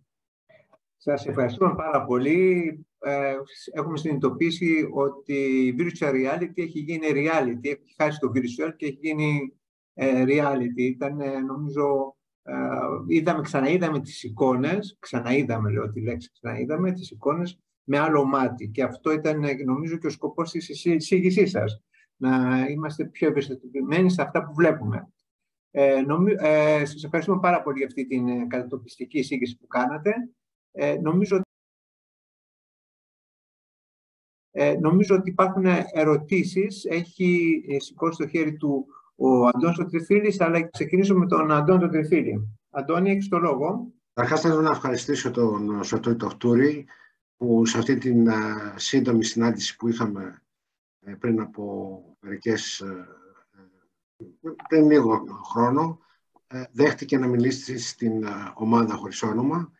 Σας 0.96 1.26
ευχαριστούμε 1.26 1.74
πάρα 1.74 2.05
πολύ. 2.05 2.86
Ε, 2.98 3.34
έχουμε 3.72 3.96
συνειδητοποιήσει 3.96 4.88
ότι 4.92 5.34
η 5.66 5.74
virtual 5.78 6.12
reality 6.12 6.53
έχει 6.55 6.78
γίνει 6.78 7.07
reality. 7.11 7.66
Έχει 7.66 7.94
χάσει 7.96 8.18
το 8.18 8.32
virtual 8.34 8.72
και 8.76 8.86
έχει 8.86 8.98
γίνει 9.00 9.57
ε, 9.94 10.24
reality. 10.26 10.80
Ήταν, 10.80 11.20
ε, 11.20 11.40
νομίζω, 11.40 12.16
είδαμε, 13.09 13.42
ξαναείδαμε 13.42 14.00
τις 14.00 14.22
εικόνες, 14.22 14.96
ξαναείδαμε, 14.98 15.70
λέω 15.70 15.90
τη 15.90 16.00
λέξη, 16.00 16.30
ξαναείδαμε 16.32 16.92
τις 16.92 17.11
εικόνες 17.11 17.62
με 17.84 17.98
άλλο 17.98 18.24
μάτι. 18.24 18.68
Και 18.68 18.82
αυτό 18.82 19.12
ήταν, 19.12 19.44
νομίζω, 19.64 19.96
και 19.96 20.06
ο 20.06 20.10
σκοπός 20.10 20.50
της 20.50 20.84
εισήγησής 20.84 21.50
σας. 21.50 21.82
Να 22.16 22.64
είμαστε 22.68 23.04
πιο 23.04 23.28
ευαισθητοποιημένοι 23.28 24.10
σε 24.10 24.22
αυτά 24.22 24.44
που 24.44 24.54
βλέπουμε. 24.54 25.12
Ε, 25.70 26.00
νομι, 26.00 26.32
ε, 26.38 26.84
σας 26.84 27.04
ευχαριστούμε 27.04 27.40
πάρα 27.40 27.62
πολύ 27.62 27.78
για 27.78 27.86
αυτή 27.86 28.06
την 28.06 28.48
κατατοπιστική 28.48 29.18
εισήγηση 29.18 29.58
που 29.58 29.66
κάνατε. 29.66 30.14
Ε, 30.72 30.98
νομίζω, 31.02 31.40
ε, 34.50 34.74
νομίζω 34.80 35.16
ότι 35.16 35.30
υπάρχουν 35.30 35.64
ερωτήσεις. 35.92 36.84
Έχει 36.84 37.62
ε, 37.68 37.78
σηκώσει 37.80 38.18
το 38.18 38.28
χέρι 38.28 38.56
του 38.56 38.86
ο 39.16 39.46
Αντώνης 39.46 39.76
Τριφίλης, 39.90 40.40
αλλά 40.40 40.68
ξεκινήσω 40.68 41.14
με 41.14 41.26
τον 41.26 41.52
Αντώνη 41.52 41.88
Τριφίλη. 41.88 42.58
Αντώνη, 42.70 43.10
έχεις 43.10 43.28
το 43.28 43.38
λόγο. 43.38 43.92
Αρχάς 44.14 44.40
θέλω 44.40 44.60
να 44.60 44.70
ευχαριστήσω 44.70 45.30
τον 45.30 45.84
Σωτήρη 45.84 46.16
Τοχτούρη 46.16 46.86
που 47.36 47.66
σε 47.66 47.78
αυτή 47.78 47.98
την 47.98 48.28
σύντομη 48.76 49.24
συνάντηση 49.24 49.76
που 49.76 49.88
είχαμε 49.88 50.42
πριν 51.18 51.40
από 51.40 52.16
μερικές, 52.20 52.84
πριν 54.68 54.90
λίγο 54.90 55.24
χρόνο, 55.44 55.98
δέχτηκε 56.72 57.18
να 57.18 57.26
μιλήσει 57.26 57.78
στην 57.78 58.26
ομάδα 58.54 58.94
χωρίς 58.94 59.22
όνομα 59.22 59.72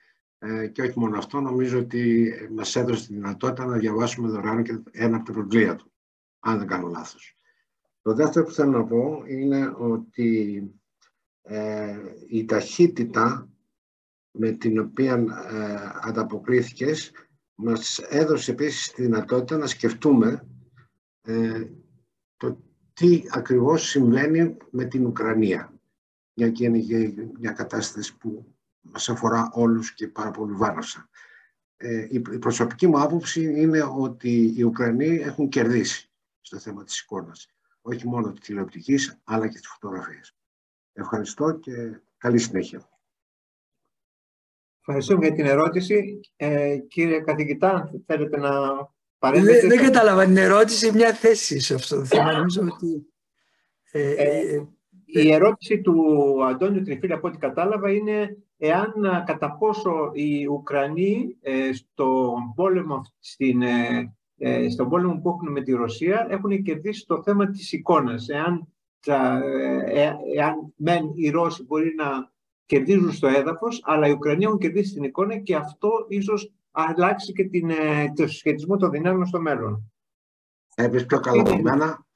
ε, 0.45 0.67
και 0.67 0.83
όχι 0.83 0.99
μόνο 0.99 1.19
αυτό, 1.19 1.41
νομίζω 1.41 1.79
ότι 1.79 2.33
μας 2.55 2.77
έδωσε 2.77 3.07
τη 3.07 3.13
δυνατότητα 3.13 3.67
να 3.67 3.77
διαβάσουμε 3.77 4.29
δωρεάν 4.29 4.63
και 4.63 4.83
ένα 4.91 5.17
από 5.17 5.33
τα 5.33 5.41
βιβλία 5.41 5.77
του, 5.77 5.93
αν 6.41 6.59
δεν 6.59 6.67
κάνω 6.67 6.89
λάθος. 6.89 7.37
Το 8.03 8.15
δεύτερο 8.15 8.45
που 8.45 8.53
θέλω 8.53 8.71
να 8.71 8.85
πω 8.85 9.23
είναι 9.27 9.75
ότι 9.79 10.63
ε, 11.43 11.99
η 12.29 12.45
ταχύτητα 12.45 13.49
με 14.31 14.51
την 14.51 14.79
οποία 14.79 15.15
ε, 15.15 16.09
ανταποκρίθηκες 16.09 17.13
μας 17.63 17.99
έδωσε 17.99 18.51
επίσης 18.51 18.93
τη 18.93 19.03
δυνατότητα 19.03 19.57
να 19.57 19.67
σκεφτούμε 19.67 20.47
ε, 21.23 21.65
το 22.37 22.59
τι 22.93 23.23
ακριβώς 23.31 23.89
συμβαίνει 23.89 24.57
με 24.71 24.85
την 24.85 25.07
Ουκρανία. 25.07 25.73
Για 26.35 26.51
και 26.51 26.65
είναι 26.65 27.31
μια 27.39 27.53
κατάσταση 27.53 28.17
που 28.17 28.55
μας 28.81 29.09
αφορά 29.09 29.51
όλους 29.53 29.95
και 29.95 30.09
πάρα 30.09 30.31
πολύ 30.31 30.53
βάρασα. 30.53 31.09
Ε, 31.77 32.07
η 32.11 32.21
προσωπική 32.21 32.87
μου 32.87 33.01
άποψη 33.01 33.61
είναι 33.61 33.83
ότι 33.83 34.55
οι 34.57 34.63
Ουκρανοί 34.63 35.17
έχουν 35.17 35.49
κερδίσει 35.49 36.11
στο 36.41 36.59
θέμα 36.59 36.85
της 36.85 37.01
εικόνας. 37.01 37.49
Όχι 37.83 38.09
μόνο 38.09 38.33
της 38.33 38.41
τηλεοπτικής, 38.41 39.21
αλλά 39.25 39.49
και 39.49 39.59
της 39.59 39.69
φωτογραφίας. 39.69 40.35
Ευχαριστώ 40.93 41.53
και 41.53 42.01
καλή 42.19 42.39
συνέχεια. 42.39 42.92
Ευχαριστούμε 44.87 45.27
για 45.27 45.35
την 45.35 45.47
ερώτηση. 45.47 46.21
Ε, 46.37 46.77
κύριε 46.77 47.21
καθηγητά, 47.21 47.91
θέλετε 48.07 48.39
να 48.39 48.51
παρέμβετε. 49.19 49.61
Δεν, 49.61 49.69
δεν 49.69 49.79
κατάλαβα 49.79 50.25
την 50.25 50.37
ερώτηση, 50.37 50.93
μια 50.93 51.13
θέση 51.13 51.61
σε 51.61 51.75
αυτό 51.75 51.97
το 51.97 52.05
θέμα. 52.05 52.33
Νομίζω 52.33 52.61
ότι... 52.63 53.07
Ε, 53.93 54.11
ε, 54.11 54.55
ε 54.55 54.67
η 55.15 55.33
ερώτηση 55.33 55.81
του 55.81 55.97
Αντώνιου 56.45 56.83
Τριφίλη, 56.83 57.13
από 57.13 57.29
ό,τι 57.29 57.39
κατάλαβα, 57.39 57.93
είναι 57.93 58.37
εάν 58.57 58.93
κατά 59.27 59.57
πόσο 59.57 60.11
οι 60.13 60.47
Ουκρανοί 60.47 61.37
ε, 61.41 61.73
στον, 61.73 62.55
πόλεμο, 62.55 63.03
στην, 63.19 63.63
ε, 63.63 64.15
ε, 64.37 64.71
στον 64.71 64.89
πόλεμο 64.89 65.21
που 65.21 65.29
έχουν 65.29 65.53
με 65.53 65.63
τη 65.63 65.73
Ρωσία 65.73 66.27
έχουν 66.31 66.63
κερδίσει 66.63 67.07
το 67.07 67.23
θέμα 67.23 67.51
της 67.51 67.73
εικόνας. 67.73 68.29
Εάν, 68.29 68.69
εάν 70.37 70.73
μεν 70.77 71.11
οι 71.15 71.31
Ρώσοι 71.31 71.65
μπορεί 71.65 71.95
να 71.97 72.32
κερδίζουν 72.67 73.13
στο 73.13 73.27
έδαφος, 73.27 73.83
αλλά 73.85 74.07
οι 74.07 74.11
Ουκρανοί 74.11 74.45
έχουν 74.45 74.59
κερδίσει 74.59 74.93
την 74.93 75.03
εικόνα 75.03 75.37
και 75.37 75.55
αυτό 75.55 75.91
ίσως 76.09 76.53
αλλάξει 76.71 77.33
και 77.33 77.45
την, 77.45 77.71
το 78.15 78.27
συσχετισμό 78.27 78.77
των 78.77 78.91
δυνάμεων 78.91 79.27
στο 79.27 79.41
μέλλον. 79.41 79.93
Έπεις 80.75 81.07
πιο 81.07 81.21
καλά 81.21 81.41
από 81.41 81.63
μένα. 81.63 82.07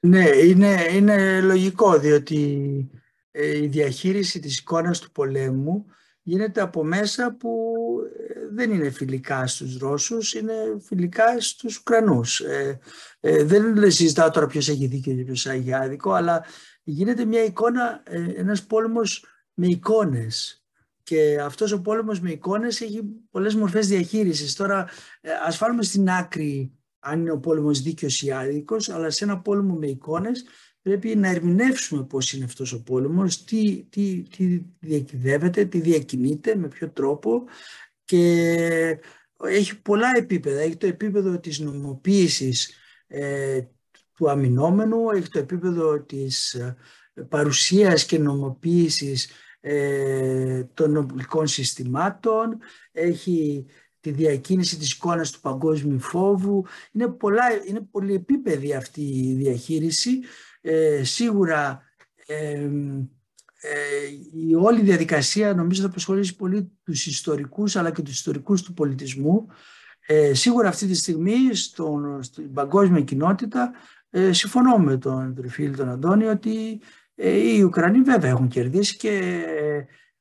Ναι, 0.00 0.28
είναι, 0.28 0.86
είναι 0.92 1.40
λογικό, 1.40 1.98
διότι 1.98 2.90
ε, 3.30 3.62
η 3.62 3.66
διαχείριση 3.66 4.40
της 4.40 4.58
εικόνας 4.58 5.00
του 5.00 5.10
πολέμου 5.10 5.86
γίνεται 6.22 6.60
από 6.60 6.84
μέσα 6.84 7.36
που 7.38 7.74
ε, 8.28 8.54
δεν 8.54 8.70
είναι 8.70 8.90
φιλικά 8.90 9.46
στους 9.46 9.78
Ρώσους, 9.78 10.34
είναι 10.34 10.54
φιλικά 10.80 11.40
στους 11.40 11.78
Ουκρανούς. 11.78 12.40
Ε, 12.40 12.78
ε, 13.20 13.44
δεν 13.44 13.90
συζητάω 13.90 14.30
τώρα 14.30 14.46
ποιος 14.46 14.68
έχει 14.68 14.86
δίκιο 14.86 15.14
και 15.14 15.22
ποιος 15.22 15.46
έχει 15.46 15.72
άδικο, 15.72 16.12
αλλά 16.12 16.44
γίνεται 16.90 17.24
μια 17.24 17.44
εικόνα, 17.44 18.02
ε, 18.06 18.32
ένας 18.36 18.66
πόλεμος 18.66 19.24
με 19.54 19.66
εικόνες. 19.66 20.62
Και 21.02 21.40
αυτός 21.40 21.72
ο 21.72 21.80
πόλεμος 21.80 22.20
με 22.20 22.30
εικόνες 22.30 22.80
έχει 22.80 23.02
πολλές 23.30 23.54
μορφές 23.54 23.88
διαχείρισης. 23.88 24.54
Τώρα 24.54 24.88
ας 25.46 25.58
βάλουμε 25.58 25.82
στην 25.82 26.10
άκρη 26.10 26.72
αν 26.98 27.20
είναι 27.20 27.30
ο 27.30 27.38
πόλεμος 27.38 27.82
δίκαιος 27.82 28.22
ή 28.22 28.30
άδικος, 28.30 28.88
αλλά 28.88 29.10
σε 29.10 29.24
ένα 29.24 29.40
πόλεμο 29.40 29.74
με 29.74 29.86
εικόνες 29.86 30.44
πρέπει 30.82 31.16
να 31.16 31.28
ερμηνεύσουμε 31.28 32.04
πώς 32.04 32.32
είναι 32.32 32.44
αυτός 32.44 32.72
ο 32.72 32.82
πόλεμος, 32.82 33.44
τι, 33.44 33.86
τι, 33.90 34.22
τι 34.22 34.62
διακυδεύεται, 34.80 35.64
τι 35.64 35.80
διακινείται, 35.80 36.56
με 36.56 36.68
ποιο 36.68 36.90
τρόπο 36.90 37.44
και 38.04 38.98
έχει 39.44 39.80
πολλά 39.82 40.12
επίπεδα. 40.16 40.60
Έχει 40.60 40.76
το 40.76 40.86
επίπεδο 40.86 41.38
της 41.38 41.58
νομοποίησης 41.58 42.74
ε, 43.06 43.60
του 44.18 44.30
αμυνόμενου, 44.30 45.10
έχει 45.10 45.28
το 45.28 45.38
επίπεδο 45.38 46.00
της 46.00 46.54
ε, 46.54 46.76
παρουσίας 47.28 48.04
και 48.04 48.18
νομοποίησης 48.18 49.30
ε, 49.60 50.64
των 50.74 50.92
νομικών 50.92 51.46
συστημάτων, 51.46 52.58
έχει 52.92 53.66
τη 54.00 54.10
διακίνηση 54.10 54.76
της 54.78 54.92
εικόνας 54.92 55.30
του 55.30 55.40
παγκόσμιου 55.40 56.00
φόβου. 56.00 56.64
Είναι, 56.92 57.08
πολλά, 57.08 57.44
είναι 57.68 57.80
πολυεπίπεδη 57.90 58.74
αυτή 58.74 59.00
η 59.00 59.34
διαχείριση. 59.34 60.20
Ε, 60.60 61.04
σίγουρα 61.04 61.82
ε, 62.26 62.68
ε, 63.60 63.70
η 64.48 64.54
όλη 64.54 64.82
διαδικασία 64.82 65.54
νομίζω 65.54 65.80
θα 65.80 65.88
απασχολήσει 65.88 66.36
πολύ 66.36 66.72
τους 66.84 67.06
ιστορικούς 67.06 67.76
αλλά 67.76 67.90
και 67.90 68.02
τους 68.02 68.14
ιστορικούς 68.14 68.62
του 68.62 68.74
πολιτισμού. 68.74 69.46
Ε, 70.10 70.34
σίγουρα 70.34 70.68
αυτή 70.68 70.86
τη 70.86 70.94
στιγμή 70.94 71.54
στον, 71.54 72.22
στην 72.22 72.52
παγκόσμια 72.52 73.00
κοινότητα 73.00 73.72
ε, 74.10 74.32
συμφωνώ 74.32 74.78
με 74.78 74.96
τον 74.96 75.34
Τριφίλ 75.34 75.76
τον 75.76 75.88
Αντώνη 75.88 76.24
ότι 76.26 76.80
ε, 77.14 77.30
οι 77.30 77.62
Ουκρανοί 77.62 78.00
βέβαια 78.00 78.30
έχουν 78.30 78.48
κερδίσει 78.48 78.96
και 78.96 79.44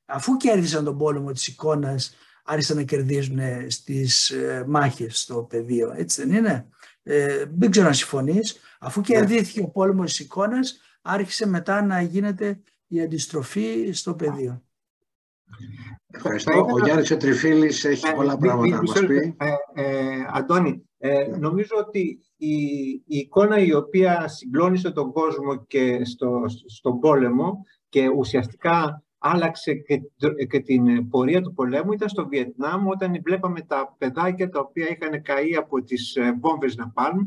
αφού 0.06 0.38
κέρδισαν 0.38 0.84
τον 0.84 0.98
πόλεμο 0.98 1.32
της 1.32 1.48
εικόνας 1.48 2.16
άρχισαν 2.44 2.76
να 2.76 2.84
κερδίζουν 2.84 3.40
στις 3.68 4.30
ε, 4.30 4.64
μάχες 4.68 5.22
στο 5.22 5.44
πεδίο. 5.44 5.94
Έτσι 5.96 6.26
δεν 6.26 6.36
είναι; 6.38 6.68
Ε, 7.04 7.46
δεν 7.58 7.72
ξέρω 7.72 7.88
αν 7.88 7.94
συμφωνείς. 7.94 8.58
Αφού 8.80 9.00
ναι. 9.00 9.06
κερδίθηκε 9.06 9.62
ο 9.62 9.70
πόλεμος 9.70 10.10
της 10.10 10.20
εικόνας, 10.20 10.80
άρχισε 11.02 11.48
μετά 11.48 11.82
να 11.82 12.02
γίνεται 12.02 12.60
η 12.88 13.02
αντιστροφή 13.02 13.92
στο 13.92 14.14
πεδίο. 14.16 14.62
Ευχαριστώ. 16.08 16.66
Ο 16.74 16.80
Γιάννης 16.84 17.12
ο 17.12 17.18
Τριφίλης 17.18 17.86
έχει 17.86 18.08
ε, 18.08 18.12
πολλά 18.12 18.38
πράγματα 18.38 18.76
να 18.76 18.82
μας 18.82 19.00
πει. 19.06 19.36
Αντώνη, 20.34 20.87
ναι. 20.98 21.38
νομίζω 21.38 21.76
ότι 21.88 22.20
η, 22.38 22.56
η 23.06 23.18
εικόνα 23.18 23.60
η 23.60 23.74
οποία 23.74 24.28
συγκλώνησε 24.28 24.92
τον 24.92 25.12
κόσμο 25.12 25.66
και 25.66 26.06
στο, 26.06 26.44
στον 26.66 27.00
πόλεμο 27.00 27.66
και 27.90 28.08
ουσιαστικά 28.08 29.04
άλλαξε 29.18 29.74
και, 29.74 30.02
και 30.50 30.60
την 30.60 31.10
πορεία 31.10 31.42
του 31.42 31.54
πολέμου 31.54 31.92
ήταν 31.92 32.10
στο 32.10 32.28
Βιετνάμ 32.28 32.88
όταν 32.88 33.22
βλέπαμε 33.26 33.62
τα 33.62 33.96
παιδάκια 33.98 34.50
τα 34.50 34.60
οποία 34.60 34.88
είχαν 34.90 35.22
καεί 35.22 35.56
από 35.56 35.84
τις 35.84 36.16
ε, 36.16 36.38
βόμβες 36.42 36.76
Ναπάλμ 36.76 37.20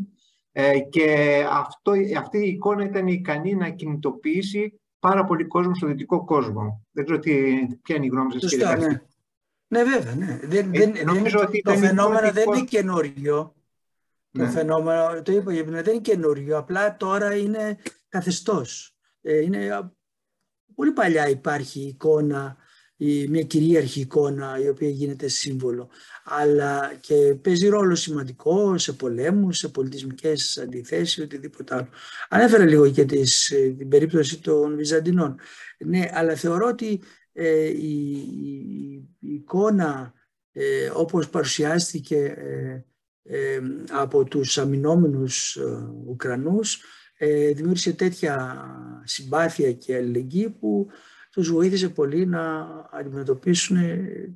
ε, 0.52 0.78
και 0.78 1.36
αυτό, 1.50 1.92
αυτή 2.18 2.38
η 2.38 2.48
εικόνα 2.48 2.84
ήταν 2.84 3.06
ικανή 3.06 3.54
να 3.54 3.70
κινητοποιήσει 3.70 4.80
πάρα 4.98 5.24
πολύ 5.24 5.44
κόσμο 5.44 5.74
στο 5.74 5.86
δυτικό 5.86 6.24
κόσμο. 6.24 6.86
Δεν 6.92 7.04
ξέρω 7.04 7.18
τι, 7.18 7.32
ποια 7.82 7.96
είναι 7.96 8.04
η 8.04 8.08
γνώμη 8.08 8.32
σας 8.32 8.50
κύριε 8.50 8.76
ναι. 8.76 9.02
ναι, 9.68 9.84
βέβαια. 9.84 10.14
Ναι. 10.14 10.40
Δεν, 10.42 10.74
ε, 10.74 10.78
δεν, 10.78 11.40
ότι 11.42 11.60
το 11.60 11.72
φαινόμενο 11.72 12.32
δεν 12.32 12.44
είναι 12.48 12.64
καινούριο. 12.64 13.54
Το 14.32 14.42
ναι. 14.42 14.50
φαινόμενο, 14.50 15.22
το 15.22 15.32
είπα, 15.32 15.52
δεν 15.52 15.66
είναι 15.66 15.98
καινούριο, 15.98 16.58
απλά 16.58 16.96
τώρα 16.96 17.36
είναι 17.36 17.78
καθεστώς. 18.08 18.96
Ε, 19.20 19.38
είναι, 19.38 19.90
πολύ 20.74 20.92
παλιά 20.92 21.28
υπάρχει 21.28 21.80
εικόνα, 21.80 22.56
μια 23.28 23.42
κυρίαρχη 23.42 24.00
εικόνα 24.00 24.58
η 24.62 24.68
οποία 24.68 24.88
γίνεται 24.88 25.28
σύμβολο. 25.28 25.90
Αλλά 26.24 26.94
και 27.00 27.14
παίζει 27.42 27.68
ρόλο 27.68 27.94
σημαντικό 27.94 28.78
σε 28.78 28.92
πολέμους, 28.92 29.58
σε 29.58 29.68
πολιτισμικές 29.68 30.58
αντιθέσεις, 30.58 31.24
οτιδήποτε 31.24 31.74
άλλο. 31.74 31.88
Ανέφερα 32.28 32.64
λίγο 32.64 32.90
και 32.90 33.04
τις, 33.04 33.50
ε, 33.50 33.74
την 33.78 33.88
περίπτωση 33.88 34.40
των 34.40 34.76
Βυζαντινών. 34.76 35.38
Ναι, 35.78 36.08
αλλά 36.12 36.34
θεωρώ 36.34 36.68
ότι 36.68 37.02
ε, 37.32 37.66
η, 37.66 38.10
η, 39.18 39.34
εικόνα 39.34 40.12
ε, 40.52 40.90
όπως 40.94 41.28
παρουσιάστηκε 41.28 42.16
ε, 42.16 42.84
από 43.90 44.24
τους 44.24 44.58
αμυνόμενους 44.58 45.58
Ουκρανούς 46.06 46.82
ε, 47.22 47.52
δημιούργησε 47.52 47.92
τέτοια 47.92 48.64
συμπάθεια 49.04 49.72
και 49.72 49.96
αλληλεγγύη 49.96 50.50
που 50.50 50.88
τους 51.30 51.50
βοήθησε 51.50 51.88
πολύ 51.88 52.26
να 52.26 52.66
αντιμετωπίσουν 52.92 53.76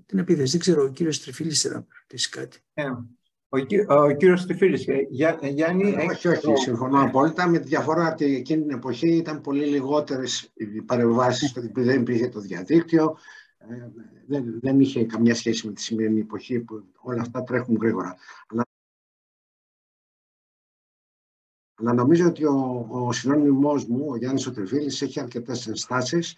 την 0.06 0.18
επίθεση. 0.18 0.50
Δεν 0.50 0.60
ξέρω, 0.60 0.82
ο 0.82 0.88
κύριος 0.88 1.20
Τριφίλης 1.20 1.60
θέλει 1.60 1.74
να 1.74 1.86
ρωτήσει 2.00 2.28
κάτι. 2.28 2.58
Ε, 2.74 2.84
ο, 3.48 3.94
ο 3.94 4.10
κύριος 4.10 4.46
Τριφίλης, 4.46 4.88
ε, 4.88 5.06
Για, 5.10 5.38
Γιάννη... 5.42 5.96
Όχι, 6.10 6.28
όχι, 6.28 6.56
συμφωνώ 6.56 7.02
απόλυτα. 7.02 7.48
Με 7.48 7.58
τη 7.58 7.68
διαφορά 7.68 8.12
ότι 8.12 8.34
εκείνη 8.34 8.62
την 8.62 8.76
εποχή 8.76 9.16
ήταν 9.16 9.40
πολύ 9.40 9.64
λιγότερες 9.64 10.52
οι 10.54 10.82
παρεμβάσεις, 10.82 11.56
επειδή 11.56 11.82
δεν 11.82 12.00
υπήρχε 12.00 12.28
το 12.28 12.40
διαδίκτυο, 12.40 13.16
δεν, 14.26 14.44
δεν 14.60 14.80
είχε 14.80 15.04
καμιά 15.04 15.34
σχέση 15.34 15.66
με 15.66 15.72
τη 15.72 15.80
σημερινή 15.80 16.20
εποχή 16.20 16.60
που 16.60 16.84
όλα 17.00 17.20
αυτά 17.20 17.42
τρέχουν 17.42 17.78
γρήγορα. 17.80 18.16
Αλλά 18.48 18.62
Αλλά 21.74 21.92
νομίζω 21.92 22.26
ότι 22.26 22.44
ο, 22.44 22.86
ο 22.90 23.12
συνώνυμός 23.12 23.86
μου, 23.86 24.06
ο 24.10 24.16
Γιάννης 24.16 24.46
Οτρεφίλης, 24.46 25.02
έχει 25.02 25.20
αρκετές 25.20 25.66
ενστάσεις 25.66 26.36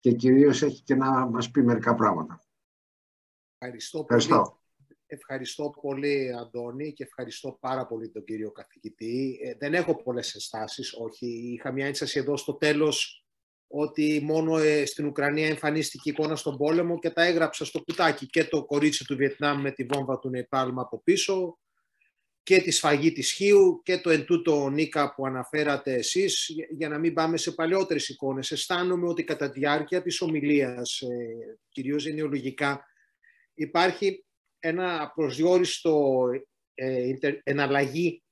και 0.00 0.12
κυρίως 0.12 0.62
έχει 0.62 0.82
και 0.82 0.94
να 0.94 1.26
μας 1.26 1.50
πει 1.50 1.62
μερικά 1.62 1.94
πράγματα. 1.94 2.40
Ευχαριστώ, 3.58 3.98
ευχαριστώ. 3.98 4.36
πολύ. 4.36 4.58
Ευχαριστώ 5.06 5.70
πολύ, 5.80 6.32
Αντώνη, 6.40 6.92
και 6.92 7.02
ευχαριστώ 7.02 7.56
πάρα 7.60 7.86
πολύ 7.86 8.10
τον 8.10 8.24
κύριο 8.24 8.50
καθηγητή. 8.50 9.38
Ε, 9.42 9.54
δεν 9.58 9.74
έχω 9.74 10.02
πολλές 10.02 10.34
ενστάσεις, 10.34 10.92
όχι. 10.92 11.26
Είχα 11.26 11.72
μια 11.72 11.86
ένσταση 11.86 12.18
εδώ 12.18 12.36
στο 12.36 12.54
τέλος 12.54 13.24
ότι 13.66 14.20
μόνο 14.22 14.58
ε, 14.58 14.84
στην 14.86 15.06
Ουκρανία 15.06 15.46
εμφανίστηκε 15.46 16.10
εικόνα 16.10 16.36
στον 16.36 16.56
πόλεμο 16.56 16.98
και 16.98 17.10
τα 17.10 17.22
έγραψα 17.22 17.64
στο 17.64 17.82
κουτάκι 17.82 18.26
και 18.26 18.44
το 18.44 18.64
κορίτσι 18.64 19.04
του 19.04 19.16
Βιετνάμ 19.16 19.60
με 19.60 19.70
τη 19.70 19.84
βόμβα 19.84 20.18
του 20.18 20.28
Νεπάλμα 20.28 20.82
από 20.82 21.02
πίσω 21.02 21.58
και 22.44 22.60
τη 22.60 22.70
σφαγή 22.70 23.12
της 23.12 23.32
Χίου 23.32 23.80
και 23.84 23.98
το 23.98 24.10
εντούτο 24.10 24.68
Νίκα 24.68 25.14
που 25.14 25.26
αναφέρατε 25.26 25.94
εσείς, 25.94 26.50
για 26.70 26.88
να 26.88 26.98
μην 26.98 27.14
πάμε 27.14 27.36
σε 27.36 27.52
παλαιότερες 27.52 28.08
εικόνες. 28.08 28.50
Αισθάνομαι 28.50 29.08
ότι 29.08 29.24
κατά 29.24 29.50
τη 29.50 29.58
διάρκεια 29.58 30.02
της 30.02 30.20
ομιλίας, 30.20 31.00
ε, 31.00 31.58
κυρίως 31.68 32.06
ενοιολογικά, 32.06 32.86
υπάρχει 33.54 34.24
ένα 34.58 35.12
προσδιοριστό 35.14 36.24
ε, 36.74 37.12
εναλλαγή 37.42 38.22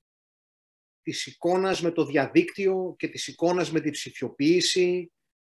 της 1.02 1.26
εικόνας 1.26 1.82
με 1.82 1.90
το 1.90 2.04
διαδίκτυο 2.04 2.94
και 2.98 3.08
της 3.08 3.26
εικόνας 3.26 3.72
με 3.72 3.80
τη 3.80 3.90
ψηφιοποίηση 3.90 5.12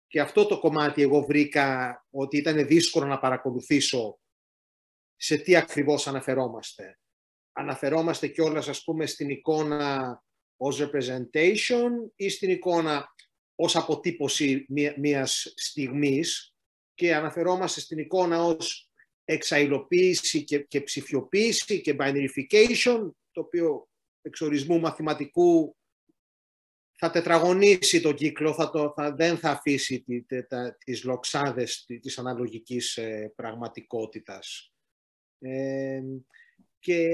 και 0.08 0.20
αυτό 0.20 0.46
το 0.46 0.60
κομμάτι 0.60 1.02
εγώ 1.02 1.22
βρήκα 1.22 1.98
ότι 2.10 2.38
ήταν 2.38 2.68
δύσκολο 2.68 3.06
να 3.06 3.20
παρακολουθήσω 3.20 4.20
σε 5.16 5.38
τι 5.38 5.56
ακριβώς 5.56 6.08
αναφερόμαστε 6.08 6.98
αναφερόμαστε 7.54 8.28
κιόλας 8.28 8.68
ας 8.68 8.84
πούμε 8.84 9.06
στην 9.06 9.30
εικόνα 9.30 10.24
ως 10.58 10.82
representation 10.82 11.90
ή 12.16 12.30
στην 12.30 12.50
εικόνα 12.50 13.14
ως 13.56 13.76
αποτύπωση 13.76 14.66
μιας 14.98 15.54
στιγμής 15.56 16.56
και 16.94 17.16
αναφερόμαστε 17.16 17.80
στην 17.80 17.98
εικόνα 17.98 18.44
ως 18.44 18.92
εξαϊλοποίηση 19.26 20.44
και, 20.44 20.60
και 20.60 20.82
ψηφιοποίηση 20.82 21.82
και 21.82 21.96
binarification, 22.00 23.10
το 23.32 23.42
οποίο 23.42 23.88
εξορισμού 24.22 24.80
μαθηματικού 24.80 25.76
θα 26.98 27.10
τετραγωνίσει 27.10 28.02
τον 28.02 28.16
κύκλο, 28.16 28.54
θα 28.54 28.70
το, 28.70 28.94
θα, 28.96 29.16
δεν 29.16 29.38
θα 29.38 29.50
αφήσει 29.50 30.02
τι, 30.02 30.46
τα, 30.46 30.78
τις 30.86 31.04
λοξάδες 31.04 31.86
της 31.86 32.18
αναλογικής 32.18 32.98
ε, 32.98 33.34
πραγματικότητας. 33.36 34.74
Ε, 35.40 36.02
και 36.84 37.08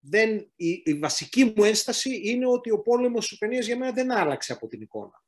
δεν, 0.00 0.52
η, 0.56 0.94
βασική 0.94 1.44
μου 1.44 1.64
ένσταση 1.64 2.20
είναι 2.24 2.46
ότι 2.46 2.70
ο 2.70 2.78
πόλεμος 2.82 3.24
της 3.24 3.32
Ουκρανίας 3.32 3.66
για 3.66 3.76
μένα 3.76 3.92
δεν 3.92 4.10
άλλαξε 4.10 4.52
από 4.52 4.68
την 4.68 4.80
εικόνα. 4.80 5.24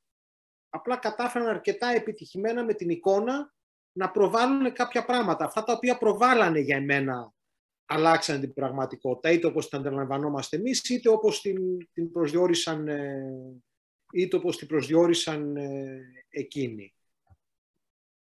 Απλά 0.68 0.97
κατάφεραν 0.97 1.49
αρκετά 1.49 1.88
επιτυχημένα 1.88 2.64
με 2.64 2.74
την 2.74 2.90
εικόνα 2.90 3.55
να 3.93 4.11
προβάλλουν 4.11 4.72
κάποια 4.72 5.05
πράγματα. 5.05 5.45
Αυτά 5.45 5.64
τα 5.64 5.72
οποία 5.72 5.99
προβάλλανε 5.99 6.59
για 6.59 6.76
εμένα 6.76 7.32
αλλάξαν 7.86 8.40
την 8.40 8.53
πραγματικότητα, 8.53 9.30
είτε 9.30 9.47
όπως 9.47 9.68
την 9.68 9.78
αντιλαμβανόμαστε 9.78 10.57
εμείς, 10.57 10.88
είτε 10.88 11.09
όπως 11.09 11.40
την, 11.40 11.88
την 11.93 12.12
προσδιορίσαν, 12.12 12.88
ε, 12.88 13.62
είτε 14.12 14.36
όπως 14.36 14.57
την 14.57 14.66
προσδιορίσαν 14.66 15.57
ε, 15.57 16.01
εκείνοι. 16.28 16.95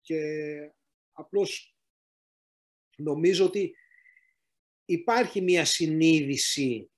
Και 0.02 0.22
απλώς 1.12 1.76
νομίζω 2.98 3.46
ότι 3.46 3.74
υπάρχει 4.90 5.42
μια 5.42 5.66
συνείδηση 5.66 6.90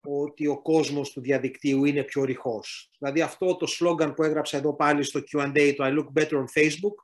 ότι 0.00 0.46
ο 0.46 0.62
κόσμος 0.62 1.12
του 1.12 1.20
διαδικτύου 1.20 1.84
είναι 1.84 2.02
πιο 2.02 2.24
ρηχός. 2.24 2.90
Δηλαδή 2.98 3.20
αυτό 3.20 3.56
το 3.56 3.66
σλόγκαν 3.66 4.14
που 4.14 4.22
έγραψα 4.22 4.56
εδώ 4.56 4.76
πάλι 4.76 5.02
στο 5.02 5.20
Q&A, 5.32 5.74
το 5.76 5.84
I 5.84 5.98
look 5.98 6.22
better 6.22 6.32
on 6.32 6.44
Facebook, 6.54 6.94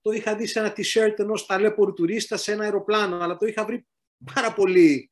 το 0.00 0.10
είχα 0.10 0.36
δει 0.36 0.46
σε 0.46 0.58
ένα 0.58 0.74
t-shirt 0.76 1.14
ενός 1.18 1.46
ταλαίπωρου 1.46 1.92
τουρίστα 1.92 2.36
σε 2.36 2.52
ένα 2.52 2.64
αεροπλάνο, 2.64 3.16
αλλά 3.16 3.36
το 3.36 3.46
είχα 3.46 3.64
βρει 3.64 3.86
πάρα 4.34 4.52
πολύ 4.52 5.10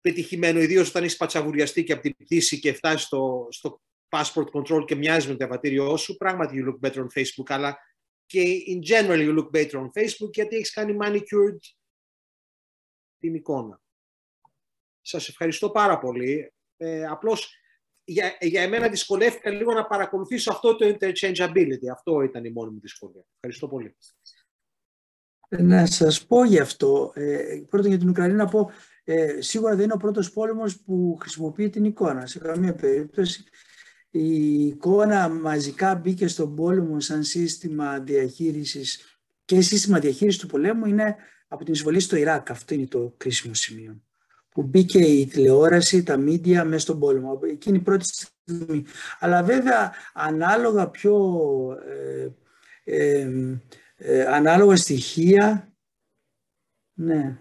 πετυχημένο, 0.00 0.60
ιδίως 0.60 0.88
όταν 0.88 1.04
έχεις 1.04 1.16
πατσαβουριαστεί 1.16 1.84
και 1.84 1.92
από 1.92 2.02
την 2.02 2.16
πτήση 2.16 2.58
και 2.58 2.72
φτάσεις 2.72 3.02
στο, 3.02 3.46
στο 3.50 3.80
passport 4.08 4.46
control 4.52 4.84
και 4.86 4.94
μοιάζεις 4.94 5.24
με 5.24 5.30
το 5.30 5.36
διαβατήριό 5.36 5.96
σου, 5.96 6.16
πράγματι 6.16 6.64
you 6.64 6.68
look 6.68 6.88
better 6.88 6.98
on 6.98 7.20
Facebook, 7.20 7.46
αλλά 7.46 7.78
και 8.26 8.42
in 8.42 8.94
general 8.94 9.18
you 9.18 9.38
look 9.38 9.50
better 9.60 9.78
on 9.80 9.90
Facebook 10.00 10.30
γιατί 10.32 10.56
έχεις 10.56 10.72
κάνει 10.72 10.96
manicured 11.00 11.58
την 13.18 13.34
εικόνα. 13.34 13.80
Σας 15.00 15.28
ευχαριστώ 15.28 15.70
πάρα 15.70 15.98
πολύ. 15.98 16.52
Ε, 16.76 17.06
απλώς 17.06 17.60
για, 18.04 18.36
για 18.40 18.62
εμένα 18.62 18.88
δυσκολεύτηκα 18.88 19.50
λίγο 19.50 19.72
να 19.72 19.86
παρακολουθήσω 19.86 20.52
αυτό 20.52 20.76
το 20.76 20.86
interchangeability. 20.86 21.86
Αυτό 21.92 22.22
ήταν 22.22 22.44
η 22.44 22.50
μόνη 22.50 22.70
μου 22.70 22.80
δυσκολία. 22.80 23.24
Ευχαριστώ 23.34 23.68
πολύ. 23.68 23.96
Ε, 25.48 25.62
να 25.62 25.86
σας 25.86 26.26
πω 26.26 26.44
γι' 26.44 26.58
αυτό. 26.58 27.12
Ε, 27.14 27.62
πρώτον 27.68 27.88
για 27.88 27.98
την 27.98 28.08
Ουκρανία 28.08 28.34
να 28.36 28.46
πω 28.46 28.70
ε, 29.04 29.40
σίγουρα 29.40 29.74
δεν 29.74 29.84
είναι 29.84 29.92
ο 29.92 29.96
πρώτος 29.96 30.32
πόλεμος 30.32 30.80
που 30.80 31.16
χρησιμοποιεί 31.20 31.70
την 31.70 31.84
εικόνα. 31.84 32.26
Σε 32.26 32.38
καμία 32.38 32.74
περίπτωση 32.74 33.44
η 34.10 34.66
εικόνα 34.66 35.28
μαζικά 35.28 35.94
μπήκε 35.94 36.28
στον 36.28 36.54
πόλεμο 36.54 37.00
σαν 37.00 37.22
σύστημα 37.22 38.00
διαχείρισης 38.00 39.20
και 39.44 39.60
σύστημα 39.60 39.98
διαχείρισης 39.98 40.40
του 40.40 40.46
πολέμου 40.46 40.86
είναι 40.86 41.16
από 41.48 41.64
την 41.64 41.72
εισβολή 41.72 42.00
στο 42.00 42.16
Ιράκ. 42.16 42.50
Αυτό 42.50 42.74
είναι 42.74 42.86
το 42.86 43.14
κρίσιμο 43.16 43.54
σημείο. 43.54 44.00
Που 44.48 44.62
μπήκε 44.62 44.98
η 44.98 45.26
τηλεόραση, 45.26 46.02
τα 46.02 46.16
μίντια 46.16 46.64
μέσα 46.64 46.78
στον 46.78 46.98
πόλεμο. 46.98 47.40
Εκείνη 47.42 47.76
η 47.76 47.80
πρώτη 47.80 48.04
στιγμή. 48.04 48.84
Αλλά 49.18 49.42
βέβαια 49.42 49.92
ανάλογα 50.12 50.88
πιο 50.88 51.16
ε, 51.86 52.28
ε, 52.84 53.30
ε, 53.96 54.24
ανάλογα 54.24 54.76
στοιχεία 54.76 55.70
ναι. 56.98 57.38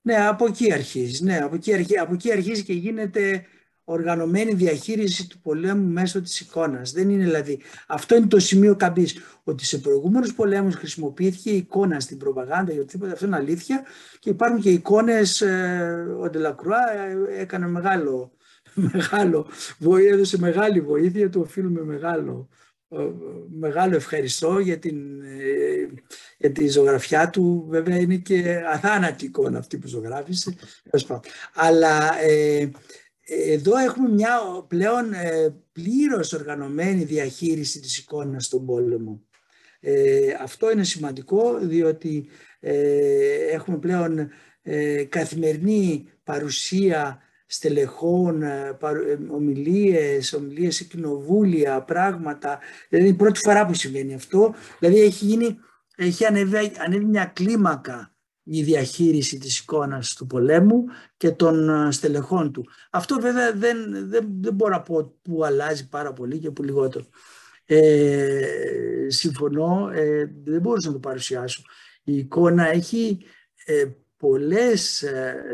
Ναι, 0.00 0.26
από 0.26 0.46
εκεί 0.46 0.72
αρχίζει. 0.72 1.24
Ναι, 1.24 1.38
από 1.38 1.54
εκεί, 1.54 1.98
από 1.98 2.14
εκεί 2.14 2.32
αρχίζει 2.32 2.62
και 2.64 2.72
γίνεται 2.72 3.46
οργανωμένη 3.90 4.54
διαχείριση 4.54 5.28
του 5.28 5.40
πολέμου 5.40 5.92
μέσω 5.92 6.20
της 6.20 6.40
εικόνας. 6.40 6.92
Δεν 6.92 7.10
είναι 7.10 7.24
δηλαδή, 7.24 7.60
αυτό 7.86 8.16
είναι 8.16 8.26
το 8.26 8.38
σημείο 8.38 8.76
καμπής, 8.76 9.18
ότι 9.44 9.64
σε 9.64 9.78
προηγούμενους 9.78 10.34
πολέμους 10.34 10.74
χρησιμοποιήθηκε 10.74 11.50
η 11.50 11.56
εικόνα 11.56 12.00
στην 12.00 12.18
προπαγάνδα 12.18 12.72
ή 12.72 12.78
οτιδήποτε, 12.78 13.12
αυτό 13.12 13.26
είναι 13.26 13.36
αλήθεια 13.36 13.84
και 14.18 14.30
υπάρχουν 14.30 14.60
και 14.60 14.70
εικόνες, 14.70 15.40
ε, 15.40 16.16
ο 16.20 16.30
Ντελακρουά 16.30 16.90
ε, 16.90 17.40
έκανε 17.40 17.66
μεγάλο, 17.66 18.32
μεγάλο, 18.92 19.46
έδωσε 20.12 20.38
μεγάλη 20.38 20.80
βοήθεια, 20.80 21.30
του 21.30 21.40
οφείλουμε 21.40 21.82
μεγάλο 21.82 22.48
μεγάλο 23.50 23.94
ευχαριστώ 23.94 24.58
για, 24.58 24.78
την, 24.78 25.20
ε, 25.22 25.88
για 26.38 26.52
τη 26.52 26.68
ζωγραφιά 26.68 27.30
του. 27.30 27.66
Βέβαια 27.68 27.96
είναι 27.96 28.16
και 28.16 28.62
αθάνατη 28.72 29.24
εικόνα 29.24 29.58
αυτή 29.58 29.78
που 29.78 29.86
ζωγράφησε. 29.86 30.54
Αλλά 31.54 32.20
ε, 32.20 32.70
εδώ 33.28 33.76
έχουμε 33.76 34.08
μια 34.08 34.38
πλέον 34.68 35.12
ε, 35.12 35.54
πλήρως 35.72 36.32
οργανωμένη 36.32 37.04
διαχείριση 37.04 37.80
της 37.80 37.98
εικόνας 37.98 38.44
στον 38.44 38.66
πόλεμο. 38.66 39.22
Ε, 39.80 40.36
αυτό 40.40 40.70
είναι 40.70 40.84
σημαντικό 40.84 41.58
διότι 41.58 42.28
ε, 42.60 42.74
έχουμε 43.50 43.78
πλέον 43.78 44.30
ε, 44.62 45.04
καθημερινή 45.04 46.08
παρουσία 46.24 47.22
στελεχών, 47.46 48.42
ε, 48.42 48.78
ε, 48.80 49.18
ομιλίες, 49.30 50.32
ομιλίες 50.32 50.74
σε 50.74 50.84
κοινοβούλια, 50.84 51.82
πράγματα. 51.82 52.58
Δηλαδή 52.88 53.06
είναι 53.06 53.16
η 53.16 53.18
πρώτη 53.18 53.38
φορά 53.38 53.66
που 53.66 53.74
συμβαίνει 53.74 54.14
αυτό. 54.14 54.54
Δηλαδή 54.78 55.00
έχει, 55.00 55.24
γίνει, 55.24 55.58
έχει 55.96 56.24
ανέβει, 56.24 56.72
ανέβει 56.78 57.04
μια 57.04 57.24
κλίμακα 57.24 58.12
η 58.50 58.62
διαχείριση 58.62 59.38
της 59.38 59.58
εικόνας 59.58 60.14
του 60.14 60.26
πολέμου 60.26 60.84
και 61.16 61.30
των 61.30 61.68
ε, 61.68 61.90
στελεχών 61.90 62.52
του. 62.52 62.64
Αυτό 62.90 63.20
βέβαια 63.20 63.52
δεν, 63.52 64.08
δεν, 64.08 64.26
δεν 64.40 64.54
μπορώ 64.54 64.72
να 64.72 64.82
πω 64.82 65.18
που 65.22 65.44
αλλάζει 65.44 65.88
πάρα 65.88 66.12
πολύ 66.12 66.38
και 66.38 66.50
που 66.50 66.62
λιγότερο. 66.62 67.06
Ε, 67.64 69.06
συμφωνώ, 69.08 69.90
ε, 69.94 70.32
δεν 70.44 70.60
μπορούσα 70.60 70.88
να 70.88 70.94
το 70.94 71.00
παρουσιάσω. 71.00 71.62
Η 72.04 72.16
εικόνα 72.16 72.68
έχει 72.68 73.18
ε, 73.64 73.84
πολλές 74.16 75.04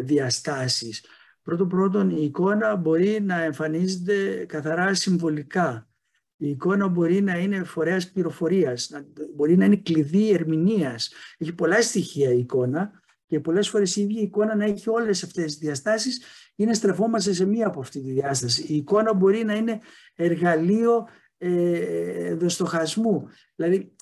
διαστάσεις. 0.03 1.05
Πρώτον 1.43 1.69
πρώτον 1.69 2.11
η 2.11 2.25
εικόνα 2.25 2.77
μπορεί 2.77 3.21
να 3.23 3.43
εμφανίζεται 3.43 4.45
καθαρά 4.49 4.95
συμβολικά. 4.95 5.89
Η 6.37 6.49
εικόνα 6.49 6.89
μπορεί 6.89 7.23
να 7.23 7.39
είναι 7.39 7.65
φορέας 7.65 8.11
πληροφορίας, 8.11 8.91
μπορεί 9.35 9.57
να 9.57 9.65
είναι 9.65 9.77
κλειδί 9.77 10.31
ερμηνείας. 10.31 11.13
Έχει 11.39 11.55
πολλά 11.55 11.83
στοιχεία 11.83 12.33
η 12.33 12.39
εικόνα 12.39 13.03
και 13.27 13.41
πολλές 13.41 13.69
φορές 13.69 13.97
η 13.97 14.03
ίδια 14.03 14.21
η 14.21 14.25
εικόνα 14.25 14.57
να 14.57 14.65
έχει 14.65 14.91
όλες 14.91 15.23
αυτές 15.23 15.45
τις 15.45 15.59
διαστάσεις 15.59 16.23
ή 16.55 16.65
να 16.65 16.75
στρεφόμαστε 16.75 17.33
σε 17.33 17.47
μία 17.47 17.67
από 17.67 17.81
αυτή 17.81 18.01
τη 18.01 18.11
διάσταση. 18.11 18.65
Η 18.69 18.77
εικόνα 18.77 19.15
μπορεί 19.15 19.45
να 19.45 19.55
είναι 19.55 19.79
εργαλείο 20.15 21.09
ε, 21.39 22.35
δοστοχασμού. 22.35 23.29
Δηλαδή 23.55 23.95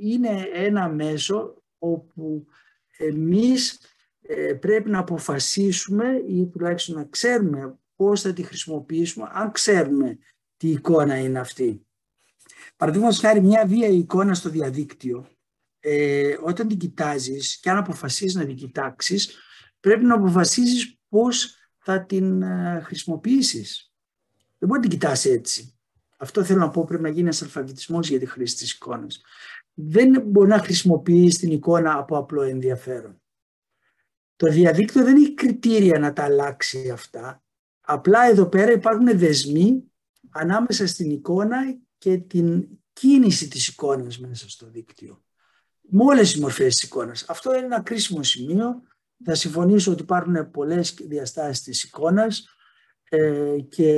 είναι 0.00 0.48
ένα 0.52 0.88
μέσο 0.88 1.62
όπου 1.78 2.46
εμείς 2.98 3.80
ε, 4.20 4.52
πρέπει 4.52 4.90
να 4.90 4.98
αποφασίσουμε 4.98 6.22
ή 6.28 6.46
τουλάχιστον 6.46 6.96
να 6.96 7.04
ξέρουμε 7.04 7.78
πώς 7.96 8.20
θα 8.20 8.32
τη 8.32 8.42
χρησιμοποιήσουμε, 8.42 9.28
αν 9.32 9.50
ξέρουμε 9.50 10.18
τι 10.64 10.70
εικόνα 10.70 11.18
είναι 11.18 11.38
αυτή. 11.38 11.86
Παραδείγματος 12.76 13.18
χάρη 13.18 13.40
μια 13.40 13.66
βία 13.66 13.88
εικόνα 13.88 14.34
στο 14.34 14.48
διαδίκτυο, 14.48 15.28
ε, 15.80 16.36
όταν 16.42 16.68
την 16.68 16.78
κοιτάζεις 16.78 17.60
και 17.60 17.70
αν 17.70 17.76
αποφασίσεις 17.76 18.34
να 18.34 18.46
την 18.46 18.56
κοιτάξεις, 18.56 19.38
πρέπει 19.80 20.04
να 20.04 20.14
αποφασίσεις 20.14 20.98
πώς 21.08 21.56
θα 21.78 22.04
την 22.04 22.42
ε, 22.42 22.80
χρησιμοποιήσεις. 22.84 23.92
Δεν 24.58 24.68
μπορεί 24.68 24.80
να 24.80 24.88
την 24.88 24.98
κοιτάς 24.98 25.24
έτσι. 25.24 25.78
Αυτό 26.18 26.44
θέλω 26.44 26.58
να 26.58 26.70
πω, 26.70 26.84
πρέπει 26.84 27.02
να 27.02 27.08
γίνει 27.08 27.20
ένας 27.20 27.42
αλφαβητισμός 27.42 28.08
για 28.08 28.18
τη 28.18 28.26
χρήση 28.26 28.56
της 28.56 28.72
εικόνας. 28.72 29.20
Δεν 29.74 30.22
μπορεί 30.22 30.48
να 30.48 30.58
χρησιμοποιείς 30.58 31.38
την 31.38 31.52
εικόνα 31.52 31.98
από 31.98 32.16
απλό 32.16 32.42
ενδιαφέρον. 32.42 33.22
Το 34.36 34.50
διαδίκτυο 34.50 35.04
δεν 35.04 35.16
έχει 35.16 35.34
κριτήρια 35.34 35.98
να 35.98 36.12
τα 36.12 36.24
αλλάξει 36.24 36.90
αυτά. 36.90 37.42
Απλά 37.80 38.24
εδώ 38.24 38.46
πέρα 38.46 38.72
υπάρχουν 38.72 39.18
δεσμοί 39.18 39.88
ανάμεσα 40.34 40.86
στην 40.86 41.10
εικόνα 41.10 41.56
και 41.98 42.18
την 42.18 42.68
κίνηση 42.92 43.48
της 43.48 43.68
εικόνας 43.68 44.18
μέσα 44.18 44.50
στο 44.50 44.70
δίκτυο. 44.70 45.24
Με 45.80 46.04
όλες 46.04 46.32
τις 46.32 46.40
μορφές 46.40 46.74
της 46.74 46.82
εικόνας. 46.82 47.24
Αυτό 47.28 47.54
είναι 47.54 47.64
ένα 47.64 47.80
κρίσιμο 47.80 48.22
σημείο. 48.22 48.82
Θα 49.24 49.34
συμφωνήσω 49.34 49.92
ότι 49.92 50.02
υπάρχουν 50.02 50.50
πολλές 50.50 50.94
διαστάσεις 50.94 51.62
της 51.62 51.82
εικόνας 51.82 52.46
ε, 53.08 53.56
και 53.68 53.90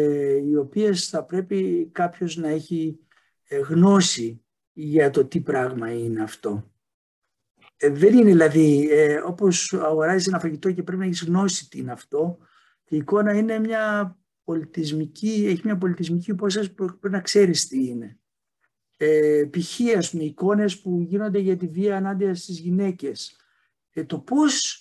οι 0.47 0.57
οποίες 0.57 1.09
θα 1.09 1.25
πρέπει 1.25 1.91
κάποιος 1.93 2.37
να 2.37 2.49
έχει 2.49 2.99
ε, 3.45 3.59
γνώση 3.59 4.45
για 4.73 5.11
το 5.11 5.25
τι 5.25 5.41
πράγμα 5.41 5.93
είναι 5.93 6.23
αυτό. 6.23 6.71
Ε, 7.77 7.89
δεν 7.89 8.15
είναι 8.15 8.31
δηλαδή 8.31 8.89
ε, 8.91 9.17
όπως 9.25 9.73
αγοράζεις 9.73 10.27
ένα 10.27 10.41
φαγητό 10.41 10.73
και 10.73 10.83
πρέπει 10.83 11.01
να 11.01 11.05
έχεις 11.05 11.25
γνώση 11.25 11.69
τι 11.69 11.79
είναι 11.79 11.93
αυτό. 11.93 12.39
Η 12.89 12.97
εικόνα 12.97 13.33
είναι 13.33 13.59
μια 13.59 14.17
πολιτισμική, 14.47 15.47
έχει 15.49 15.61
μια 15.65 15.79
πολιτισμική 15.79 16.31
υπόσταση 16.31 16.73
που 16.73 16.85
πρέπει 16.85 17.11
να 17.11 17.21
ξέρεις 17.21 17.67
τι 17.67 17.87
είναι. 17.87 18.19
Ε, 18.97 19.45
π.χ. 19.51 19.81
ας 19.97 20.11
πούμε 20.11 20.25
εικόνες 20.25 20.81
που 20.81 21.01
γίνονται 21.01 21.39
για 21.39 21.57
τη 21.57 21.67
βία 21.67 21.97
ανάντια 21.97 22.35
στις 22.35 22.59
γυναίκες. 22.59 23.37
Ε, 23.91 24.05
το 24.05 24.19
πώς 24.19 24.81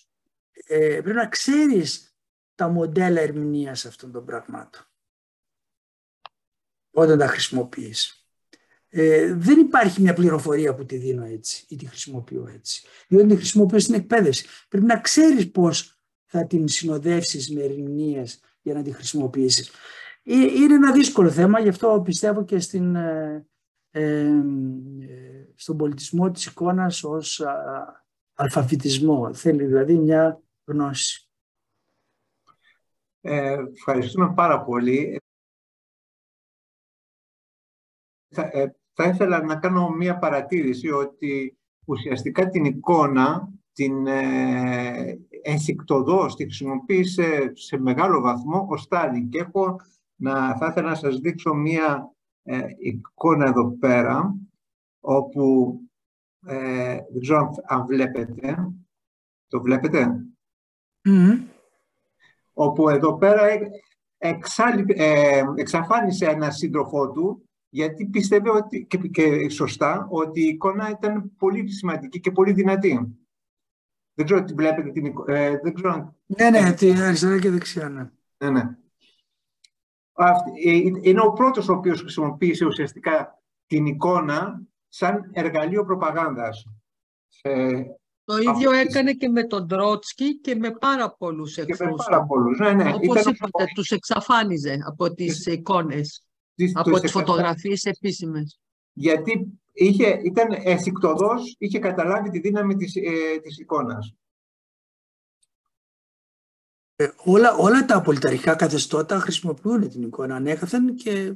ε, 0.53 0.99
πρέπει 1.01 1.17
να 1.17 1.27
ξέρεις 1.27 2.17
τα 2.55 2.67
μοντέλα 2.67 3.21
ερμηνείας 3.21 3.85
αυτών 3.85 4.11
των 4.11 4.25
πραγμάτων 4.25 4.85
όταν 6.91 7.17
τα 7.17 7.27
χρησιμοποιείς. 7.27 8.27
Ε, 8.89 9.33
δεν 9.33 9.59
υπάρχει 9.59 10.01
μια 10.01 10.13
πληροφορία 10.13 10.75
που 10.75 10.85
τη 10.85 10.97
δίνω 10.97 11.25
έτσι 11.25 11.65
ή 11.67 11.75
τη 11.75 11.85
χρησιμοποιώ 11.85 12.47
έτσι. 12.53 12.87
Διότι 13.07 13.27
τη 13.27 13.35
χρησιμοποιώ 13.35 13.79
στην 13.79 13.93
εκπαίδευση. 13.93 14.47
Πρέπει 14.67 14.85
να 14.85 14.99
ξέρεις 14.99 15.51
πώς 15.51 15.99
θα 16.25 16.47
την 16.47 16.67
συνοδεύσεις 16.67 17.49
με 17.49 17.61
ερμηνείες 17.61 18.39
για 18.65 18.73
να 18.73 18.81
τη 18.81 18.91
χρησιμοποιήσεις. 18.91 19.71
Ε, 20.23 20.35
είναι 20.35 20.73
ένα 20.73 20.91
δύσκολο 20.91 21.29
θέμα, 21.29 21.59
γι' 21.59 21.69
αυτό 21.69 22.01
πιστεύω 22.05 22.43
και 22.45 22.59
στην, 22.59 22.95
ε, 22.95 23.47
ε 23.91 24.31
στον 25.55 25.77
πολιτισμό 25.77 26.31
της 26.31 26.45
εικόνας 26.45 27.03
ως 27.03 27.43
αλφαβητισμό. 28.33 29.33
Θέλει 29.33 29.65
δηλαδή 29.65 29.93
μια 29.97 30.41
γνώση. 30.65 31.29
Ε, 33.21 33.57
ευχαριστούμε 33.73 34.33
πάρα 34.33 34.63
πολύ. 34.63 35.19
Ε, 38.29 38.67
θα 38.93 39.07
ήθελα 39.07 39.43
να 39.43 39.55
κάνω 39.55 39.89
μία 39.89 40.17
παρατήρηση 40.17 40.89
ότι 40.89 41.57
ουσιαστικά 41.85 42.49
την 42.49 42.65
εικόνα 42.65 43.49
την 43.73 44.07
ε, 44.07 45.19
ενσυκτοδός, 45.45 46.35
τη 46.35 46.43
χρησιμοποίησε 46.43 47.51
σε 47.53 47.77
μεγάλο 47.79 48.21
βαθμό 48.21 48.67
ο 48.69 48.77
Στάλιν. 48.77 49.29
Και 49.29 49.39
έχω 49.39 49.75
να, 50.15 50.55
θα 50.57 50.67
ήθελα 50.67 50.89
να 50.89 50.95
σας 50.95 51.17
δείξω 51.17 51.53
μία 51.53 52.13
ε, 52.43 52.59
εικόνα 52.77 53.45
εδώ 53.47 53.71
πέρα 53.71 54.35
όπου 54.99 55.79
ε, 56.45 56.97
δεν 57.11 57.21
ξέρω 57.21 57.49
αν, 57.65 57.85
βλέπετε. 57.85 58.73
Το 59.47 59.61
βλέπετε; 59.61 60.25
Όπου 62.53 62.89
εδώ 62.89 63.17
πέρα 63.17 63.41
εξάλι, 64.17 64.85
ε, 64.87 65.43
εξαφάνισε 65.55 66.25
ένα 66.25 66.51
σύντροφό 66.51 67.11
του 67.11 67.49
γιατί 67.69 68.05
πίστευε 68.05 68.49
ότι, 68.49 68.85
και, 68.85 68.97
και 68.97 69.49
σωστά 69.49 70.07
ότι 70.09 70.41
η 70.41 70.47
εικόνα 70.47 70.89
ήταν 70.89 71.31
πολύ 71.37 71.71
σημαντική 71.71 72.19
και 72.19 72.31
πολύ 72.31 72.53
δυνατή. 72.53 73.24
Δεν 74.15 74.25
ξέρω 74.25 74.43
τι 74.43 74.53
βλέπετε 74.53 74.91
την 74.91 75.05
εικόνα. 75.05 75.37
Ε, 75.37 75.59
δεν 75.63 75.73
ξέρω... 75.73 76.15
Ναι, 76.25 76.49
ναι, 76.49 76.73
τη 76.73 76.91
αριστερά 76.91 77.39
και 77.39 77.49
δεξιά, 77.49 77.89
ναι. 77.89 78.09
ναι, 78.37 78.49
ναι. 78.49 78.77
Αυτή, 80.13 80.51
ε, 80.69 81.09
είναι 81.09 81.21
ο 81.21 81.31
πρώτος 81.31 81.69
ο 81.69 81.73
οποίος 81.73 81.99
χρησιμοποίησε 81.99 82.65
ουσιαστικά 82.65 83.43
την 83.67 83.85
εικόνα 83.85 84.61
σαν 84.87 85.29
εργαλείο 85.33 85.85
προπαγάνδας. 85.85 86.65
Το 88.23 88.37
ίδιο 88.37 88.71
έκανε 88.71 89.13
και 89.13 89.29
με 89.29 89.43
τον 89.43 89.67
Τρότσκι 89.67 90.39
και 90.39 90.55
με 90.55 90.71
πάρα 90.71 91.11
πολλούς 91.11 91.57
εχθρούς. 91.57 91.77
Και 91.77 91.85
με 91.85 91.93
πάρα 92.05 92.23
πολλούς, 92.25 92.59
ναι, 92.59 92.73
ναι. 92.73 92.93
Όπως 92.93 93.21
Ήταν... 93.21 93.33
είπατε, 93.33 93.65
τους 93.75 93.91
εξαφάνιζε 93.91 94.77
από 94.87 95.13
τις 95.13 95.45
εικόνες 95.45 96.25
από 96.73 96.99
τις 96.99 97.11
φωτογραφίες 97.11 97.83
επίσημες. 97.83 98.59
Γιατί 98.93 99.59
είχε, 99.75 100.19
ήταν 100.23 100.47
εσυκτοδός, 100.63 101.55
είχε 101.57 101.79
καταλάβει 101.79 102.29
τη 102.29 102.39
δύναμη 102.39 102.75
της, 102.75 102.95
ε, 102.95 103.39
της 103.41 103.57
εικόνας. 103.57 104.15
Ε, 106.95 107.09
όλα, 107.23 107.55
όλα 107.55 107.85
τα 107.85 108.01
πολιταρχικά 108.01 108.55
καθεστώτα 108.55 109.19
χρησιμοποιούν 109.19 109.89
την 109.89 110.03
εικόνα 110.03 110.35
ανέκαθεν 110.35 110.95
και 110.95 111.33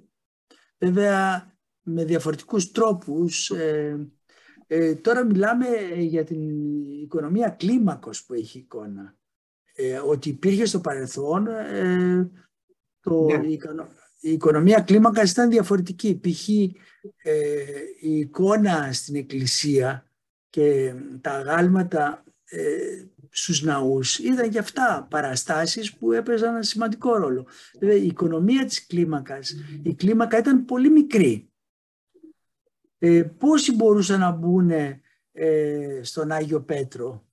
βέβαια 0.77 1.51
με 1.81 2.05
διαφορετικούς 2.05 2.71
τρόπους. 2.71 3.49
Ε, 3.49 4.09
ε 4.67 4.95
τώρα 4.95 5.25
μιλάμε 5.25 5.67
για 5.97 6.23
την 6.23 6.49
οικονομία 7.01 7.49
κλίμακος 7.49 8.25
που 8.25 8.33
έχει 8.33 8.57
εικόνα. 8.57 9.17
Ε, 9.73 9.97
ότι 9.97 10.29
υπήρχε 10.29 10.65
στο 10.65 10.79
παρελθόν 10.79 11.47
το, 13.01 13.25
ναι 13.25 13.47
η 14.19 14.31
οικονομία 14.31 14.79
κλίμακας 14.81 15.31
ήταν 15.31 15.49
διαφορετική. 15.49 16.19
Π.χ. 16.19 16.47
Ε, 17.21 17.63
η 17.99 18.17
εικόνα 18.17 18.93
στην 18.93 19.15
εκκλησία 19.15 20.03
και 20.49 20.93
τα 21.21 21.31
αγάλματα 21.31 22.23
ε, 22.45 23.05
στους 23.29 23.61
ναούς 23.61 24.19
ήταν 24.19 24.49
και 24.49 24.59
αυτά 24.59 25.07
παραστάσεις 25.09 25.93
που 25.93 26.11
έπαιζαν 26.11 26.53
ένα 26.53 26.63
σημαντικό 26.63 27.15
ρόλο. 27.17 27.47
Βέβαια 27.79 27.95
η 27.97 28.05
οικονομία 28.05 28.65
της 28.65 28.87
κλίμακας, 28.87 29.55
η 29.83 29.93
κλίμακα 29.93 30.37
ήταν 30.37 30.65
πολύ 30.65 30.89
μικρή. 30.89 31.49
ε, 32.99 33.23
πόσοι 33.37 33.75
μπορούσαν 33.75 34.19
να 34.19 34.31
μπουν 34.31 34.69
ε, 35.31 35.99
στον 36.01 36.31
Άγιο 36.31 36.61
Πέτρο; 36.61 37.28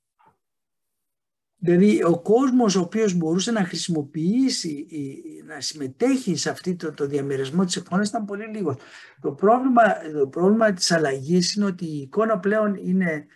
Δηλαδή 1.58 2.04
ο 2.04 2.20
κόσμος 2.20 2.76
ο 2.76 2.80
οποίος 2.80 3.14
μπορούσε 3.14 3.50
να 3.50 3.64
χρησιμοποιήσει, 3.64 4.86
να 5.46 5.60
συμμετέχει 5.60 6.36
σε 6.36 6.50
αυτό 6.50 6.76
το, 6.76 6.92
το 6.92 7.06
διαμερισμό 7.06 7.64
της 7.64 7.76
εικόνας 7.76 8.08
ήταν 8.08 8.24
πολύ 8.24 8.46
λίγος. 8.46 8.76
Το 9.20 9.32
πρόβλημα, 9.32 9.82
το 10.18 10.26
πρόβλημα 10.26 10.72
της 10.72 10.92
αλλαγής 10.92 11.54
είναι 11.54 11.64
ότι 11.64 11.84
η 11.84 12.00
εικόνα 12.00 12.38
πλέον 12.38 12.74
είναι 12.74 13.26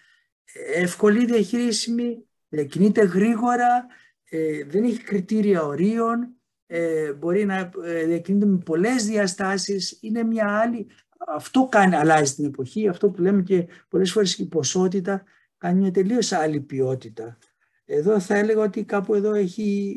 εύκολη 0.74 1.24
διαχειρίσιμη, 1.24 2.24
κινείται 2.68 3.04
γρήγορα, 3.04 3.86
ε, 4.24 4.64
δεν 4.64 4.84
έχει 4.84 5.02
κριτήρια 5.02 5.62
ορίων, 5.62 6.34
ε, 6.66 7.12
μπορεί 7.12 7.44
να 7.44 7.70
ε, 7.84 8.04
διακινείται 8.04 8.46
με 8.46 8.58
πολλές 8.58 9.06
διαστάσεις, 9.06 9.98
είναι 10.00 10.22
μια 10.22 10.58
άλλη, 10.58 10.86
αυτό 11.26 11.68
κάνει, 11.70 11.94
αλλάζει 11.94 12.34
την 12.34 12.44
εποχή, 12.44 12.88
αυτό 12.88 13.10
που 13.10 13.22
λέμε 13.22 13.42
και 13.42 13.66
πολλές 13.88 14.12
φορές 14.12 14.38
η 14.38 14.48
ποσότητα 14.48 15.24
κάνει 15.58 15.80
μια 15.80 15.90
τελείως 15.90 16.32
άλλη 16.32 16.60
ποιότητα. 16.60 17.38
Εδώ 17.92 18.20
θα 18.20 18.34
έλεγα 18.34 18.62
ότι 18.62 18.84
κάπου 18.84 19.14
εδώ 19.14 19.32
έχει 19.32 19.94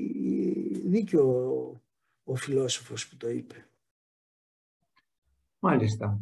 δίκιο 0.85 1.23
ο, 1.23 1.81
ο 2.23 2.35
φιλόσοφος 2.35 3.07
που 3.07 3.17
το 3.17 3.29
είπε. 3.29 3.67
Μάλιστα. 5.59 6.19